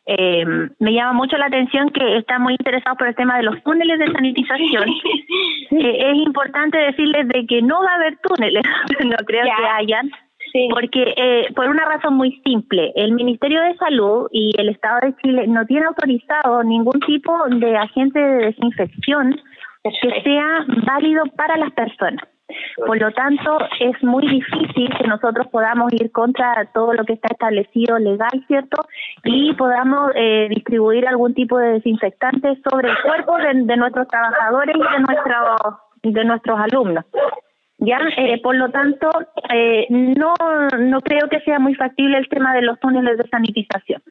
eh, 0.05 0.45
me 0.79 0.93
llama 0.93 1.13
mucho 1.13 1.37
la 1.37 1.45
atención 1.45 1.89
que 1.89 2.17
están 2.17 2.41
muy 2.41 2.53
interesados 2.53 2.97
por 2.97 3.07
el 3.07 3.15
tema 3.15 3.37
de 3.37 3.43
los 3.43 3.61
túneles 3.63 3.99
de 3.99 4.11
sanitización. 4.11 4.89
eh, 5.71 6.11
es 6.11 6.17
importante 6.17 6.77
decirles 6.77 7.27
de 7.27 7.45
que 7.45 7.61
no 7.61 7.81
va 7.83 7.91
a 7.91 7.95
haber 7.95 8.17
túneles, 8.17 8.63
no 9.05 9.17
creo 9.25 9.43
que 9.43 9.65
hayan. 9.65 10.09
Porque 10.71 11.13
eh, 11.15 11.47
por 11.55 11.69
una 11.69 11.85
razón 11.85 12.15
muy 12.15 12.41
simple, 12.43 12.91
el 12.95 13.13
Ministerio 13.13 13.61
de 13.61 13.75
Salud 13.77 14.27
y 14.31 14.51
el 14.57 14.69
Estado 14.69 14.99
de 15.01 15.15
Chile 15.21 15.47
no 15.47 15.65
tiene 15.65 15.85
autorizado 15.85 16.61
ningún 16.63 16.99
tipo 17.01 17.33
de 17.47 17.77
agente 17.77 18.19
de 18.19 18.45
desinfección 18.47 19.39
que 19.83 20.21
sea 20.23 20.65
válido 20.85 21.23
para 21.37 21.55
las 21.57 21.71
personas. 21.71 22.21
Por 22.85 22.99
lo 22.99 23.11
tanto, 23.11 23.57
es 23.79 24.01
muy 24.03 24.27
difícil 24.27 24.89
que 24.97 25.07
nosotros 25.07 25.47
podamos 25.47 25.91
ir 25.93 26.11
contra 26.11 26.69
todo 26.73 26.93
lo 26.93 27.03
que 27.05 27.13
está 27.13 27.29
establecido 27.31 27.97
legal, 27.99 28.43
¿cierto? 28.47 28.85
Y 29.23 29.53
podamos 29.53 30.11
eh, 30.15 30.47
distribuir 30.49 31.07
algún 31.07 31.33
tipo 31.33 31.57
de 31.57 31.73
desinfectante 31.73 32.59
sobre 32.69 32.89
el 32.89 32.97
cuerpo 33.03 33.37
de, 33.37 33.63
de 33.63 33.77
nuestros 33.77 34.07
trabajadores 34.07 34.75
y 34.75 34.79
de, 34.79 34.99
nuestro, 34.99 35.79
de 36.03 36.25
nuestros 36.25 36.59
alumnos. 36.59 37.05
Ya, 37.83 37.99
eh, 38.15 38.39
por 38.43 38.55
lo 38.55 38.69
tanto, 38.69 39.09
eh, 39.51 39.87
no, 39.89 40.35
no 40.77 41.01
creo 41.01 41.27
que 41.29 41.39
sea 41.41 41.57
muy 41.57 41.73
factible 41.73 42.15
el 42.19 42.29
tema 42.29 42.53
de 42.53 42.61
los 42.61 42.79
túneles 42.79 43.17
de 43.17 43.27
sanitización. 43.27 44.03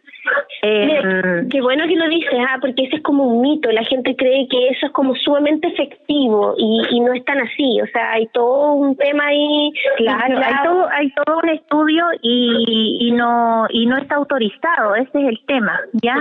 Eh, 0.62 1.47
qué 1.51 1.61
bueno 1.61 1.87
que 1.87 1.95
lo 1.95 2.09
dices, 2.09 2.35
ah, 2.49 2.59
porque 2.61 2.83
ese 2.85 2.97
es 2.97 3.03
como 3.03 3.25
un 3.25 3.43
mito. 3.43 3.71
La 3.71 3.85
gente 3.85 4.16
cree 4.16 4.49
que 4.49 4.68
eso 4.68 4.87
es 4.87 4.93
como 4.93 5.14
sumamente 5.14 5.68
efectivo 5.68 6.55
y, 6.59 6.83
y 6.91 7.01
no 7.01 7.12
es 7.12 7.25
tan 7.25 7.41
así. 7.41 7.81
O 7.81 7.87
sea, 7.93 8.12
hay 8.12 8.27
todo 8.29 8.73
un 8.75 8.97
tema 8.97 9.27
ahí. 9.27 9.73
Claro, 9.99 10.39
hay 10.39 10.55
todo, 10.64 10.89
hay 10.91 11.11
todo 11.12 11.39
un 11.39 11.49
estudio 11.51 12.05
y, 12.23 12.99
y 13.01 13.12
no 13.12 13.66
y 13.71 13.87
no 13.87 13.97
está 13.99 14.16
autorizado. 14.16 14.97
Ese 14.97 15.23
es 15.23 15.29
el 15.29 15.41
tema, 15.47 15.79
ya. 15.93 16.16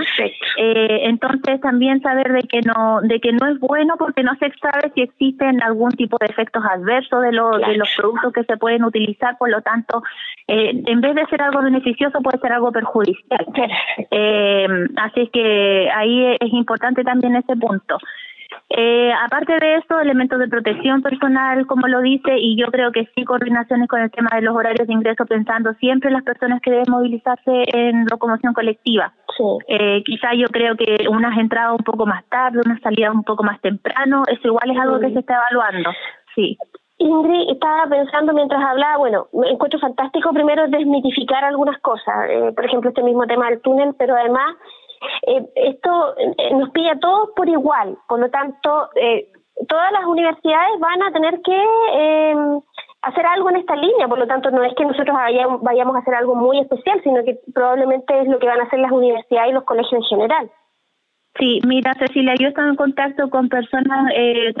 Eh, 0.56 1.00
entonces 1.04 1.60
también 1.60 2.00
saber 2.00 2.32
de 2.32 2.42
que 2.42 2.60
no 2.60 3.00
de 3.02 3.20
que 3.20 3.32
no 3.32 3.48
es 3.48 3.58
bueno 3.58 3.96
porque 3.98 4.22
no 4.22 4.34
se 4.36 4.50
sabe 4.60 4.92
si 4.94 5.02
existen 5.02 5.62
algún 5.62 5.90
tipo 5.90 6.16
de 6.20 6.26
efectos 6.26 6.62
adversos 6.64 7.22
de 7.22 7.32
de 7.58 7.76
los 7.76 7.88
productos 7.96 8.32
que 8.32 8.44
se 8.44 8.56
pueden 8.56 8.84
utilizar, 8.84 9.36
por 9.38 9.50
lo 9.50 9.60
tanto, 9.62 10.02
eh, 10.46 10.82
en 10.86 11.00
vez 11.00 11.14
de 11.14 11.26
ser 11.26 11.42
algo 11.42 11.62
beneficioso, 11.62 12.20
puede 12.20 12.38
ser 12.38 12.52
algo 12.52 12.72
perjudicial. 12.72 13.46
Eh, 14.12 14.66
así 14.96 15.28
que 15.32 15.88
ahí 15.94 16.36
es 16.40 16.52
importante 16.52 17.04
también 17.04 17.36
ese 17.36 17.56
punto. 17.56 17.98
Eh, 18.68 19.12
aparte 19.24 19.56
de 19.60 19.76
eso, 19.76 19.98
elementos 19.98 20.38
de 20.38 20.48
protección 20.48 21.02
personal, 21.02 21.66
como 21.66 21.88
lo 21.88 22.00
dice, 22.00 22.38
y 22.38 22.56
yo 22.56 22.66
creo 22.66 22.92
que 22.92 23.08
sí, 23.14 23.24
coordinaciones 23.24 23.88
con 23.88 24.00
el 24.00 24.10
tema 24.10 24.30
de 24.34 24.42
los 24.42 24.54
horarios 24.54 24.86
de 24.86 24.94
ingreso, 24.94 25.26
pensando 25.26 25.74
siempre 25.74 26.08
en 26.08 26.14
las 26.14 26.22
personas 26.22 26.60
que 26.60 26.70
deben 26.70 26.86
movilizarse 26.88 27.64
en 27.72 28.06
locomoción 28.08 28.54
colectiva. 28.54 29.12
Eh, 29.66 30.02
quizá 30.04 30.34
yo 30.34 30.46
creo 30.48 30.76
que 30.76 31.08
unas 31.08 31.36
entradas 31.38 31.72
un 31.78 31.84
poco 31.84 32.06
más 32.06 32.24
tarde, 32.26 32.60
unas 32.64 32.80
salidas 32.80 33.14
un 33.14 33.24
poco 33.24 33.42
más 33.42 33.60
temprano, 33.60 34.22
eso 34.28 34.48
igual 34.48 34.70
es 34.70 34.78
algo 34.78 35.00
que 35.00 35.10
se 35.12 35.18
está 35.18 35.34
evaluando. 35.34 35.90
Sí. 36.34 36.56
Ingrid 37.00 37.50
estaba 37.50 37.86
pensando 37.88 38.34
mientras 38.34 38.62
hablaba, 38.62 38.98
bueno, 38.98 39.28
me 39.32 39.48
encuentro 39.48 39.80
fantástico 39.80 40.32
primero 40.32 40.68
desmitificar 40.68 41.44
algunas 41.44 41.80
cosas, 41.80 42.28
eh, 42.28 42.52
por 42.54 42.64
ejemplo 42.64 42.90
este 42.90 43.02
mismo 43.02 43.26
tema 43.26 43.48
del 43.48 43.62
túnel, 43.62 43.94
pero 43.98 44.14
además 44.14 44.54
eh, 45.26 45.46
esto 45.54 46.14
eh, 46.18 46.54
nos 46.54 46.70
pilla 46.70 46.92
a 46.92 46.98
todos 46.98 47.30
por 47.34 47.48
igual, 47.48 47.96
por 48.06 48.20
lo 48.20 48.28
tanto 48.28 48.90
eh, 48.96 49.28
todas 49.66 49.92
las 49.92 50.04
universidades 50.04 50.78
van 50.78 51.02
a 51.02 51.12
tener 51.12 51.40
que 51.40 52.60
hacer 53.00 53.26
algo 53.26 53.48
en 53.48 53.56
esta 53.56 53.76
línea, 53.76 54.06
por 54.06 54.18
lo 54.18 54.26
tanto 54.26 54.50
no 54.50 54.62
es 54.62 54.74
que 54.74 54.84
nosotros 54.84 55.16
vayamos 55.62 55.96
a 55.96 56.00
hacer 56.00 56.14
algo 56.14 56.34
muy 56.34 56.60
especial, 56.60 57.00
sino 57.02 57.24
que 57.24 57.38
probablemente 57.54 58.20
es 58.20 58.28
lo 58.28 58.38
que 58.38 58.46
van 58.46 58.60
a 58.60 58.64
hacer 58.64 58.78
las 58.78 58.92
universidades 58.92 59.50
y 59.50 59.54
los 59.54 59.64
colegios 59.64 59.94
en 59.94 60.02
general. 60.02 60.50
Sí, 61.38 61.60
mira 61.66 61.94
Cecilia, 61.94 62.34
yo 62.38 62.48
estado 62.48 62.68
en 62.68 62.76
contacto 62.76 63.30
con 63.30 63.48
personas 63.48 64.10
eh, 64.14 64.52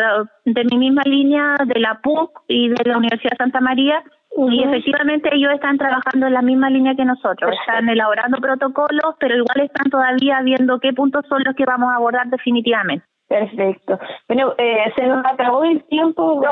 de 0.44 0.64
mi 0.64 0.78
misma 0.78 1.02
línea, 1.04 1.56
de 1.66 1.80
la 1.80 2.00
PUC 2.00 2.42
y 2.48 2.68
de 2.68 2.84
la 2.84 2.96
Universidad 2.96 3.32
de 3.32 3.36
Santa 3.36 3.60
María, 3.60 4.02
y 4.36 4.62
efectivamente 4.62 5.28
ellos 5.32 5.52
están 5.52 5.76
trabajando 5.76 6.28
en 6.28 6.34
la 6.34 6.42
misma 6.42 6.70
línea 6.70 6.94
que 6.94 7.04
nosotros, 7.04 7.52
están 7.60 7.88
elaborando 7.88 8.38
protocolos, 8.38 9.16
pero 9.18 9.36
igual 9.36 9.60
están 9.66 9.90
todavía 9.90 10.40
viendo 10.42 10.78
qué 10.78 10.92
puntos 10.92 11.26
son 11.28 11.42
los 11.44 11.56
que 11.56 11.64
vamos 11.64 11.90
a 11.92 11.96
abordar 11.96 12.28
definitivamente. 12.28 13.04
Perfecto. 13.30 13.96
Bueno, 14.26 14.54
eh, 14.58 14.92
se 14.96 15.06
nos 15.06 15.24
acabó 15.24 15.62
el 15.62 15.84
tiempo 15.84 16.42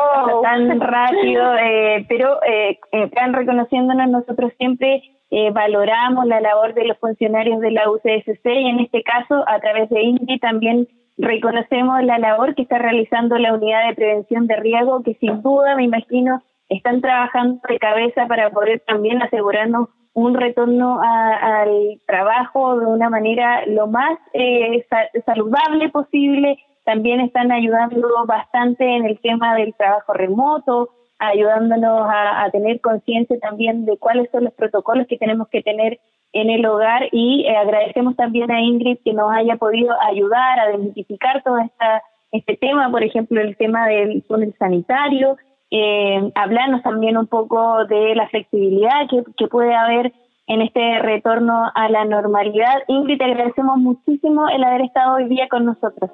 tan 0.45 0.81
rápido, 0.81 1.57
eh, 1.57 2.07
pero 2.09 2.41
eh, 2.45 2.79
están 2.93 3.33
reconociéndonos 3.33 4.09
nosotros 4.09 4.53
siempre 4.59 5.03
eh, 5.33 5.51
valoramos 5.51 6.25
la 6.27 6.41
labor 6.41 6.75
de 6.75 6.85
los 6.85 6.97
funcionarios 6.99 7.59
de 7.59 7.73
la 7.73 7.91
UCSC 7.91 8.47
y 8.47 8.69
en 8.69 8.79
este 8.79 9.03
caso 9.03 9.43
a 9.49 9.59
través 9.59 9.91
de 9.91 10.03
INDI 10.03 10.39
también 10.39 10.87
reconocemos 11.17 12.01
la 12.05 12.19
labor 12.19 12.55
que 12.55 12.63
está 12.63 12.79
realizando 12.79 13.37
la 13.39 13.55
unidad 13.55 13.89
de 13.89 13.97
prevención 13.97 14.47
de 14.47 14.55
riesgo 14.55 15.03
que 15.03 15.15
sin 15.15 15.43
duda 15.43 15.75
me 15.75 15.83
imagino 15.83 16.45
están 16.69 17.01
trabajando 17.01 17.61
de 17.69 17.79
cabeza 17.81 18.27
para 18.29 18.51
poder 18.51 18.85
también 18.87 19.21
asegurarnos 19.21 19.89
un 20.19 20.35
retorno 20.35 21.01
al 21.01 22.01
trabajo 22.07 22.79
de 22.79 22.87
una 22.87 23.09
manera 23.09 23.65
lo 23.67 23.87
más 23.87 24.19
eh, 24.33 24.85
saludable 25.25 25.91
posible. 25.91 26.59
También 26.89 27.21
están 27.21 27.53
ayudando 27.53 28.09
bastante 28.25 28.83
en 28.97 29.05
el 29.05 29.21
tema 29.21 29.55
del 29.57 29.75
trabajo 29.75 30.15
remoto, 30.15 30.89
ayudándonos 31.19 32.09
a, 32.11 32.49
tener 32.51 32.81
conciencia 32.81 33.39
también 33.41 33.85
de 33.85 33.99
cuáles 33.99 34.31
son 34.31 34.45
los 34.45 34.55
protocolos 34.55 35.07
que 35.07 35.19
tenemos 35.19 35.49
que 35.49 35.61
tener 35.61 36.01
en 36.33 36.49
el 36.49 36.65
hogar 36.65 37.11
y 37.13 37.45
eh, 37.45 37.55
agradecemos 37.59 38.17
también 38.17 38.51
a 38.51 38.63
Ingrid 38.63 39.01
que 39.05 39.13
nos 39.13 39.31
haya 39.31 39.57
podido 39.57 39.95
ayudar 40.01 40.61
a 40.61 40.71
identificar 40.71 41.43
todas 41.43 41.67
estas 41.67 42.03
este 42.33 42.57
tema, 42.57 42.91
por 42.91 43.03
ejemplo, 43.03 43.39
el 43.39 43.55
tema 43.59 43.87
del 43.87 44.23
túnel 44.23 44.55
sanitario, 44.59 45.37
eh, 45.71 46.33
hablarnos 46.37 46.83
también 46.83 47.19
un 47.19 47.27
poco 47.27 47.85
de 47.85 48.15
la 48.15 48.31
flexibilidad 48.31 49.07
que 49.37 49.47
puede 49.49 49.75
haber 49.75 50.15
en 50.47 50.63
este 50.63 51.01
retorno 51.01 51.71
a 51.75 51.91
la 51.91 52.07
normalidad. 52.07 52.83
Ingrid, 52.89 53.19
te 53.19 53.25
agradecemos 53.25 53.77
muchísimo 53.77 54.49
el 54.49 54.65
haber 54.65 54.81
estado 54.81 55.17
hoy 55.17 55.29
día 55.29 55.49
con 55.49 55.67
nosotros. 55.67 56.11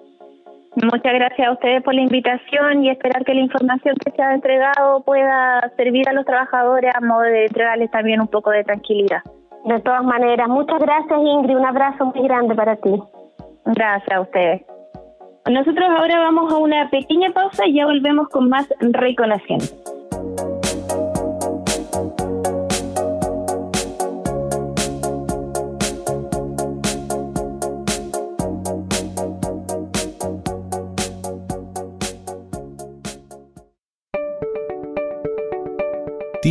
Muchas 0.76 1.12
gracias 1.14 1.48
a 1.48 1.52
ustedes 1.52 1.82
por 1.84 1.94
la 1.94 2.02
invitación 2.02 2.84
y 2.84 2.90
esperar 2.90 3.24
que 3.24 3.34
la 3.34 3.42
información 3.42 3.94
que 4.04 4.10
se 4.10 4.22
ha 4.22 4.34
entregado 4.34 5.02
pueda 5.04 5.72
servir 5.76 6.08
a 6.08 6.12
los 6.12 6.26
trabajadores 6.26 6.92
a 6.94 7.00
modo 7.00 7.20
de 7.20 7.46
entregarles 7.46 7.90
también 7.92 8.20
un 8.20 8.26
poco 8.26 8.50
de 8.50 8.64
tranquilidad. 8.64 9.22
De 9.64 9.80
todas 9.80 10.02
maneras, 10.02 10.48
muchas 10.48 10.80
gracias 10.80 11.20
Ingrid, 11.20 11.56
un 11.56 11.64
abrazo 11.64 12.06
muy 12.06 12.26
grande 12.26 12.54
para 12.54 12.76
ti. 12.76 13.02
Gracias 13.66 14.12
a 14.12 14.20
ustedes. 14.20 14.62
Nosotros 15.48 15.88
ahora 15.90 16.18
vamos 16.18 16.52
a 16.52 16.56
una 16.56 16.90
pequeña 16.90 17.30
pausa 17.30 17.66
y 17.66 17.74
ya 17.74 17.86
volvemos 17.86 18.28
con 18.28 18.48
más 18.48 18.66
Reconociendo. 18.80 19.66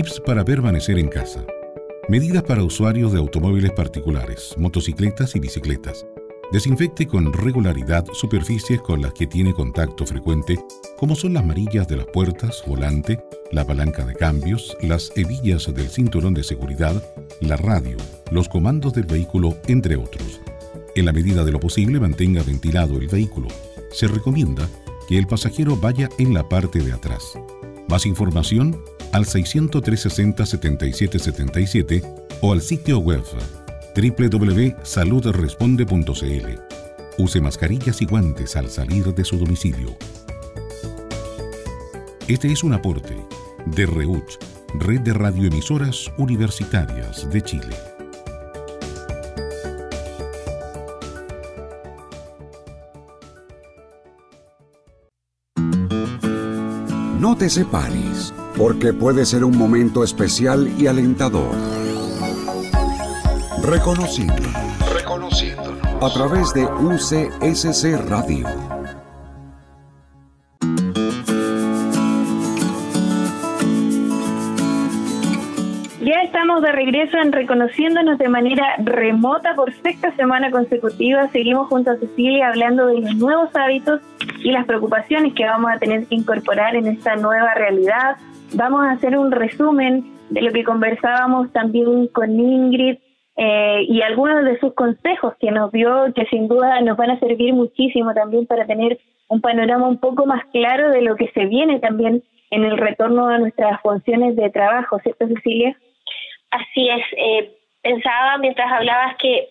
Tips 0.04 0.20
para 0.20 0.44
permanecer 0.44 1.00
en 1.00 1.08
casa. 1.08 1.46
Medidas 2.10 2.44
para 2.44 2.64
usuarios 2.64 3.14
de 3.14 3.20
automóviles 3.20 3.72
particulares, 3.72 4.54
motocicletas 4.58 5.36
y 5.36 5.40
bicicletas. 5.40 6.06
Desinfecte 6.52 7.08
con 7.08 7.32
regularidad 7.32 8.06
superficies 8.12 8.82
con 8.82 9.02
las 9.02 9.14
que 9.14 9.28
tiene 9.28 9.54
contacto 9.54 10.06
frecuente, 10.06 10.60
como 10.98 11.16
son 11.16 11.34
las 11.34 11.46
marillas 11.46 11.88
de 11.88 11.98
las 11.98 12.08
puertas, 12.08 12.64
volante, 12.68 13.24
la 13.52 13.66
palanca 13.66 14.04
de 14.06 14.14
cambios, 14.14 14.76
las 14.82 15.12
hebillas 15.16 15.74
del 15.74 15.88
cinturón 15.88 16.34
de 16.34 16.44
seguridad, 16.44 17.02
la 17.40 17.56
radio, 17.56 17.96
los 18.32 18.50
comandos 18.50 18.94
del 18.94 19.06
vehículo, 19.06 19.58
entre 19.68 19.96
otros. 19.96 20.42
En 20.96 21.06
la 21.06 21.14
medida 21.14 21.46
de 21.46 21.52
lo 21.52 21.60
posible, 21.60 22.00
mantenga 22.00 22.44
ventilado 22.44 22.98
el 22.98 23.08
vehículo. 23.08 23.48
Se 23.92 24.08
recomienda 24.08 24.68
que 25.08 25.18
el 25.18 25.28
pasajero 25.28 25.78
vaya 25.78 26.10
en 26.20 26.34
la 26.34 26.50
parte 26.50 26.80
de 26.80 26.92
atrás. 26.92 27.38
Más 27.88 28.06
información 28.06 28.82
al 29.14 29.26
603 29.26 30.02
60 30.02 30.46
77 30.46 31.20
77 31.20 32.04
o 32.42 32.52
al 32.52 32.62
sitio 32.62 32.98
web 32.98 33.24
www.saludresponde.cl. 33.96 36.60
Use 37.20 37.40
mascarillas 37.40 38.02
y 38.02 38.06
guantes 38.06 38.56
al 38.56 38.72
salir 38.72 39.14
de 39.14 39.24
su 39.24 39.38
domicilio. 39.38 39.96
Este 42.28 42.52
es 42.52 42.64
un 42.64 42.74
aporte 42.74 43.16
de 43.68 43.86
REUCH, 43.86 44.40
Red 44.80 45.02
de 45.02 45.14
Radioemisoras 45.14 46.12
Universitarias 46.18 47.30
de 47.30 47.44
Chile. 47.44 47.76
No 57.20 57.38
te 57.38 57.48
separes 57.50 58.34
porque 58.58 58.94
puede 58.94 59.26
ser 59.26 59.44
un 59.44 59.58
momento 59.58 60.04
especial 60.04 60.72
y 60.78 60.88
alentador. 60.88 61.56
Reconociendo. 63.64 64.44
Reconociendo. 64.94 65.78
A 66.02 66.10
través 66.14 66.54
de 66.54 66.66
UCSC 66.66 68.10
Radio. 68.10 68.73
De 76.64 76.72
regreso 76.72 77.18
en 77.18 77.32
reconociéndonos 77.32 78.18
de 78.18 78.30
manera 78.30 78.76
remota 78.80 79.54
por 79.56 79.72
sexta 79.72 80.12
semana 80.16 80.50
consecutiva. 80.50 81.28
Seguimos 81.28 81.68
junto 81.68 81.92
a 81.92 81.98
Cecilia 81.98 82.50
hablando 82.50 82.88
de 82.88 83.02
los 83.02 83.16
nuevos 83.16 83.56
hábitos 83.56 84.02
y 84.40 84.52
las 84.52 84.66
preocupaciones 84.66 85.34
que 85.34 85.46
vamos 85.46 85.72
a 85.72 85.78
tener 85.78 86.08
que 86.08 86.16
incorporar 86.16 86.76
en 86.76 86.88
esta 86.88 87.16
nueva 87.16 87.54
realidad 87.54 88.18
vamos 88.54 88.86
a 88.86 88.92
hacer 88.92 89.18
un 89.18 89.32
resumen 89.32 90.06
de 90.30 90.42
lo 90.42 90.52
que 90.52 90.64
conversábamos 90.64 91.52
también 91.52 92.08
con 92.08 92.40
Ingrid 92.40 92.98
eh, 93.36 93.86
y 93.88 94.02
algunos 94.02 94.46
de 94.46 94.60
sus 94.60 94.74
consejos 94.74 95.34
que 95.40 95.52
nos 95.52 95.72
dio, 95.72 96.14
que 96.14 96.26
sin 96.26 96.48
duda 96.48 96.80
nos 96.82 96.98
van 96.98 97.12
a 97.12 97.20
servir 97.20 97.54
muchísimo 97.54 98.14
también 98.14 98.46
para 98.46 98.66
tener 98.66 99.00
un 99.28 99.42
panorama 99.42 99.88
un 99.88 99.98
poco 99.98 100.26
más 100.26 100.46
claro 100.52 100.90
de 100.90 101.02
lo 101.02 101.16
que 101.16 101.30
se 101.34 101.46
viene 101.46 101.80
también 101.80 102.24
en 102.52 102.64
el 102.64 102.78
retorno 102.78 103.28
a 103.28 103.40
nuestras 103.40 103.82
funciones 103.82 104.36
de 104.36 104.50
trabajo, 104.52 105.00
¿cierto, 105.00 105.28
Cecilia? 105.28 105.76
Así 106.54 106.88
es. 106.88 107.06
Eh, 107.18 107.52
pensaba 107.82 108.38
mientras 108.38 108.72
hablabas 108.72 109.16
que 109.18 109.50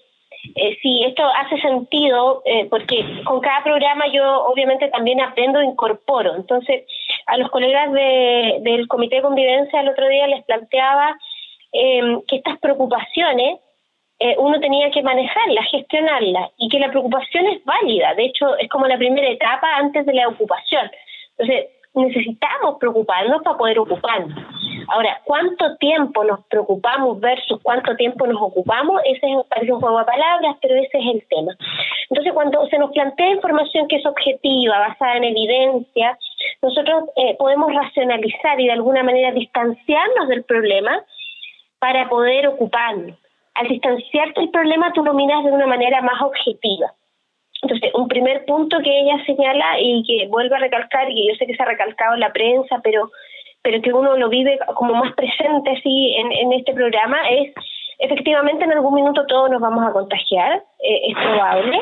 eh, 0.54 0.78
sí, 0.80 1.04
esto 1.04 1.24
hace 1.24 1.60
sentido 1.60 2.42
eh, 2.44 2.66
porque 2.70 3.22
con 3.24 3.40
cada 3.40 3.62
programa 3.62 4.06
yo 4.12 4.44
obviamente 4.44 4.88
también 4.88 5.20
aprendo 5.20 5.60
e 5.60 5.64
incorporo. 5.64 6.36
Entonces, 6.36 6.84
a 7.26 7.36
los 7.38 7.50
colegas 7.50 7.92
de, 7.92 8.58
del 8.60 8.86
Comité 8.86 9.16
de 9.16 9.22
Convivencia 9.22 9.80
el 9.80 9.88
otro 9.88 10.08
día 10.08 10.26
les 10.28 10.44
planteaba 10.44 11.16
em, 11.72 12.22
que 12.28 12.36
estas 12.36 12.58
preocupaciones 12.58 13.58
eh, 14.20 14.36
uno 14.38 14.60
tenía 14.60 14.90
que 14.92 15.02
manejarlas, 15.02 15.70
gestionarlas 15.70 16.50
y 16.56 16.68
que 16.68 16.78
la 16.78 16.90
preocupación 16.90 17.46
es 17.46 17.64
válida. 17.64 18.14
De 18.14 18.26
hecho, 18.26 18.56
es 18.58 18.68
como 18.68 18.86
la 18.86 18.96
primera 18.96 19.28
etapa 19.28 19.76
antes 19.76 20.06
de 20.06 20.14
la 20.14 20.28
ocupación. 20.28 20.88
Entonces, 21.36 21.66
necesitamos 21.94 22.78
preocuparnos 22.78 23.42
para 23.42 23.58
poder 23.58 23.78
ocuparnos. 23.78 24.38
Ahora, 24.88 25.20
¿cuánto 25.24 25.76
tiempo 25.76 26.24
nos 26.24 26.44
preocupamos 26.46 27.20
versus 27.20 27.60
cuánto 27.62 27.94
tiempo 27.96 28.26
nos 28.26 28.40
ocupamos? 28.40 29.00
Ese 29.04 29.26
es, 29.26 29.46
parece 29.48 29.72
un 29.72 29.80
juego 29.80 29.98
de 29.98 30.04
palabras, 30.04 30.56
pero 30.60 30.74
ese 30.74 30.98
es 30.98 31.14
el 31.14 31.26
tema. 31.28 31.52
Entonces, 32.10 32.32
cuando 32.32 32.66
se 32.66 32.78
nos 32.78 32.90
plantea 32.92 33.30
información 33.30 33.88
que 33.88 33.96
es 33.96 34.06
objetiva, 34.06 34.78
basada 34.78 35.16
en 35.16 35.24
evidencia, 35.24 36.18
nosotros 36.62 37.04
eh, 37.16 37.36
podemos 37.38 37.72
racionalizar 37.72 38.60
y 38.60 38.66
de 38.66 38.72
alguna 38.72 39.02
manera 39.02 39.32
distanciarnos 39.32 40.28
del 40.28 40.44
problema 40.44 41.02
para 41.78 42.08
poder 42.08 42.48
ocuparnos. 42.48 43.16
Al 43.54 43.68
distanciarte 43.68 44.40
del 44.40 44.50
problema, 44.50 44.92
tú 44.92 45.04
lo 45.04 45.14
miras 45.14 45.44
de 45.44 45.52
una 45.52 45.66
manera 45.66 46.00
más 46.00 46.20
objetiva. 46.22 46.92
Entonces, 47.62 47.90
un 47.94 48.08
primer 48.08 48.44
punto 48.44 48.78
que 48.82 49.00
ella 49.00 49.24
señala 49.24 49.80
y 49.80 50.02
que 50.04 50.26
vuelve 50.28 50.56
a 50.56 50.60
recalcar, 50.60 51.08
y 51.10 51.28
yo 51.28 51.34
sé 51.36 51.46
que 51.46 51.54
se 51.54 51.62
ha 51.62 51.66
recalcado 51.66 52.14
en 52.14 52.20
la 52.20 52.32
prensa, 52.32 52.80
pero, 52.82 53.10
pero 53.62 53.80
que 53.80 53.92
uno 53.92 54.16
lo 54.16 54.28
vive 54.28 54.58
como 54.74 54.94
más 54.94 55.12
presente 55.14 55.70
así 55.70 56.14
en, 56.16 56.32
en 56.32 56.52
este 56.52 56.74
programa, 56.74 57.18
es 57.30 57.54
efectivamente 58.02 58.64
en 58.64 58.72
algún 58.72 58.94
minuto 58.94 59.24
todos 59.26 59.48
nos 59.48 59.60
vamos 59.60 59.86
a 59.86 59.92
contagiar, 59.92 60.62
eh, 60.80 61.02
es 61.08 61.14
probable, 61.14 61.80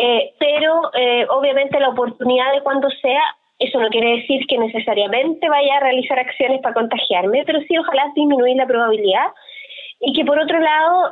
eh, 0.00 0.32
pero 0.38 0.90
eh, 0.94 1.26
obviamente 1.30 1.80
la 1.80 1.88
oportunidad 1.88 2.52
de 2.52 2.62
cuando 2.62 2.88
sea, 2.90 3.22
eso 3.58 3.80
no 3.80 3.88
quiere 3.88 4.18
decir 4.18 4.46
que 4.46 4.56
necesariamente 4.56 5.48
vaya 5.48 5.76
a 5.76 5.80
realizar 5.80 6.18
acciones 6.18 6.60
para 6.62 6.74
contagiarme, 6.74 7.42
pero 7.44 7.60
sí 7.62 7.76
ojalá 7.76 8.04
disminuir 8.14 8.56
la 8.56 8.66
probabilidad. 8.66 9.26
Y 10.00 10.12
que 10.14 10.24
por 10.24 10.38
otro 10.38 10.58
lado 10.58 11.10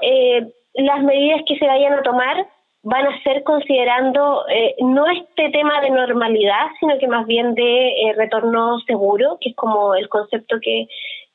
las 0.74 1.02
medidas 1.04 1.42
que 1.46 1.56
se 1.58 1.66
vayan 1.66 1.92
a 1.92 2.02
tomar 2.02 2.44
van 2.82 3.06
a 3.06 3.22
ser 3.22 3.42
considerando 3.42 4.46
eh, 4.48 4.74
no 4.80 5.06
este 5.10 5.50
tema 5.50 5.80
de 5.80 5.90
normalidad, 5.90 6.66
sino 6.78 6.98
que 6.98 7.08
más 7.08 7.26
bien 7.26 7.54
de 7.54 7.88
eh, 7.88 8.14
retorno 8.16 8.78
seguro, 8.80 9.36
que 9.40 9.50
es 9.50 9.56
como 9.56 9.94
el 9.94 10.08
concepto 10.08 10.56
que, 10.60 10.86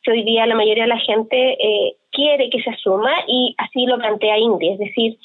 hoy 0.08 0.24
día 0.24 0.46
la 0.46 0.54
mayoría 0.54 0.84
de 0.84 0.90
la 0.90 1.00
gente 1.00 1.54
eh, 1.54 1.96
quiere 2.12 2.52
que 2.52 2.62
se 2.62 2.70
asuma 2.70 3.12
y 3.28 3.56
así 3.58 3.88
lo 3.88 3.98
plantea 3.98 4.38
India, 4.38 4.74
es 4.74 4.80
decir, 4.80 5.18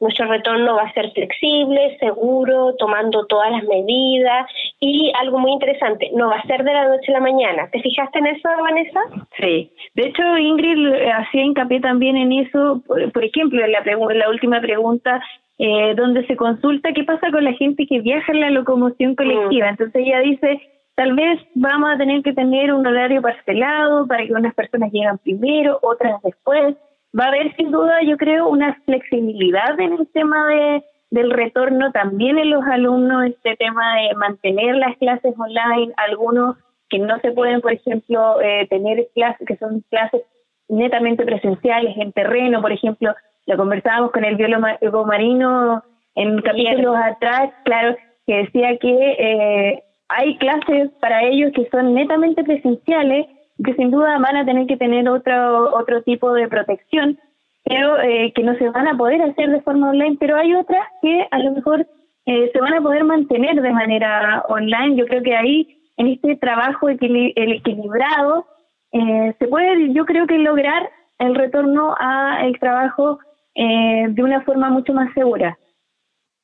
nuestro 0.00 0.26
retorno 0.26 0.76
va 0.76 0.82
a 0.82 0.92
ser 0.92 1.10
flexible, 1.12 1.96
seguro, 1.98 2.74
tomando 2.78 3.26
todas 3.26 3.50
las 3.52 3.64
medidas 3.64 4.46
y 4.80 5.12
algo 5.20 5.38
muy 5.38 5.52
interesante, 5.52 6.10
no 6.14 6.28
va 6.28 6.36
a 6.36 6.46
ser 6.46 6.64
de 6.64 6.72
la 6.72 6.88
noche 6.88 7.12
a 7.12 7.12
la 7.12 7.20
mañana. 7.20 7.68
¿Te 7.70 7.80
fijaste 7.80 8.18
en 8.18 8.26
eso, 8.28 8.48
Vanessa? 8.62 9.00
Sí. 9.38 9.70
De 9.94 10.06
hecho, 10.06 10.38
Ingrid 10.38 10.92
hacía 11.14 11.42
hincapié 11.42 11.80
también 11.80 12.16
en 12.16 12.32
eso, 12.32 12.82
por, 12.86 13.24
ejemplo, 13.24 13.62
en 13.64 13.72
la, 13.72 13.82
la 13.84 14.30
última 14.30 14.60
pregunta 14.60 15.20
eh, 15.62 15.94
donde 15.94 16.26
se 16.26 16.36
consulta 16.36 16.94
qué 16.94 17.04
pasa 17.04 17.30
con 17.30 17.44
la 17.44 17.52
gente 17.52 17.86
que 17.86 18.00
viaja 18.00 18.32
en 18.32 18.40
la 18.40 18.48
locomoción 18.48 19.14
colectiva. 19.14 19.66
Mm. 19.66 19.70
Entonces 19.70 20.02
ella 20.06 20.20
dice, 20.20 20.58
tal 20.94 21.14
vez 21.14 21.38
vamos 21.54 21.90
a 21.90 21.98
tener 21.98 22.22
que 22.22 22.32
tener 22.32 22.72
un 22.72 22.86
horario 22.86 23.20
parcelado 23.20 24.06
para 24.06 24.24
que 24.24 24.32
unas 24.32 24.54
personas 24.54 24.90
lleguen 24.90 25.18
primero, 25.18 25.78
otras 25.82 26.22
después. 26.22 26.76
Va 27.18 27.24
a 27.24 27.28
haber 27.28 27.54
sin 27.56 27.70
duda, 27.70 28.02
yo 28.06 28.16
creo, 28.16 28.48
una 28.48 28.74
flexibilidad 28.84 29.78
en 29.80 29.94
el 29.94 30.08
tema 30.12 30.46
de, 30.48 30.84
del 31.10 31.30
retorno, 31.30 31.90
también 31.92 32.38
en 32.38 32.50
los 32.50 32.64
alumnos, 32.64 33.26
este 33.26 33.56
tema 33.56 33.96
de 33.96 34.14
mantener 34.14 34.76
las 34.76 34.96
clases 34.98 35.34
online, 35.36 35.92
algunos 35.96 36.56
que 36.88 36.98
no 36.98 37.18
se 37.20 37.32
pueden, 37.32 37.60
por 37.60 37.72
ejemplo, 37.72 38.40
eh, 38.40 38.66
tener 38.68 39.08
clases 39.14 39.46
que 39.46 39.56
son 39.56 39.84
clases 39.90 40.22
netamente 40.68 41.24
presenciales 41.24 41.96
en 41.96 42.12
terreno, 42.12 42.60
por 42.62 42.72
ejemplo, 42.72 43.14
lo 43.46 43.56
conversábamos 43.56 44.12
con 44.12 44.24
el 44.24 44.36
biólogo 44.36 45.04
marino 45.06 45.82
en 46.14 46.40
capítulos 46.42 46.96
atrás, 46.96 47.50
claro, 47.64 47.96
que 48.26 48.36
decía 48.36 48.76
que 48.78 49.16
eh, 49.18 49.82
hay 50.08 50.36
clases 50.38 50.90
para 51.00 51.24
ellos 51.24 51.52
que 51.54 51.68
son 51.70 51.94
netamente 51.94 52.44
presenciales, 52.44 53.26
que 53.64 53.74
sin 53.74 53.90
duda 53.90 54.18
van 54.18 54.36
a 54.36 54.44
tener 54.44 54.66
que 54.66 54.76
tener 54.76 55.08
otro, 55.08 55.74
otro 55.76 56.02
tipo 56.02 56.32
de 56.32 56.48
protección, 56.48 57.18
pero 57.64 58.00
eh, 58.00 58.32
que 58.34 58.42
no 58.42 58.54
se 58.56 58.68
van 58.70 58.88
a 58.88 58.96
poder 58.96 59.22
hacer 59.22 59.50
de 59.50 59.60
forma 59.60 59.90
online, 59.90 60.16
pero 60.18 60.36
hay 60.36 60.54
otras 60.54 60.86
que 61.02 61.26
a 61.30 61.38
lo 61.38 61.52
mejor 61.52 61.86
eh, 62.26 62.50
se 62.52 62.60
van 62.60 62.74
a 62.74 62.80
poder 62.80 63.04
mantener 63.04 63.60
de 63.60 63.72
manera 63.72 64.44
online. 64.48 64.96
Yo 64.96 65.06
creo 65.06 65.22
que 65.22 65.36
ahí, 65.36 65.78
en 65.96 66.08
este 66.08 66.36
trabajo 66.36 66.88
equilibrado, 66.88 68.46
eh, 68.92 69.34
se 69.38 69.48
puede, 69.48 69.92
yo 69.92 70.04
creo 70.04 70.26
que 70.26 70.38
lograr 70.38 70.90
el 71.18 71.34
retorno 71.34 71.94
al 71.98 72.58
trabajo 72.58 73.18
de 73.54 74.22
una 74.22 74.40
forma 74.42 74.70
mucho 74.70 74.94
más 74.94 75.12
segura. 75.12 75.58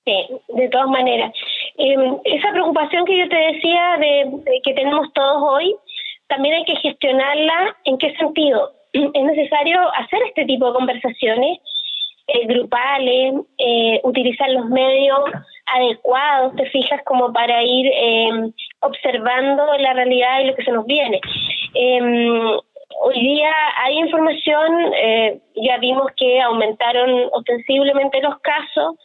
Sí, 0.05 0.15
de 0.49 0.69
todas 0.69 0.89
maneras. 0.89 1.33
Em, 1.79 2.19
esa 2.25 2.53
preocupación 2.53 3.05
que 3.07 3.19
yo 3.19 3.29
te 3.29 3.37
decía 3.37 3.97
de 3.99 4.61
que 4.63 4.75
tenemos 4.75 5.13
todos 5.15 5.43
hoy, 5.43 5.75
también 6.29 6.55
hay 6.55 6.65
que 6.65 6.77
gestionarla. 6.77 7.77
¿En 7.85 7.99
qué 7.99 8.15
sentido? 8.17 8.73
Es 8.93 9.23
necesario 9.23 9.81
hacer 9.95 10.21
este 10.29 10.45
tipo 10.45 10.69
de 10.69 10.75
conversaciones 10.75 11.59
eh, 12.29 12.47
grupales, 12.47 13.35
eh, 13.59 14.01
utilizar 14.03 14.51
los 14.51 14.67
medios 14.67 15.21
adecuados, 15.67 16.57
te 16.57 16.67
fijas, 16.71 17.01
como 17.05 17.33
para 17.33 17.63
ir 17.63 17.87
eh, 17.87 18.51
observando 18.81 19.65
la 19.79 19.93
realidad 19.93 20.41
y 20.41 20.47
lo 20.47 20.57
que 20.57 20.65
se 20.65 20.73
nos 20.73 20.87
viene. 20.87 21.21
Em, 21.75 22.49
hoy 23.01 23.21
día 23.21 23.53
hay 23.85 23.99
información, 23.99 24.93
ya 25.55 25.79
vimos 25.79 26.11
que 26.17 26.41
aumentaron 26.41 27.29
ostensiblemente 27.33 28.21
los 28.21 28.39
casos, 28.41 28.97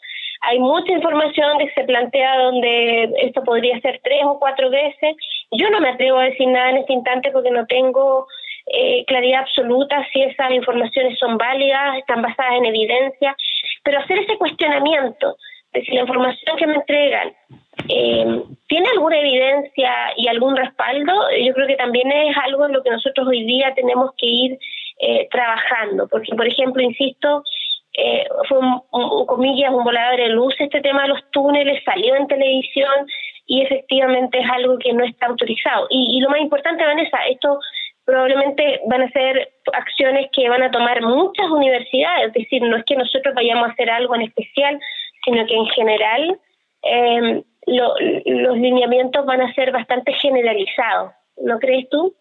hay 0.41 0.57
mucha 0.57 0.91
información 0.91 1.59
que 1.59 1.69
se 1.74 1.84
plantea 1.84 2.39
donde 2.39 3.13
esto 3.22 3.43
podría 3.43 3.80
ser 3.82 4.01
tres 4.03 4.22
o 4.26 4.39
cuatro 4.39 4.72
veces. 4.72 5.15
Yo 5.52 5.70
no 5.70 5.80
me 5.80 5.89
atrevo 5.89 6.20
a 6.20 6.26
decir 6.26 6.47
nada 6.47 6.70
en 6.70 6.78
este 6.78 6.93
instante 6.93 7.32
porque 7.32 7.52
no 7.52 7.66
tengo 7.66 8.28
eh, 8.68 9.04
claridad 9.06 9.41
absoluta 9.41 10.06
si 10.14 10.22
esas 10.22 10.52
informaciones 10.52 11.18
son 11.20 11.38
válidas, 11.38 11.97
están 11.97 12.22
basadas 12.22 12.54
en 12.58 12.66
evidencia, 12.66 13.36
pero 13.84 13.99
hacer 13.99 14.20
ese 14.20 14.38
cuestionamiento 14.38 15.36
de 15.74 15.82
si 15.84 15.91
la 15.93 16.02
información 16.02 16.58
que 16.58 16.68
me 16.68 16.76
entregan 16.76 17.34
eh, 17.89 18.43
tiene 18.68 18.89
alguna 18.89 19.20
evidencia 19.20 19.91
y 20.18 20.28
algún 20.28 20.56
respaldo, 20.56 21.14
yo 21.43 21.54
creo 21.54 21.68
que 21.68 21.76
también 21.76 22.12
es 22.12 22.36
algo 22.43 22.66
en 22.66 22.74
lo 22.74 22.84
que 22.84 22.91
nosotros 22.91 23.28
hoy 23.28 23.43
día 23.45 23.74
tenemos 23.74 24.12
que 24.18 24.26
ir 24.26 24.60
eh, 24.99 25.28
trabajando, 25.32 26.08
porque 26.10 26.36
por 26.36 26.47
ejemplo, 26.47 26.82
insisto, 26.82 27.43
eh, 27.93 28.26
fue 28.47 28.60
un, 28.60 29.26
comillas 29.26 29.74
un 29.74 29.84
volador 29.84 30.18
de 30.18 30.30
luz 30.30 30.54
este 30.60 30.82
tema 30.82 31.04
de 31.04 31.10
los 31.10 31.32
túneles, 31.32 31.84
salió 31.84 32.16
en 32.16 32.28
televisión 32.28 33.08
y 33.46 33.62
efectivamente 33.62 34.39
es 34.39 34.50
algo 34.50 34.78
que 34.78 34.94
no 34.94 35.04
está 35.04 35.28
autorizado. 35.28 35.88
Y, 35.89 36.20
lo 36.22 36.30
más 36.30 36.39
importante, 36.39 36.86
Vanessa, 36.86 37.18
esto 37.30 37.60
probablemente 38.06 38.82
van 38.88 39.04
a 39.04 39.12
ser 39.12 39.50
acciones 39.74 40.28
que 40.34 40.50
van 40.50 40.64
a 40.64 40.72
tomar 40.72 41.02
muchas 41.02 41.48
universidades, 41.50 42.28
es 42.28 42.34
decir, 42.34 42.62
no 42.64 42.78
es 42.78 42.84
que 42.86 42.96
nosotros 42.96 43.36
vayamos 43.36 43.70
a 43.70 43.72
hacer 43.72 43.89
algo 43.89 44.16
en 44.16 44.24
especial, 44.24 44.80
sino 45.24 45.46
que 45.46 45.56
en 45.56 45.66
general 45.68 46.39
eh, 46.84 47.44
los 47.68 48.58
lineamientos 48.58 49.26
van 49.26 49.42
a 49.42 49.54
ser 49.54 49.72
bastante 49.72 50.14
generalizados, 50.14 51.12
¿no 51.38 51.60
crees 51.60 51.88
tú? 51.89 52.16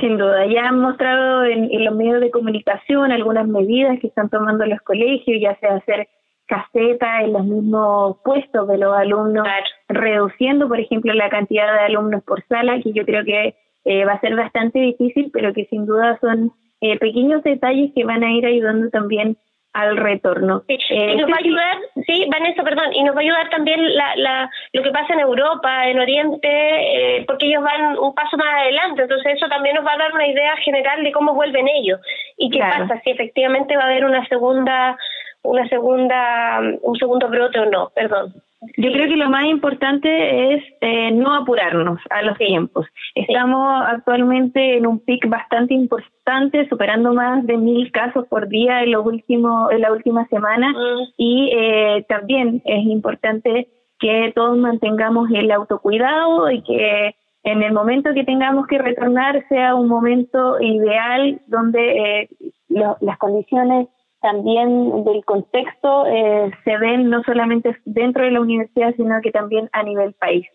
Sin 0.00 0.16
duda, 0.16 0.46
ya 0.46 0.68
han 0.68 0.80
mostrado 0.80 1.44
en, 1.44 1.84
los 1.84 1.94
medios 1.94 2.20
de 2.20 2.30
comunicación 2.30 3.12
algunas 3.12 3.46
medidas 3.46 3.98
que 4.00 4.06
están 4.06 4.30
tomando 4.30 4.64
los 4.64 4.80
colegios, 4.80 5.40
ya 5.40 5.54
sea 5.60 5.74
hacer 5.74 6.08
casetas 6.46 7.24
en 7.24 7.32
los 7.32 7.44
mismos 7.44 8.16
puestos 8.24 8.68
de 8.68 8.78
los 8.78 8.94
alumnos, 8.94 9.46
reduciendo, 9.88 10.68
por 10.68 10.80
ejemplo, 10.80 11.12
la 11.14 11.30
cantidad 11.30 11.72
de 11.72 11.86
alumnos 11.86 12.22
por 12.24 12.44
sala, 12.46 12.80
que 12.82 12.92
yo 12.92 13.04
creo 13.04 13.24
que 13.24 13.54
eh, 13.84 14.04
va 14.04 14.12
a 14.12 14.20
ser 14.20 14.36
bastante 14.36 14.78
difícil, 14.78 15.30
pero 15.32 15.52
que 15.52 15.66
sin 15.66 15.86
duda 15.86 16.18
son 16.20 16.52
eh, 16.80 16.98
pequeños 16.98 17.42
detalles 17.42 17.92
que 17.94 18.04
van 18.04 18.22
a 18.22 18.32
ir 18.32 18.46
ayudando 18.46 18.90
también 18.90 19.36
al 19.72 19.96
retorno. 19.96 20.64
y 20.68 20.74
eh, 20.90 21.16
nos 21.16 21.30
va 21.30 21.36
a 21.36 21.44
ayudar, 21.44 21.76
sí, 22.06 22.26
Vanessa, 22.30 22.62
perdón, 22.62 22.92
y 22.92 23.02
nos 23.04 23.16
va 23.16 23.20
a 23.20 23.22
ayudar 23.22 23.48
también 23.48 23.94
la, 23.94 24.16
la, 24.16 24.50
lo 24.72 24.82
que 24.82 24.90
pasa 24.90 25.14
en 25.14 25.20
Europa, 25.20 25.88
en 25.88 25.98
Oriente, 25.98 26.48
eh, 26.48 27.24
porque 27.26 27.46
ellos 27.46 27.62
van 27.62 27.98
un 27.98 28.14
paso 28.14 28.36
más 28.36 28.54
adelante, 28.62 29.02
entonces 29.02 29.34
eso 29.34 29.48
también 29.48 29.76
nos 29.76 29.86
va 29.86 29.94
a 29.94 29.98
dar 29.98 30.12
una 30.12 30.26
idea 30.26 30.56
general 30.56 31.02
de 31.02 31.12
cómo 31.12 31.34
vuelven 31.34 31.68
ellos. 31.68 32.00
Y 32.36 32.50
qué 32.50 32.58
pasa, 32.58 33.00
si 33.02 33.10
efectivamente 33.10 33.76
va 33.76 33.84
a 33.84 33.86
haber 33.86 34.04
una 34.04 34.26
segunda, 34.28 34.98
una 35.42 35.68
segunda, 35.68 36.60
un 36.82 36.96
segundo 36.96 37.28
brote 37.28 37.58
o 37.58 37.66
no, 37.66 37.90
perdón. 37.94 38.34
Yo 38.76 38.92
creo 38.92 39.08
que 39.08 39.16
lo 39.16 39.28
más 39.28 39.44
importante 39.46 40.54
es 40.54 40.62
eh, 40.80 41.10
no 41.10 41.34
apurarnos 41.34 41.98
a 42.10 42.22
los 42.22 42.38
tiempos. 42.38 42.86
Estamos 43.16 43.82
actualmente 43.88 44.76
en 44.76 44.86
un 44.86 45.00
pic 45.00 45.28
bastante 45.28 45.74
importante, 45.74 46.68
superando 46.68 47.12
más 47.12 47.44
de 47.44 47.56
mil 47.56 47.90
casos 47.90 48.24
por 48.28 48.48
día 48.48 48.84
en, 48.84 48.92
los 48.92 49.04
últimos, 49.04 49.72
en 49.72 49.80
la 49.80 49.90
última 49.90 50.28
semana 50.28 50.70
mm. 50.70 51.12
y 51.16 51.50
eh, 51.56 52.06
también 52.08 52.62
es 52.64 52.84
importante 52.84 53.68
que 53.98 54.32
todos 54.34 54.56
mantengamos 54.56 55.28
el 55.32 55.50
autocuidado 55.50 56.48
y 56.50 56.62
que 56.62 57.16
en 57.44 57.62
el 57.62 57.72
momento 57.72 58.14
que 58.14 58.24
tengamos 58.24 58.68
que 58.68 58.78
retornar 58.78 59.44
sea 59.48 59.74
un 59.74 59.88
momento 59.88 60.60
ideal 60.60 61.40
donde 61.48 62.20
eh, 62.20 62.28
las 62.68 63.18
condiciones 63.18 63.88
también 64.22 65.04
del 65.04 65.24
contexto 65.24 66.06
eh, 66.06 66.50
se 66.64 66.78
ven 66.78 67.10
no 67.10 67.22
solamente 67.24 67.76
dentro 67.84 68.24
de 68.24 68.30
la 68.30 68.40
universidad, 68.40 68.94
sino 68.96 69.20
que 69.20 69.32
también 69.32 69.68
a 69.72 69.82
nivel 69.82 70.14
país. 70.14 70.46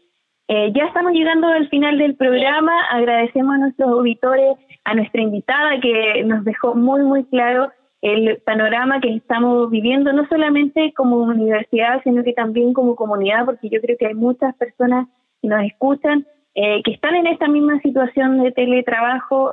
Eh, 0.47 0.71
ya 0.73 0.85
estamos 0.85 1.11
llegando 1.11 1.47
al 1.47 1.67
final 1.67 1.97
del 1.97 2.15
programa. 2.15 2.73
Agradecemos 2.89 3.55
a 3.55 3.57
nuestros 3.59 3.89
auditores, 3.89 4.57
a 4.85 4.95
nuestra 4.95 5.21
invitada 5.21 5.79
que 5.81 6.23
nos 6.23 6.45
dejó 6.45 6.73
muy, 6.75 7.03
muy 7.03 7.25
claro 7.25 7.69
el 8.01 8.41
panorama 8.45 9.01
que 9.01 9.13
estamos 9.15 9.69
viviendo, 9.69 10.13
no 10.13 10.25
solamente 10.29 10.93
como 10.95 11.17
universidad, 11.17 12.01
sino 12.03 12.23
que 12.23 12.31
también 12.31 12.71
como 12.73 12.95
comunidad, 12.95 13.43
porque 13.45 13.69
yo 13.69 13.81
creo 13.81 13.97
que 13.97 14.07
hay 14.07 14.13
muchas 14.13 14.55
personas 14.55 15.07
que 15.41 15.49
nos 15.49 15.63
escuchan 15.65 16.25
eh, 16.55 16.81
que 16.83 16.91
están 16.91 17.15
en 17.15 17.27
esta 17.27 17.47
misma 17.47 17.81
situación 17.81 18.41
de 18.41 18.51
teletrabajo, 18.51 19.51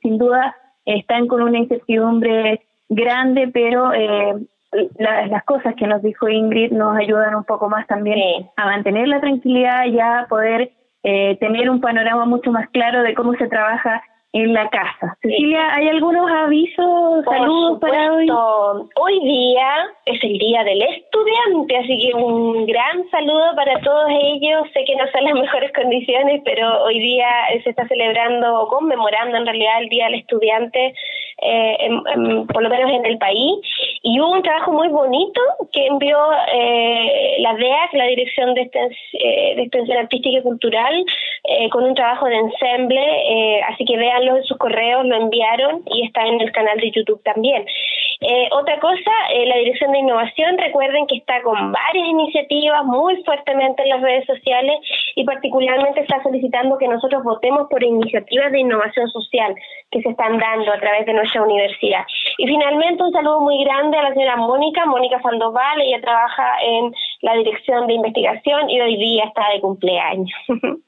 sin 0.00 0.18
duda 0.18 0.56
están 0.86 1.26
con 1.26 1.42
una 1.42 1.58
incertidumbre 1.58 2.65
grande, 2.88 3.48
pero 3.52 3.92
eh, 3.92 4.34
las 4.98 5.44
cosas 5.44 5.74
que 5.76 5.86
nos 5.86 6.02
dijo 6.02 6.28
Ingrid 6.28 6.72
nos 6.72 6.96
ayudan 6.96 7.34
un 7.34 7.44
poco 7.44 7.68
más 7.68 7.86
también 7.86 8.48
a 8.56 8.66
mantener 8.66 9.08
la 9.08 9.20
tranquilidad 9.20 9.86
y 9.86 9.98
a 10.00 10.26
poder 10.28 10.72
eh, 11.02 11.36
tener 11.38 11.70
un 11.70 11.80
panorama 11.80 12.24
mucho 12.26 12.50
más 12.50 12.68
claro 12.70 13.02
de 13.02 13.14
cómo 13.14 13.34
se 13.34 13.48
trabaja 13.48 14.02
en 14.32 14.52
la 14.52 14.68
casa. 14.68 15.16
Cecilia, 15.22 15.74
¿hay 15.74 15.88
algunos 15.88 16.30
avisos, 16.30 17.24
saludos 17.24 17.78
para 17.80 18.12
hoy? 18.12 18.28
Hoy 18.28 19.20
día 19.20 19.68
es 20.04 20.22
el 20.22 20.36
Día 20.36 20.62
del 20.62 20.82
Estudiante, 20.82 21.76
así 21.78 21.98
que 21.98 22.14
un 22.14 22.66
gran 22.66 23.08
saludo 23.10 23.54
para 23.56 23.80
todos 23.80 24.10
ellos. 24.10 24.68
Sé 24.74 24.84
que 24.84 24.96
no 24.96 25.04
son 25.10 25.24
las 25.24 25.34
mejores 25.40 25.72
condiciones, 25.72 26.42
pero 26.44 26.84
hoy 26.84 26.98
día 26.98 27.28
se 27.62 27.70
está 27.70 27.88
celebrando 27.88 28.62
o 28.62 28.68
conmemorando 28.68 29.38
en 29.38 29.46
realidad 29.46 29.80
el 29.80 29.88
Día 29.88 30.04
del 30.04 30.20
Estudiante 30.20 30.92
eh, 31.42 31.90
por 32.52 32.62
lo 32.62 32.70
menos 32.70 32.90
en 32.90 33.04
el 33.04 33.18
país, 33.18 33.54
y 34.02 34.18
hubo 34.20 34.32
un 34.32 34.42
trabajo 34.42 34.72
muy 34.72 34.88
bonito 34.88 35.40
que 35.72 35.86
envió 35.86 36.18
eh, 36.52 37.36
la 37.40 37.54
DEAC, 37.54 37.92
la 37.92 38.06
Dirección 38.06 38.54
de, 38.54 38.62
eh, 38.62 39.54
de 39.56 39.62
Extensión 39.62 39.98
Artística 39.98 40.38
y 40.38 40.42
Cultural, 40.42 41.04
eh, 41.44 41.68
con 41.70 41.84
un 41.84 41.94
trabajo 41.94 42.26
de 42.26 42.36
ensemble, 42.36 43.00
eh, 43.00 43.60
así 43.68 43.84
que 43.84 43.96
véanlo 43.96 44.36
en 44.36 44.44
sus 44.44 44.56
correos, 44.56 45.04
lo 45.04 45.16
enviaron 45.16 45.82
y 45.86 46.06
está 46.06 46.26
en 46.26 46.40
el 46.40 46.50
canal 46.52 46.78
de 46.78 46.90
YouTube 46.90 47.22
también. 47.22 47.66
Eh, 48.20 48.48
otra 48.52 48.80
cosa, 48.80 49.10
la 49.44 49.56
Dirección 49.56 49.92
de 49.92 49.98
Innovación, 49.98 50.56
recuerden 50.56 51.06
que 51.06 51.16
está 51.16 51.42
con 51.42 51.70
varias 51.70 52.08
iniciativas 52.08 52.82
muy 52.84 53.22
fuertemente 53.24 53.82
en 53.82 53.90
las 53.90 54.00
redes 54.00 54.24
sociales 54.24 54.80
y 55.14 55.24
particularmente 55.24 56.00
está 56.00 56.22
solicitando 56.22 56.78
que 56.78 56.88
nosotros 56.88 57.22
votemos 57.22 57.68
por 57.68 57.84
iniciativas 57.84 58.52
de 58.52 58.60
innovación 58.60 59.06
social 59.08 59.54
que 59.90 60.00
se 60.00 60.08
están 60.08 60.38
dando 60.38 60.72
a 60.72 60.80
través 60.80 61.04
de 61.04 61.12
nuestra 61.12 61.25
universidad. 61.34 62.04
Y 62.38 62.46
finalmente 62.46 63.02
un 63.02 63.12
saludo 63.12 63.40
muy 63.40 63.62
grande 63.64 63.96
a 63.96 64.02
la 64.02 64.14
señora 64.14 64.36
Mónica, 64.36 64.86
Mónica 64.86 65.20
Sandoval, 65.22 65.80
ella 65.80 66.00
trabaja 66.00 66.56
en 66.62 66.94
la 67.22 67.34
Dirección 67.34 67.86
de 67.86 67.94
Investigación 67.94 68.70
y 68.70 68.80
hoy 68.80 68.96
día 68.96 69.24
está 69.24 69.42
de 69.52 69.60
cumpleaños. 69.60 70.30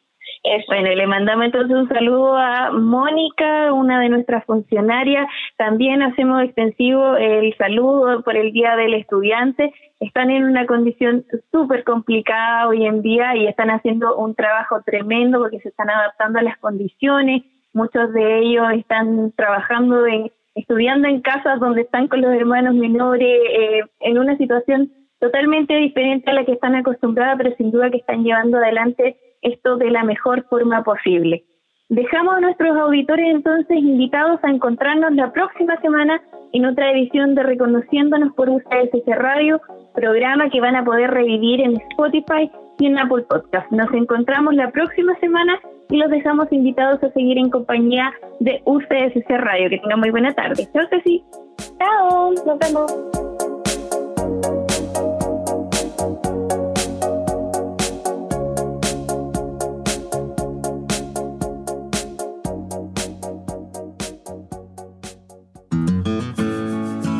Bueno, 0.69 0.89
le 0.95 1.07
mandamos 1.07 1.47
entonces 1.47 1.77
un 1.77 1.89
saludo 1.89 2.37
a 2.37 2.71
Mónica, 2.71 3.73
una 3.73 4.01
de 4.01 4.09
nuestras 4.09 4.45
funcionarias. 4.45 5.27
También 5.57 6.03
hacemos 6.03 6.43
extensivo 6.43 7.17
el 7.17 7.55
saludo 7.57 8.23
por 8.23 8.37
el 8.37 8.53
Día 8.53 8.77
del 8.77 8.95
Estudiante. 8.95 9.73
Están 10.01 10.31
en 10.31 10.45
una 10.45 10.67
condición 10.67 11.25
súper 11.51 11.85
complicada 11.85 12.69
hoy 12.69 12.87
en 12.87 13.03
día 13.03 13.37
y 13.37 13.47
están 13.47 13.71
haciendo 13.71 14.17
un 14.17 14.35
trabajo 14.35 14.81
tremendo 14.87 15.39
porque 15.39 15.61
se 15.61 15.69
están 15.69 15.91
adaptando 15.91 16.39
a 16.39 16.43
las 16.43 16.57
condiciones. 16.59 17.43
Muchos 17.73 18.13
de 18.13 18.41
ellos 18.41 18.67
están 18.75 19.33
trabajando 19.33 20.07
en 20.07 20.31
estudiando 20.59 21.07
en 21.07 21.21
casas 21.21 21.61
donde 21.61 21.83
están 21.83 22.09
con 22.09 22.21
los 22.21 22.33
hermanos 22.33 22.75
menores 22.75 23.29
eh, 23.29 23.83
en 24.01 24.19
una 24.19 24.37
situación 24.37 24.91
totalmente 25.21 25.75
diferente 25.77 26.31
a 26.31 26.35
la 26.35 26.45
que 26.45 26.53
están 26.53 26.75
acostumbradas, 26.75 27.37
pero 27.39 27.57
sin 27.57 27.71
duda 27.71 27.91
que 27.91 27.99
están 27.99 28.25
llevando 28.25 28.59
adelante 28.59 29.17
esto 29.43 29.77
de 29.77 29.91
la 29.91 30.03
mejor 30.03 30.45
forma 30.49 30.83
posible. 30.83 31.45
Dejamos 31.89 32.35
a 32.37 32.41
nuestros 32.41 32.77
auditores 32.77 33.27
entonces 33.31 33.79
invitados 33.79 34.41
a 34.43 34.51
encontrarnos 34.51 35.13
la 35.13 35.33
próxima 35.33 35.81
semana 35.81 36.21
en 36.53 36.67
otra 36.67 36.91
edición 36.91 37.35
de 37.35 37.45
Reconociéndonos 37.45 38.35
por 38.35 38.51
UCSC 38.51 39.07
Radio, 39.07 39.61
programa 39.95 40.51
que 40.51 40.61
van 40.61 40.77
a 40.77 40.85
poder 40.85 41.11
revivir 41.11 41.61
en 41.61 41.81
Spotify 41.91 42.51
y 42.79 42.87
en 42.87 42.99
Apple 42.99 43.25
Podcast. 43.29 43.71
Nos 43.71 43.93
encontramos 43.93 44.55
la 44.55 44.71
próxima 44.71 45.15
semana 45.21 45.59
y 45.91 45.97
los 45.97 46.11
dejamos 46.11 46.47
invitados 46.51 47.03
a 47.03 47.11
seguir 47.13 47.39
en 47.39 47.51
compañía 47.51 48.13
de 48.41 48.63
UCSC 48.65 49.29
Radio. 49.29 49.71
Que 49.71 49.79
tengan 49.79 50.01
muy 50.01 50.11
buena 50.11 50.33
tarde. 50.35 50.69
Chao, 50.73 50.87
Ceci. 50.91 51.25
Chao, 51.79 52.33
nos 52.47 52.59
vemos. 52.59 52.95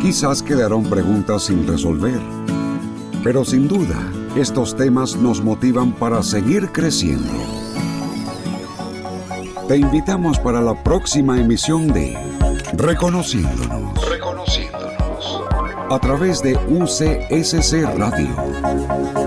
Quizás 0.03 0.43
quedaron 0.43 0.89
preguntas 0.89 1.45
sin 1.45 1.67
resolver, 1.67 2.19
pero 3.23 3.45
sin 3.45 3.69
duda 3.69 4.18
estos 4.41 4.77
temas 4.77 5.17
nos 5.17 5.43
motivan 5.43 5.93
para 5.93 6.23
seguir 6.23 6.71
creciendo. 6.71 7.33
Te 9.67 9.77
invitamos 9.77 10.39
para 10.39 10.61
la 10.61 10.81
próxima 10.83 11.41
emisión 11.41 11.89
de 11.89 12.17
Reconociéndonos. 12.75 14.09
Reconociéndonos. 14.09 15.43
A 15.91 15.99
través 15.99 16.41
de 16.43 16.55
UCSC 16.55 17.83
Radio. 17.97 19.18